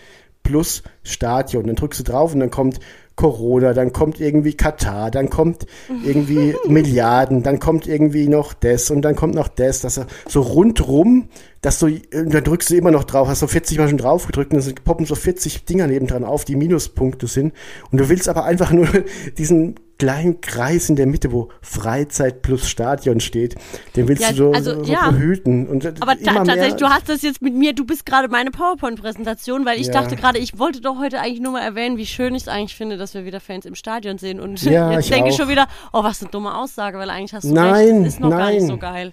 [0.44, 2.78] plus Stadion, dann drückst du drauf und dann kommt
[3.16, 5.66] Corona, dann kommt irgendwie Katar, dann kommt
[6.04, 10.40] irgendwie Milliarden, dann kommt irgendwie noch das und dann kommt noch das, dass er so
[10.40, 11.28] rundrum,
[11.60, 14.52] dass du, dann drückst du immer noch drauf, hast so 40 Mal schon drauf gedrückt
[14.52, 17.52] und dann poppen so 40 Dinger nebendran auf, die Minuspunkte sind
[17.90, 18.86] und du willst aber einfach nur
[19.38, 23.56] diesen kleinen Kreis in der Mitte, wo Freizeit plus Stadion steht,
[23.96, 25.10] den willst Ja, du so, also, so, so ja.
[25.10, 25.66] behüten.
[25.66, 28.52] Und Aber ta tatsächlich, mehr, du hast das jetzt mit mir, du bist gerade meine
[28.52, 29.94] PowerPoint-Präsentation, weil ich Ja.
[29.94, 32.76] dachte gerade, ich wollte doch heute eigentlich nur mal erwähnen, wie schön ich es eigentlich
[32.76, 34.38] finde, dass wir wieder Fans im Stadion sehen.
[34.38, 37.44] Und jetzt ich denke ich schon wieder, oh, was eine dumme Aussage, weil eigentlich hast
[37.44, 38.68] du Nein, recht, es ist noch gar nicht nein.
[38.68, 39.12] so geil.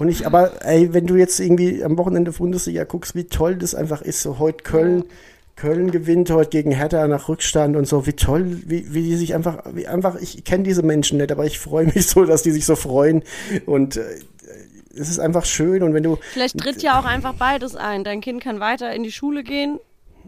[0.00, 3.74] Und ich, aber ey, wenn du jetzt irgendwie am Wochenende Bundesliga guckst, wie toll das
[3.74, 5.04] einfach ist, so heute Köln,
[5.56, 9.34] Köln gewinnt heute gegen Hertha nach Rückstand und so, wie toll, wie, wie die sich
[9.34, 12.50] einfach, wie einfach, ich kenne diese Menschen nicht, aber ich freue mich so, dass die
[12.50, 13.22] sich so freuen
[13.66, 14.04] und äh,
[14.94, 18.02] es ist einfach schön und wenn du, Vielleicht tritt ja auch einfach beides ein.
[18.02, 19.78] Dein Kind kann weiter in die Schule gehen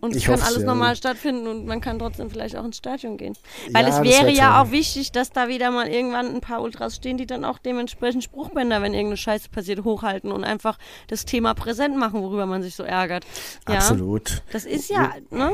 [0.02, 0.66] und es kann alles ja.
[0.66, 3.36] normal stattfinden und man kann trotzdem vielleicht auch ins Stadion gehen.
[3.72, 4.66] Weil Ja, es wäre wär ja toll.
[4.66, 8.24] auch wichtig, dass da wieder mal irgendwann ein paar Ultras stehen, die dann auch dementsprechend
[8.24, 10.76] Spruchbänder, wenn irgendeine Scheiße passiert, hochhalten und einfach
[11.06, 13.24] das Thema präsent machen, worüber man sich so ärgert.
[13.68, 14.42] Ja, absolut.
[14.50, 15.52] Das ist ja, ne?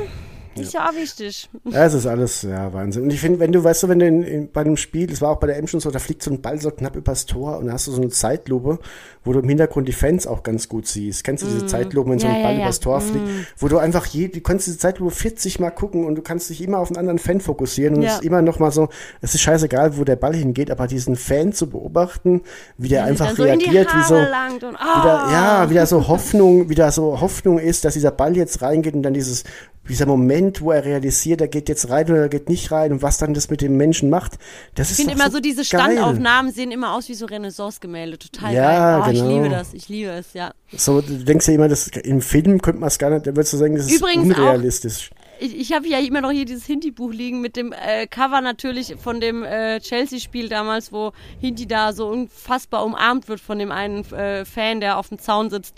[0.61, 1.51] Ist ja auch wichtig.
[1.65, 3.05] Ja, es ist alles, ja, Wahnsinn.
[3.05, 5.21] Und ich finde, wenn du, weißt du, wenn du in, in, bei einem Spiel, das
[5.21, 7.27] war auch bei der M schon so, da fliegt so ein Ball so knapp übers
[7.27, 8.79] Tor und da hast du so eine Zeitlupe,
[9.25, 11.25] wo du im Hintergrund die Fans auch ganz gut siehst.
[11.25, 12.31] Kennst du diese Zeitlupe, wenn so Mm.
[12.31, 12.63] Ja, ein ja, Ball ja.
[12.63, 16.15] übers Tor fliegt, wo du einfach je, du kannst diese Zeitlupe 40 Mal gucken und
[16.15, 18.71] du kannst dich immer auf einen anderen Fan fokussieren und es ist immer noch mal
[18.71, 18.89] so,
[19.21, 22.43] es ist scheißegal, wo der Ball hingeht, aber diesen Fan zu beobachten,
[22.77, 26.91] wie der einfach so reagiert, wie so, und, ah, wieder, ja, wieder so Hoffnung, wieder
[26.91, 29.45] so Hoffnung ist, dass dieser Ball jetzt reingeht und dann dieses,
[29.89, 33.03] dieser Moment, wo er realisiert, er geht jetzt rein oder er geht nicht rein und
[33.03, 34.39] was dann das mit dem Menschen macht,
[34.75, 35.65] das ist Ich finde immer so diese.
[35.65, 38.19] Standaufnahmen sehen immer aus wie so Renaissance-Gemälde.
[38.19, 39.09] Total Ja, geil.
[39.09, 39.29] Oh, genau.
[39.29, 40.53] Ich liebe das, ich liebe es, ja.
[40.77, 43.53] So, du denkst ja immer, das, im Film könnte man es gar nicht, da würdest
[43.53, 45.11] du sagen, das ist Übrigens auch- unrealistisch.
[45.41, 48.97] Ich, ich habe ja immer noch hier dieses Hindi-Buch liegen mit dem äh, Cover natürlich
[48.99, 54.05] von dem äh, Chelsea-Spiel damals, wo Hindi da so unfassbar umarmt wird von dem einen
[54.13, 55.77] äh, Fan, der auf dem Zaun sitzt.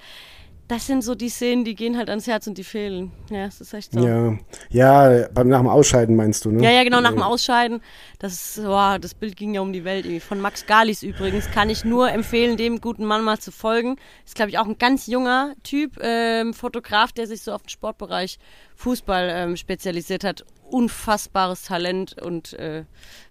[0.70, 3.10] Das sind so die Szenen, die gehen halt ans Herz und die fehlen.
[3.28, 4.06] Ja, das ist echt so.
[4.06, 4.38] Ja,
[4.70, 6.62] ja beim, nach dem Ausscheiden meinst du, ne?
[6.62, 7.80] Ja, ja, genau, nach dem Ausscheiden.
[8.20, 10.04] Das, ist- boah, das Bild ging ja um die Welt.
[10.04, 10.20] irgendwie.
[10.20, 13.96] Von Max Galis übrigens kann ich nur empfehlen, dem guten Mann mal zu folgen.
[14.24, 17.68] Ist, glaube ich, auch ein ganz junger Typ, ähm, Fotograf, der sich so auf den
[17.70, 18.38] Sportbereich
[18.76, 20.44] Fußball ähm, spezialisiert hat.
[20.70, 22.84] Unfassbares Talent und äh,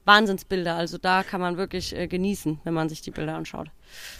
[0.09, 0.75] Wahnsinnsbilder.
[0.75, 3.67] Also da kann man wirklich äh, genießen, wenn man sich die Bilder anschaut.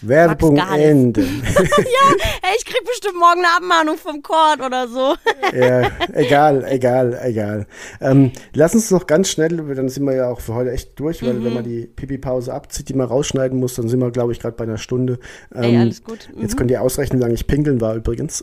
[0.02, 0.56] Werbung.
[0.56, 1.22] Ende.
[1.22, 5.16] Ey, ich krieg bestimmt morgen eine Abmahnung vom Court oder so.
[5.52, 7.66] ja, egal, egal, egal.
[8.00, 11.22] Ähm, lass uns noch ganz schnell, dann sind wir ja auch für heute echt durch,
[11.24, 14.38] weil wenn man die Pipi-Pause abzieht, die man rausschneiden muss, dann sind wir, glaube ich,
[14.38, 15.18] gerade bei einer Stunde.
[15.52, 16.28] Ey, Ähm, alles gut.
[16.34, 16.42] Mhm.
[16.42, 18.42] Jetzt könnt ihr ausrechnen, wie lange ich pinkeln war übrigens.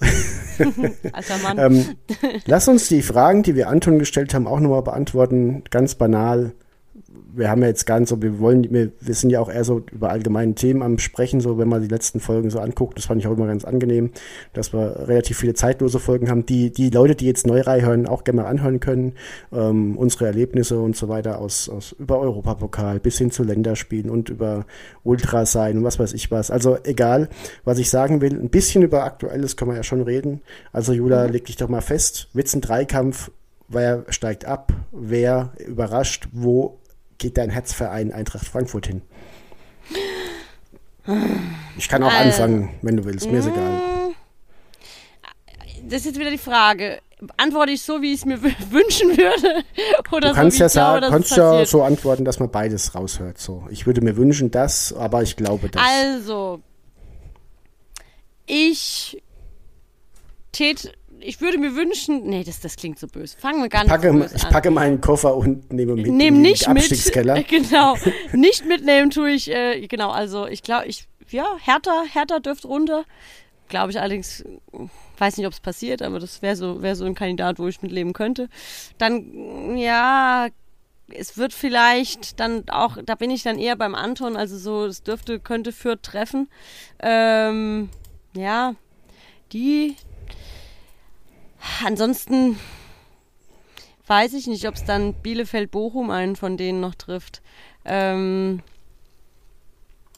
[1.13, 1.57] Alter Mann.
[1.57, 1.95] ähm,
[2.45, 5.63] lass uns die Fragen, die wir Anton gestellt haben, auch nochmal beantworten.
[5.69, 6.53] Ganz banal.
[7.37, 9.83] Wir haben ja jetzt ganz so, wir wollen, wir, wir sind ja auch eher so
[9.91, 13.21] über allgemeine Themen am Sprechen, so wenn man die letzten Folgen so anguckt, das fand
[13.21, 14.11] ich auch immer ganz angenehm,
[14.53, 18.23] dass wir relativ viele zeitlose Folgen haben, die die Leute, die jetzt neu reinhören, auch
[18.23, 19.13] gerne mal anhören können.
[19.53, 24.29] Ähm, unsere Erlebnisse und so weiter aus, aus über Europapokal bis hin zu Länderspielen und
[24.29, 24.65] über
[25.03, 26.49] Ultra sein und was weiß ich was.
[26.49, 27.29] Also egal,
[27.63, 30.41] was ich sagen will, ein bisschen über Aktuelles können wir ja schon reden.
[30.71, 33.31] Also Jula, leg dich doch mal fest, wird's ein Dreikampf,
[33.67, 36.79] wer steigt ab, wer überrascht, wo
[37.17, 39.01] geht dein Herzverein Eintracht Frankfurt hin?
[41.77, 44.13] Ich kann auch Also, anfangen, wenn du willst, mir ist egal.
[45.83, 46.99] das ist jetzt wieder die Frage.
[47.37, 49.63] Antworte ich so, wie ich es mir wünschen würde?
[50.11, 53.39] Oder Du kannst so, ja glaube, sagen, kannst ja so antworten, dass man beides raushört.
[53.39, 55.81] So, ich würde mir wünschen, das, aber ich glaube das.
[55.81, 56.61] Also,
[58.45, 59.23] ich
[60.51, 60.91] tät,
[61.27, 63.37] ich würde mir wünschen, nee, das, das klingt so böse.
[63.37, 64.51] Fangen wir gar nicht packe, so böse ich an.
[64.51, 66.77] packe meinen Koffer und nehme mit Nehm in nicht mit.
[66.77, 67.43] Abstiegskeller.
[67.47, 67.97] Genau.
[68.33, 73.03] Nicht mitnehmen tue ich, äh, genau, also ich glaube, ich, ja, Hertha, Hertha dürfte runter.
[73.67, 74.45] Glaube ich allerdings,
[75.17, 77.81] weiß nicht, ob es passiert, aber das wäre so, wäre so ein Kandidat, wo ich
[77.81, 78.47] mitleben könnte.
[78.97, 80.47] Dann, ja,
[81.09, 85.03] es wird vielleicht dann auch, da bin ich dann eher beim Anton, also so, es
[85.03, 86.49] dürfte, könnte Fürth treffen.
[86.99, 87.89] Ähm,
[88.33, 88.75] ja,
[89.51, 89.95] die.
[91.85, 92.57] Ansonsten
[94.07, 97.41] weiß ich nicht, ob es dann Bielefeld-Bochum einen von denen noch trifft.
[97.85, 98.61] Ähm,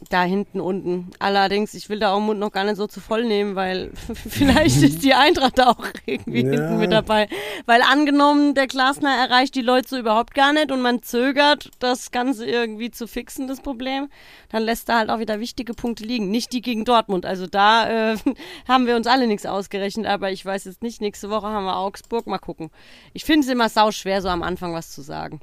[0.10, 1.12] da hinten unten.
[1.20, 3.92] Allerdings, ich will da auch Mund noch gar nicht so zu voll nehmen, weil
[4.30, 6.52] vielleicht ist die Eintracht da auch irgendwie Ja.
[6.52, 7.28] hinten mit dabei.
[7.66, 12.12] Weil angenommen, der Glasner erreicht die Leute so überhaupt gar nicht und man zögert, das
[12.12, 14.10] Ganze irgendwie zu fixen, das Problem,
[14.50, 16.32] dann lässt da halt auch wieder wichtige Punkte liegen.
[16.32, 17.26] Nicht die gegen Dortmund.
[17.26, 18.18] Also da äh,
[18.68, 21.76] haben wir uns alle nichts ausgerechnet, aber ich weiß jetzt nicht, nächste Woche haben wir
[21.78, 22.26] Augsburg.
[22.26, 22.70] Mal gucken.
[23.14, 25.42] Ich finde es immer sau schwer, so am Anfang was zu sagen.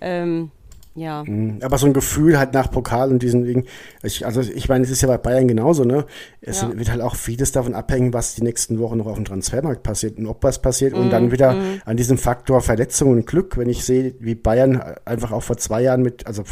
[0.00, 0.50] Ähm,
[0.96, 1.22] ja.
[1.24, 1.58] Mhm.
[1.62, 3.64] Aber so ein Gefühl halt nach Pokal und diesen Dingen.
[4.02, 6.06] Ich, also ich meine, es ist ja bei Bayern genauso, ne?
[6.40, 6.76] Es Ja.
[6.76, 10.18] wird halt auch vieles davon abhängen, was die nächsten Wochen noch auf dem Transfermarkt passiert
[10.18, 10.94] und ob was passiert.
[10.94, 14.82] Und Mhm, dann wieder an diesem Faktor Verletzung und Glück, wenn ich sehe, wie Bayern
[15.04, 16.42] einfach auch vor zwei Jahren mit, also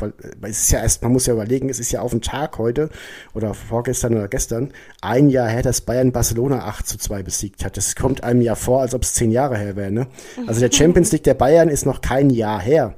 [0.42, 2.90] es ist ja erst, man muss ja überlegen, es ist ja auf den Tag heute
[3.34, 4.70] oder vorgestern oder gestern,
[5.00, 7.76] ein Jahr her, dass Bayern Barcelona 8 zu 2 besiegt hat.
[7.76, 10.06] Das kommt einem ja vor, als ob es zehn Jahre her wäre, ne?
[10.46, 12.94] Also der Champions League der Bayern ist noch kein Jahr her.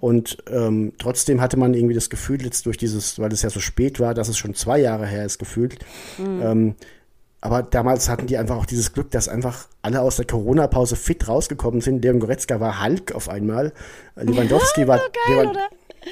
[0.00, 3.60] Und ähm, trotzdem hatte man irgendwie das Gefühl, jetzt durch dieses, weil es ja so
[3.60, 5.78] spät war, dass es schon zwei Jahre her ist, gefühlt.
[6.18, 6.74] Ähm,
[7.40, 11.26] aber damals hatten die einfach auch dieses Glück, dass einfach alle aus der Corona-Pause fit
[11.26, 12.02] rausgekommen sind.
[12.04, 13.72] Leon Goretzka war Hulk auf einmal.
[14.14, 15.68] Lewandowski war, Lewan- oder?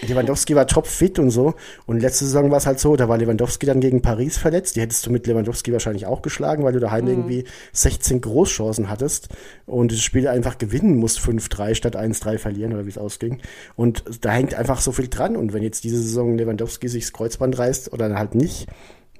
[0.07, 1.55] Lewandowski war topfit und so.
[1.86, 4.76] Und letzte Saison war es halt so, da war Lewandowski dann gegen Paris verletzt.
[4.76, 9.28] Die hättest du mit Lewandowski wahrscheinlich auch geschlagen, weil du daheim irgendwie 16 Großchancen hattest
[9.66, 13.41] und das Spiel einfach gewinnen musst, 5-3 statt 1-3 verlieren oder wie es ausging.
[13.76, 15.36] Und da hängt einfach so viel dran.
[15.36, 18.68] Und wenn jetzt diese Saison Lewandowski sich das Kreuzband reißt oder halt nicht,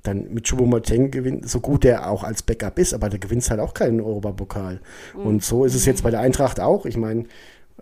[0.03, 3.61] dann mit Choupo-Moting gewinnt, so gut der auch als Backup ist, aber der gewinnt halt
[3.61, 4.81] auch keinen Europapokal.
[5.15, 6.87] Und so ist es jetzt bei der Eintracht auch.
[6.87, 7.25] Ich meine,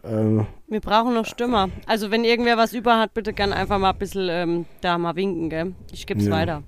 [0.04, 1.68] äh, Wir brauchen noch Stürmer.
[1.86, 5.16] Also wenn irgendwer was über hat, bitte gern einfach mal ein bisschen ähm, da mal
[5.16, 5.74] winken, gell?
[5.92, 6.30] Ich geb's Ja.
[6.32, 6.62] weiter.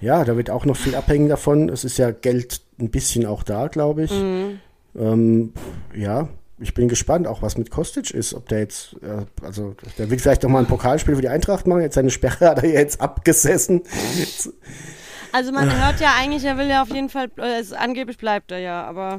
[0.00, 1.68] Ja, da wird auch noch viel abhängen davon.
[1.68, 4.10] Es ist ja Geld ein bisschen auch da, glaube ich.
[4.10, 4.60] Mhm.
[4.96, 5.52] Ähm,
[5.94, 6.28] ja,
[6.58, 8.34] ich bin gespannt, auch was mit Kostic ist.
[8.34, 11.66] Ob der jetzt, äh, also der will vielleicht noch mal ein Pokalspiel für die Eintracht
[11.66, 11.80] machen.
[11.82, 13.82] Jetzt seine Sperre hat er ja jetzt abgesessen.
[15.32, 18.52] Also man hört ja eigentlich, er will ja auf jeden Fall, äh, es, angeblich bleibt
[18.52, 19.18] er ja, aber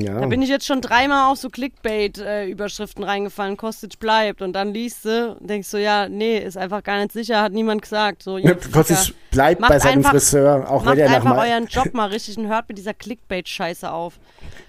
[0.00, 0.20] Ja.
[0.20, 4.42] Da bin ich jetzt schon dreimal auf so Clickbait-Überschriften reingefallen, Kostic bleibt.
[4.42, 7.52] Und dann liest du und denkst so, ja, nee, ist einfach gar nicht sicher, hat
[7.52, 8.22] niemand gesagt.
[8.22, 11.36] So, ihr Kostic bleibt Macht bei seinem einfach- Friseur, auch Macht wenn er nach einfach
[11.36, 14.18] Ma euren Job mal richtig und hört mit dieser Clickbait-Scheiße auf.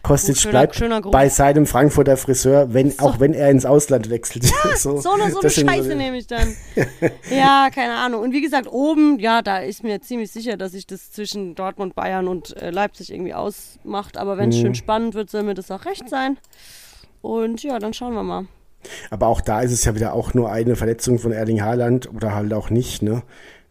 [0.04, 4.46] Kostic schöner- bleibt schöner bei seinem Frankfurter Friseur, wenn, auch wenn er ins Ausland wechselt.
[4.76, 6.56] so, So eine, so eine Scheiße die- nehme ich dann.
[7.30, 8.22] ja, keine Ahnung.
[8.22, 11.96] Und wie gesagt, oben, ja, da ist mir ziemlich sicher, dass sich das zwischen Dortmund,
[11.96, 14.18] Bayern und äh, Leipzig irgendwie ausmacht.
[14.18, 14.62] Aber wenn es Mhm.
[14.62, 16.38] schön spannend wird, soll mir das auch recht sein.
[17.22, 18.46] Und ja, dann schauen wir mal.
[19.10, 22.36] Aber auch da ist es ja wieder auch nur eine Verletzung von Erling Haaland oder
[22.36, 23.24] halt auch nicht, ne?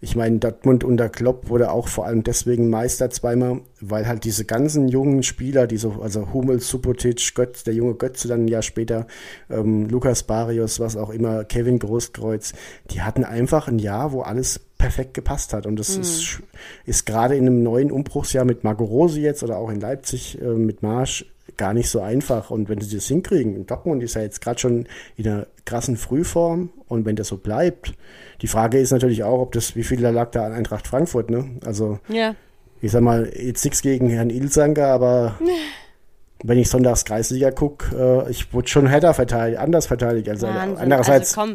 [0.05, 4.45] Ich meine, Dortmund unter Klopp wurde auch vor allem deswegen Meister zweimal, weil halt diese
[4.45, 8.61] ganzen jungen Spieler, die so, also Hummels, Subotic, Götz, der junge Götze dann ein Jahr
[8.61, 9.07] später,
[9.49, 12.53] ähm, Lukas Barrios, was auch immer, Kevin Großkreuz,
[12.91, 15.65] die hatten einfach ein Jahr, wo alles perfekt gepasst hat.
[15.65, 16.43] Und das ist,
[16.85, 20.45] ist gerade in einem neuen Umbruchsjahr mit Marco Rose jetzt oder auch in Leipzig äh,
[20.45, 21.25] mit Marsch
[21.57, 22.51] gar nicht so einfach.
[22.51, 24.87] Und wenn sie das hinkriegen, Dortmund ist ja jetzt gerade schon
[25.17, 27.95] in einer krassen Frühform und wenn das so bleibt,
[28.43, 31.31] die Frage ist natürlich auch, ob das, wie viel da lag da an Eintracht Frankfurt,
[31.31, 31.51] ne?
[31.65, 32.35] Also, Ja.
[32.81, 35.39] ich sag mal, jetzt nichts gegen Herrn Ilsanker, aber
[36.43, 40.29] wenn ich sonntags Kreisliga gucke, äh, ich wurde schon härter verteidigt, anders verteidigt.
[40.29, 40.79] Also Wahnsinn.
[40.79, 41.55] andererseits, Also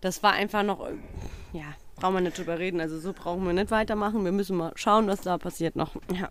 [0.00, 0.86] das war einfach noch,
[1.52, 1.62] ja,
[1.96, 2.80] brauchen wir nicht drüber reden.
[2.80, 4.24] Also so brauchen wir nicht weitermachen.
[4.24, 5.96] Wir müssen mal schauen, was da passiert noch.
[6.14, 6.28] Ja.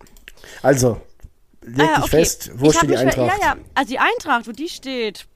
[0.62, 0.97] also,
[1.68, 2.09] leg Ah, dich okay.
[2.09, 3.39] fest, wo Ich steht die Eintracht?
[3.39, 5.28] Ja, ja, also die Eintracht, wo die steht.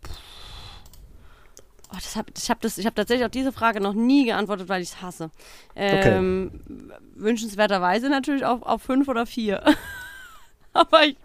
[1.93, 4.89] Oh, das hab, ich habe hab tatsächlich auf diese Frage noch nie geantwortet, weil ich
[4.89, 5.29] es hasse.
[5.75, 9.61] Ähm, Wünschenswerterweise natürlich auf, auf fünf oder vier.
[10.73, 11.17] Aber ich.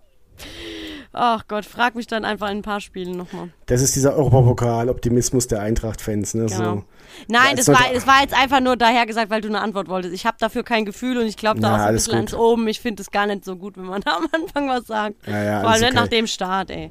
[1.13, 3.51] Ach Gott, frag mich dann einfach in ein paar Spielen nochmal.
[3.67, 6.47] Das ist dieser Europapokal-Optimismus der Eintracht-Fans, ne?
[6.47, 6.75] Genau.
[6.75, 6.85] So.
[7.29, 9.89] Nein, Als das war, das war jetzt einfach nur daher gesagt, weil du eine Antwort
[9.89, 10.14] wolltest.
[10.14, 12.17] Ich habe dafür kein Gefühl und ich glaube da Na, auch ein bisschen gut.
[12.19, 12.69] ans Oben.
[12.69, 15.17] Ich finde es gar nicht so gut, wenn man da am Anfang was sagt.
[15.27, 15.95] Ja, ja, Vor allem okay.
[15.95, 16.91] nach dem Start, ey.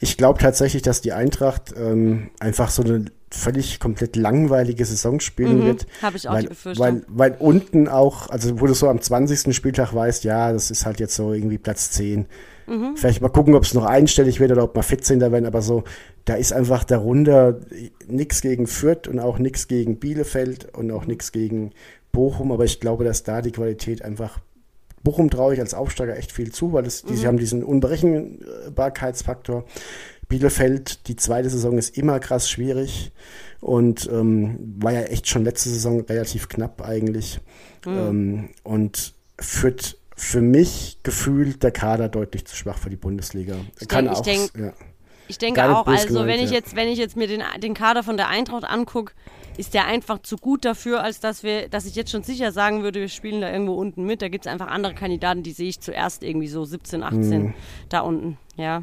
[0.00, 5.64] Ich glaube tatsächlich, dass die Eintracht ähm, einfach so eine völlig komplett langweilige Saison spielen
[5.64, 5.86] wird.
[5.86, 6.06] Mhm.
[6.06, 6.86] hab ich auch weil, die Befürchtung.
[6.86, 9.54] Weil, weil unten auch, also wo du so am 20.
[9.54, 12.26] Spieltag weißt, ja, das ist halt jetzt so irgendwie Platz 10.
[12.66, 12.96] Mhm.
[12.96, 15.20] Vielleicht mal gucken, ob es noch einstellig wird oder ob mal 14.
[15.20, 15.84] werden, aber so,
[16.24, 17.58] da ist einfach darunter
[18.06, 21.72] nichts gegen Fürth und auch nichts gegen Bielefeld und auch nichts gegen
[22.12, 24.38] Bochum, aber ich glaube, dass da die Qualität einfach
[25.02, 27.16] Bochum traue ich als Aufsteiger echt viel zu, weil es, die, Mhm.
[27.16, 29.64] sie haben diesen Unberechenbarkeitsfaktor.
[30.32, 33.12] Bielefeld, die zweite Saison ist immer krass schwierig
[33.60, 37.38] und ähm, war ja echt schon letzte Saison relativ knapp eigentlich.
[37.84, 37.98] Mhm.
[37.98, 43.56] Ähm, und führt für mich gefühlt der Kader deutlich zu schwach für die Bundesliga.
[43.78, 44.24] Ich Kann denk- ich auch.
[44.24, 44.72] denk- ja.
[45.28, 46.56] Ich denke auch, also gemeint, wenn ich ja.
[46.56, 49.12] jetzt, wenn ich jetzt mir den, den Kader von der Eintracht angucke,
[49.56, 52.82] ist der einfach zu gut dafür, als dass wir, dass ich jetzt schon sicher sagen
[52.82, 54.22] würde, wir spielen da irgendwo unten mit.
[54.22, 57.54] Da gibt es einfach andere Kandidaten, die sehe ich zuerst irgendwie so 17, 18 Mhm.
[57.88, 58.38] da unten.
[58.56, 58.82] Ja.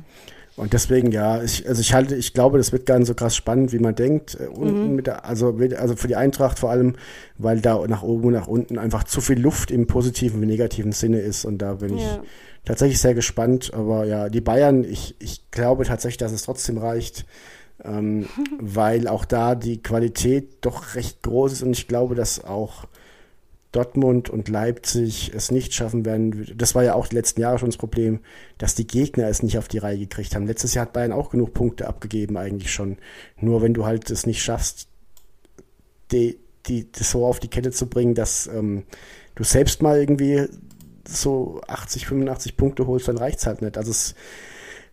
[0.60, 3.36] Und deswegen, ja, ich, also ich halte, ich glaube, das wird gar nicht so krass
[3.36, 4.36] spannend, wie man denkt.
[4.36, 4.53] Äh, Mhm.
[4.55, 6.95] Unten mit der, also, also für die Eintracht vor allem,
[7.38, 10.91] weil da nach oben und nach unten einfach zu viel Luft im positiven wie negativen
[10.91, 11.45] Sinne ist.
[11.45, 12.22] Und da bin ich Ja.
[12.66, 13.72] tatsächlich sehr gespannt.
[13.74, 17.26] Aber ja, die Bayern, ich, ich glaube tatsächlich, dass es trotzdem reicht.
[17.84, 18.28] Ähm,
[18.60, 22.86] weil auch da die Qualität doch recht groß ist und ich glaube, dass auch
[23.72, 26.54] Dortmund und Leipzig es nicht schaffen werden.
[26.56, 28.20] Das war ja auch die letzten Jahre schon das Problem,
[28.58, 30.48] dass die Gegner es nicht auf die Reihe gekriegt haben.
[30.48, 32.98] Letztes Jahr hat Bayern auch genug Punkte abgegeben, eigentlich schon.
[33.40, 34.88] Nur wenn du halt es nicht schaffst,
[36.12, 38.86] die, die, das so auf die Kette zu bringen, dass ähm,
[39.36, 40.48] du selbst mal irgendwie
[41.08, 43.78] so 80, 85 Punkte holst, dann reicht's halt nicht.
[43.78, 44.16] Also es,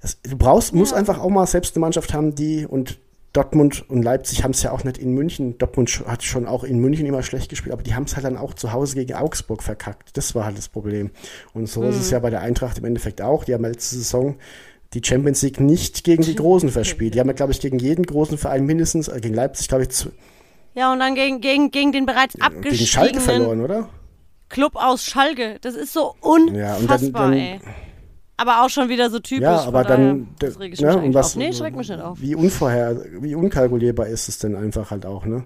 [0.03, 2.99] es, du brauchst, musst einfach auch mal selbst eine Mannschaft haben, die und
[3.37, 5.59] Dortmund und Leipzig haben es ja auch nicht in München.
[5.59, 8.37] Dortmund hat schon auch in München immer schlecht gespielt, aber die haben es halt dann
[8.39, 10.16] auch zu Hause gegen Augsburg verkackt.
[10.16, 11.11] Das war halt das Problem.
[11.53, 13.45] Und so ist es ja bei der Eintracht im Endeffekt auch.
[13.45, 14.37] Die haben letzte Saison
[14.95, 17.14] die Champions League nicht gegen die Großen verspielt.
[17.14, 19.91] Die haben ja, glaube ich, gegen jeden großen Verein mindestens, äh, gegen Leipzig, glaube ich,
[19.91, 20.11] zu,
[20.74, 23.89] Ja, und dann gegen, gegen, gegen den bereits gegen Schalke verloren, oder?
[24.49, 25.59] Club aus Schalke.
[25.61, 27.61] Das ist so unfassbar, Ja, und dann- dann- ey.
[28.37, 29.43] Aber auch schon wieder so typisch.
[29.43, 31.37] Ja, aber daher, dann, das reg ich ne, mich was, auf.
[31.37, 32.20] Nee, schreckt mich nicht auf.
[32.20, 35.45] wie unvorher, wie unkalkulierbar ist es denn einfach halt auch, ne?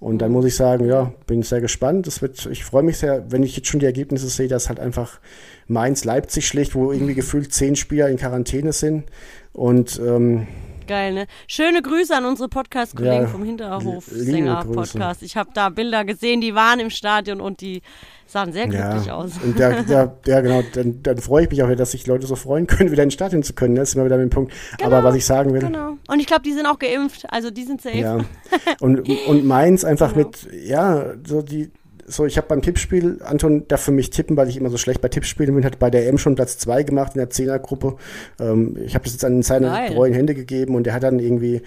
[0.00, 2.06] Und dann muss ich sagen, ja, bin sehr gespannt.
[2.06, 4.78] Das wird, ich freue mich sehr, wenn ich jetzt schon die Ergebnisse sehe, dass halt
[4.78, 5.18] einfach
[5.66, 9.06] Mainz Leipzig schlägt, wo irgendwie gefühlt zehn Spieler in Quarantäne sind.
[9.52, 10.46] Und ähm,
[10.88, 11.26] Geil, ne?
[11.46, 14.74] Schöne Grüße an unsere Podcast-Kollegen Ja, vom Hinterhof li- liebe Sänger Grüße.
[14.98, 15.22] Podcast.
[15.22, 17.82] Ich habe da Bilder gesehen, die waren im Stadion und die
[18.26, 19.32] sahen sehr glücklich ja, aus.
[19.44, 22.26] und der, der, ja genau, dann, dann freue ich mich auch wieder, dass sich Leute
[22.26, 23.74] so freuen können, wieder ins Stadion zu können.
[23.74, 23.80] ne?
[23.80, 24.52] Das ist immer wieder mit dem Punkt.
[24.82, 25.98] Aber was ich sagen will, Genau.
[26.08, 27.96] Und ich glaube, die sind auch geimpft, also die sind safe.
[27.98, 28.18] Ja.
[28.80, 30.26] Und, und Mainz einfach Genau.
[30.28, 31.70] mit, ja, so die,
[32.08, 35.00] so, ich habe beim Tippspiel, Anton darf für mich tippen, weil ich immer so schlecht
[35.00, 37.96] bei Tippspielen bin, hat bei der M schon Platz 2 gemacht in der Zehnergruppe.
[38.40, 39.94] Ähm, ich habe das jetzt an seine Geil.
[39.94, 41.62] treuen Hände gegeben und der hat dann irgendwie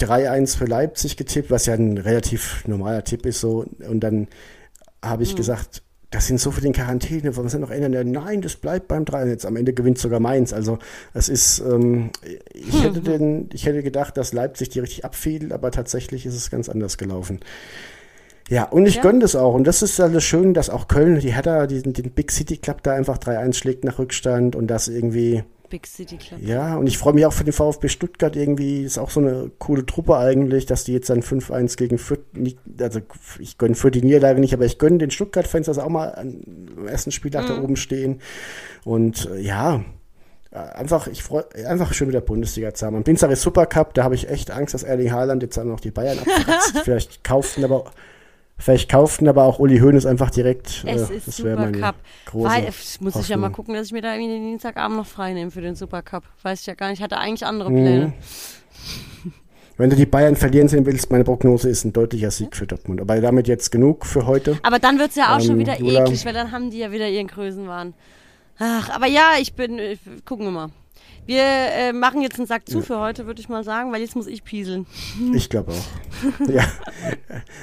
[0.00, 3.64] 3-1 für Leipzig getippt, was ja ein relativ normaler Tipp ist so.
[3.88, 4.28] Und dann
[5.02, 5.82] habe ich gesagt,
[6.14, 8.10] das sind so viele in Quarantäne, wollen wir es noch ändern?
[8.10, 9.26] Nein, das bleibt beim 3.
[9.26, 10.52] Jetzt am Ende gewinnt sogar Mainz.
[10.52, 10.78] Also
[11.12, 12.10] es ist, ähm,
[12.52, 16.50] ich, hätte den, ich hätte gedacht, dass Leipzig die richtig abfiel, aber tatsächlich ist es
[16.50, 17.40] ganz anders gelaufen.
[18.50, 19.02] Ja, und ich Ja.
[19.02, 19.54] gönne das auch.
[19.54, 22.82] Und das ist alles schön, dass auch Köln, die Hertha, diesen, den Big City Club
[22.82, 26.40] da einfach 3-1 schlägt nach Rückstand und das irgendwie, Big City Club.
[26.42, 29.50] ja, und ich freue mich auch für den VfB Stuttgart irgendwie, ist auch so eine
[29.58, 32.20] coole Truppe eigentlich, dass die jetzt dann 5-1 gegen Fürth,
[32.78, 33.00] also
[33.38, 36.86] ich gönne für die Niederlage nicht, aber ich gönne den Stuttgart-Fans, dass auch mal am
[36.86, 38.20] ersten Spieltag da oben stehen.
[38.84, 39.82] Und äh, ja,
[40.52, 42.94] einfach, ich freue, einfach schön wieder Bundesliga zu haben.
[42.94, 45.90] Und Pinzerre Supercup, da habe ich echt Angst, dass Erling Haaland jetzt dann noch die
[45.90, 46.78] Bayern abfratzt.
[46.84, 47.90] Vielleicht kauften aber
[48.56, 50.84] Vielleicht kauften aber auch Uli Hoeneß einfach direkt.
[50.86, 51.96] Es äh, ist das Supercup.
[52.26, 52.68] große Weil,
[53.00, 55.50] muss ich ja mal gucken, dass ich mir da irgendwie den Dienstagabend noch frei nehme
[55.50, 56.22] für den Supercup.
[56.42, 56.98] Weiß ich ja gar nicht.
[57.00, 57.76] Ich hatte eigentlich andere Mhm.
[57.76, 58.12] Pläne.
[59.76, 63.00] Wenn du die Bayern verlieren sehen willst, meine Prognose ist ein deutlicher Sieg für Dortmund.
[63.00, 64.56] Aber damit jetzt genug für heute.
[64.62, 66.04] Aber dann wird es ja auch schon Ähm, wieder Jula.
[66.04, 67.92] eklig, weil dann haben die ja wieder ihren Größenwahn.
[68.60, 70.68] Ach, aber ja, ich bin, äh, gucken wir mal.
[71.26, 74.14] Wir äh, machen jetzt einen Sack zu für heute, würde ich mal sagen, weil jetzt
[74.16, 74.86] muss ich pieseln.
[75.34, 76.48] Ich glaube auch.
[76.48, 76.64] ja.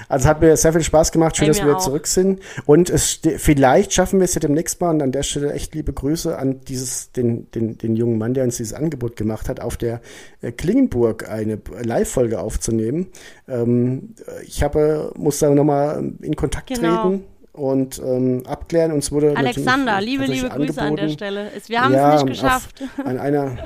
[0.10, 1.38] Also hat mir sehr viel Spaß gemacht.
[1.38, 1.82] Schön, Ey, dass wir auch.
[1.82, 2.42] zurück sind.
[2.66, 4.90] Und es vielleicht schaffen wir es ja demnächst mal.
[4.90, 8.44] Und an der Stelle echt liebe Grüße an dieses, den, den, den jungen Mann, der
[8.44, 10.02] uns dieses Angebot gemacht hat, auf der
[10.42, 13.08] äh, Klingenburg eine Live-Folge aufzunehmen.
[13.48, 14.16] Ähm,
[14.46, 17.04] ich habe, muss da nochmal in Kontakt Genau.
[17.04, 18.92] treten und ähm, abklären.
[18.92, 21.52] Uns wurde Alexander, liebe, liebe Grüße an der Stelle.
[21.68, 22.82] Wir haben ja, es nicht geschafft.
[22.98, 23.58] Auf, an einer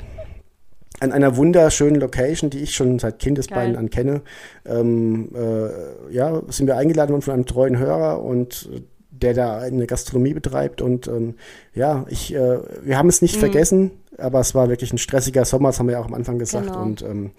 [0.98, 3.78] an einer wunderschönen Location, die ich schon seit Kindesbeinen Geil.
[3.82, 4.22] an kenne,
[4.64, 8.80] ähm, äh, ja, sind wir eingeladen worden von einem treuen Hörer und äh,
[9.10, 11.34] der da eine Gastronomie betreibt und ähm,
[11.74, 13.26] ja, ich, äh, wir haben es Mhm.
[13.26, 16.14] nicht vergessen, aber es war wirklich ein stressiger Sommer, das haben wir ja auch am
[16.14, 16.82] Anfang gesagt Genau.
[16.82, 17.30] und ähm,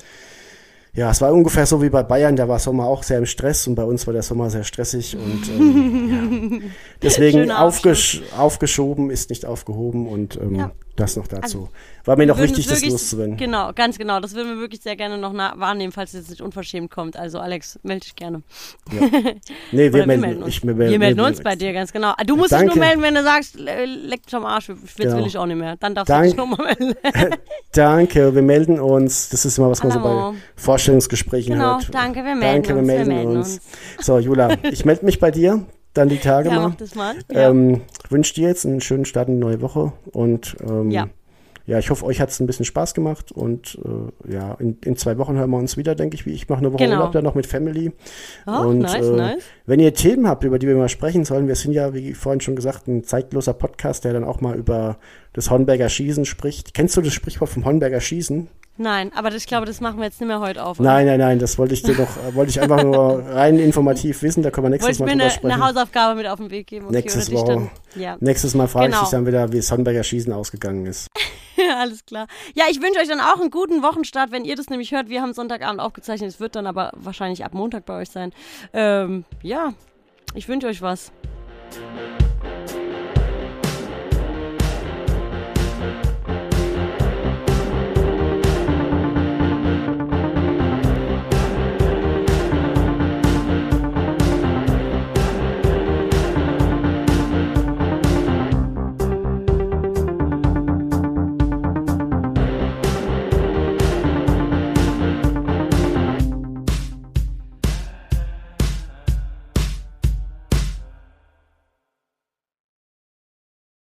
[0.97, 3.67] ja, es war ungefähr so wie bei Bayern, da war Sommer auch sehr im Stress
[3.67, 6.69] und bei uns war der Sommer sehr stressig und ähm, ja.
[7.03, 10.71] deswegen aufgesch aufgeschoben ist nicht aufgehoben und ähm, Ja.
[10.99, 11.41] Das noch dazu.
[11.43, 11.69] Also,
[12.05, 13.37] war mir noch Wir wichtig, es das wirklich- loszuwerden.
[13.37, 14.19] Genau, ganz genau.
[14.19, 17.15] Das würden wir wirklich sehr gerne noch wahrnehmen, falls es jetzt nicht unverschämt kommt.
[17.17, 18.41] Also Alex, melde dich gerne.
[18.91, 18.99] Nee,
[19.93, 20.47] wir Oder melden, uns.
[20.55, 22.13] ich, wir, wir melden wir- uns bei dir, ganz genau.
[22.17, 22.75] Ah, Du musst dich Danke.
[22.77, 24.69] nur melden, wenn du sagst, le- leck mich am Arsch.
[24.69, 25.17] Jetzt Genau.
[25.17, 25.77] will ich auch nicht mehr.
[25.77, 26.95] Dann darfst Dank- du dich nochmal melden.
[27.73, 29.29] Danke, wir melden uns.
[29.29, 31.93] Das ist immer, was man so bei Vorstellungsgesprächen Genau, hört.
[31.93, 33.59] danke, wir melden danke, wir uns, wir melden melden uns.
[33.99, 35.65] So, Jula, ich melde mich bei dir,
[35.97, 36.67] dann die Tage Ja, mal.
[36.69, 37.15] mach das mal.
[37.31, 37.49] Ja.
[37.49, 41.07] Ähm, wünsche dir jetzt einen schönen Start in die neue Woche und ähm, Ja.
[41.65, 44.95] ja, ich hoffe, euch hat es ein bisschen Spaß gemacht und äh, ja, in, in
[44.95, 46.97] zwei Wochen hören wir uns wieder, denke ich, wie ich mache eine Woche Genau.
[46.97, 47.91] Urlaub dann noch mit Family.
[48.45, 49.43] Oh, und nice, äh, nice.
[49.65, 52.41] wenn ihr Themen habt, über die wir mal sprechen sollen, wir sind ja, wie vorhin
[52.41, 54.97] schon gesagt, ein zeitloser Podcast, der dann auch mal über
[55.33, 56.73] das Hornberger Schießen spricht.
[56.73, 58.47] Kennst du das Sprichwort vom Hornberger Schießen?
[58.79, 60.79] Nein, aber das, ich glaube, das machen wir jetzt nicht mehr heute auf.
[60.79, 60.87] oder?
[60.89, 64.21] Nein, nein, nein, das wollte ich dir noch, äh, wollte ich einfach nur rein informativ
[64.21, 65.51] wissen, da können wir nächstes Mal mir drüber eine, sprechen.
[65.51, 66.85] eine Hausaufgabe mit auf den Weg geben?
[66.85, 67.45] Okay, Nächstes Woche.
[67.45, 67.69] dann.
[67.95, 68.17] Ja.
[68.19, 69.01] Nächstes Mal frage ich Genau.
[69.03, 71.07] dich dann wieder, wie das Hornberger Schießen ausgegangen ist.
[71.79, 72.27] Alles klar.
[72.53, 75.09] Ja, ich wünsche euch dann auch einen guten Wochenstart, wenn ihr das nämlich hört.
[75.09, 76.29] Wir haben Sonntagabend aufgezeichnet.
[76.29, 78.31] Es wird dann aber wahrscheinlich ab Montag bei euch sein.
[78.73, 79.73] Ähm, ja,
[80.35, 81.11] ich wünsche euch was.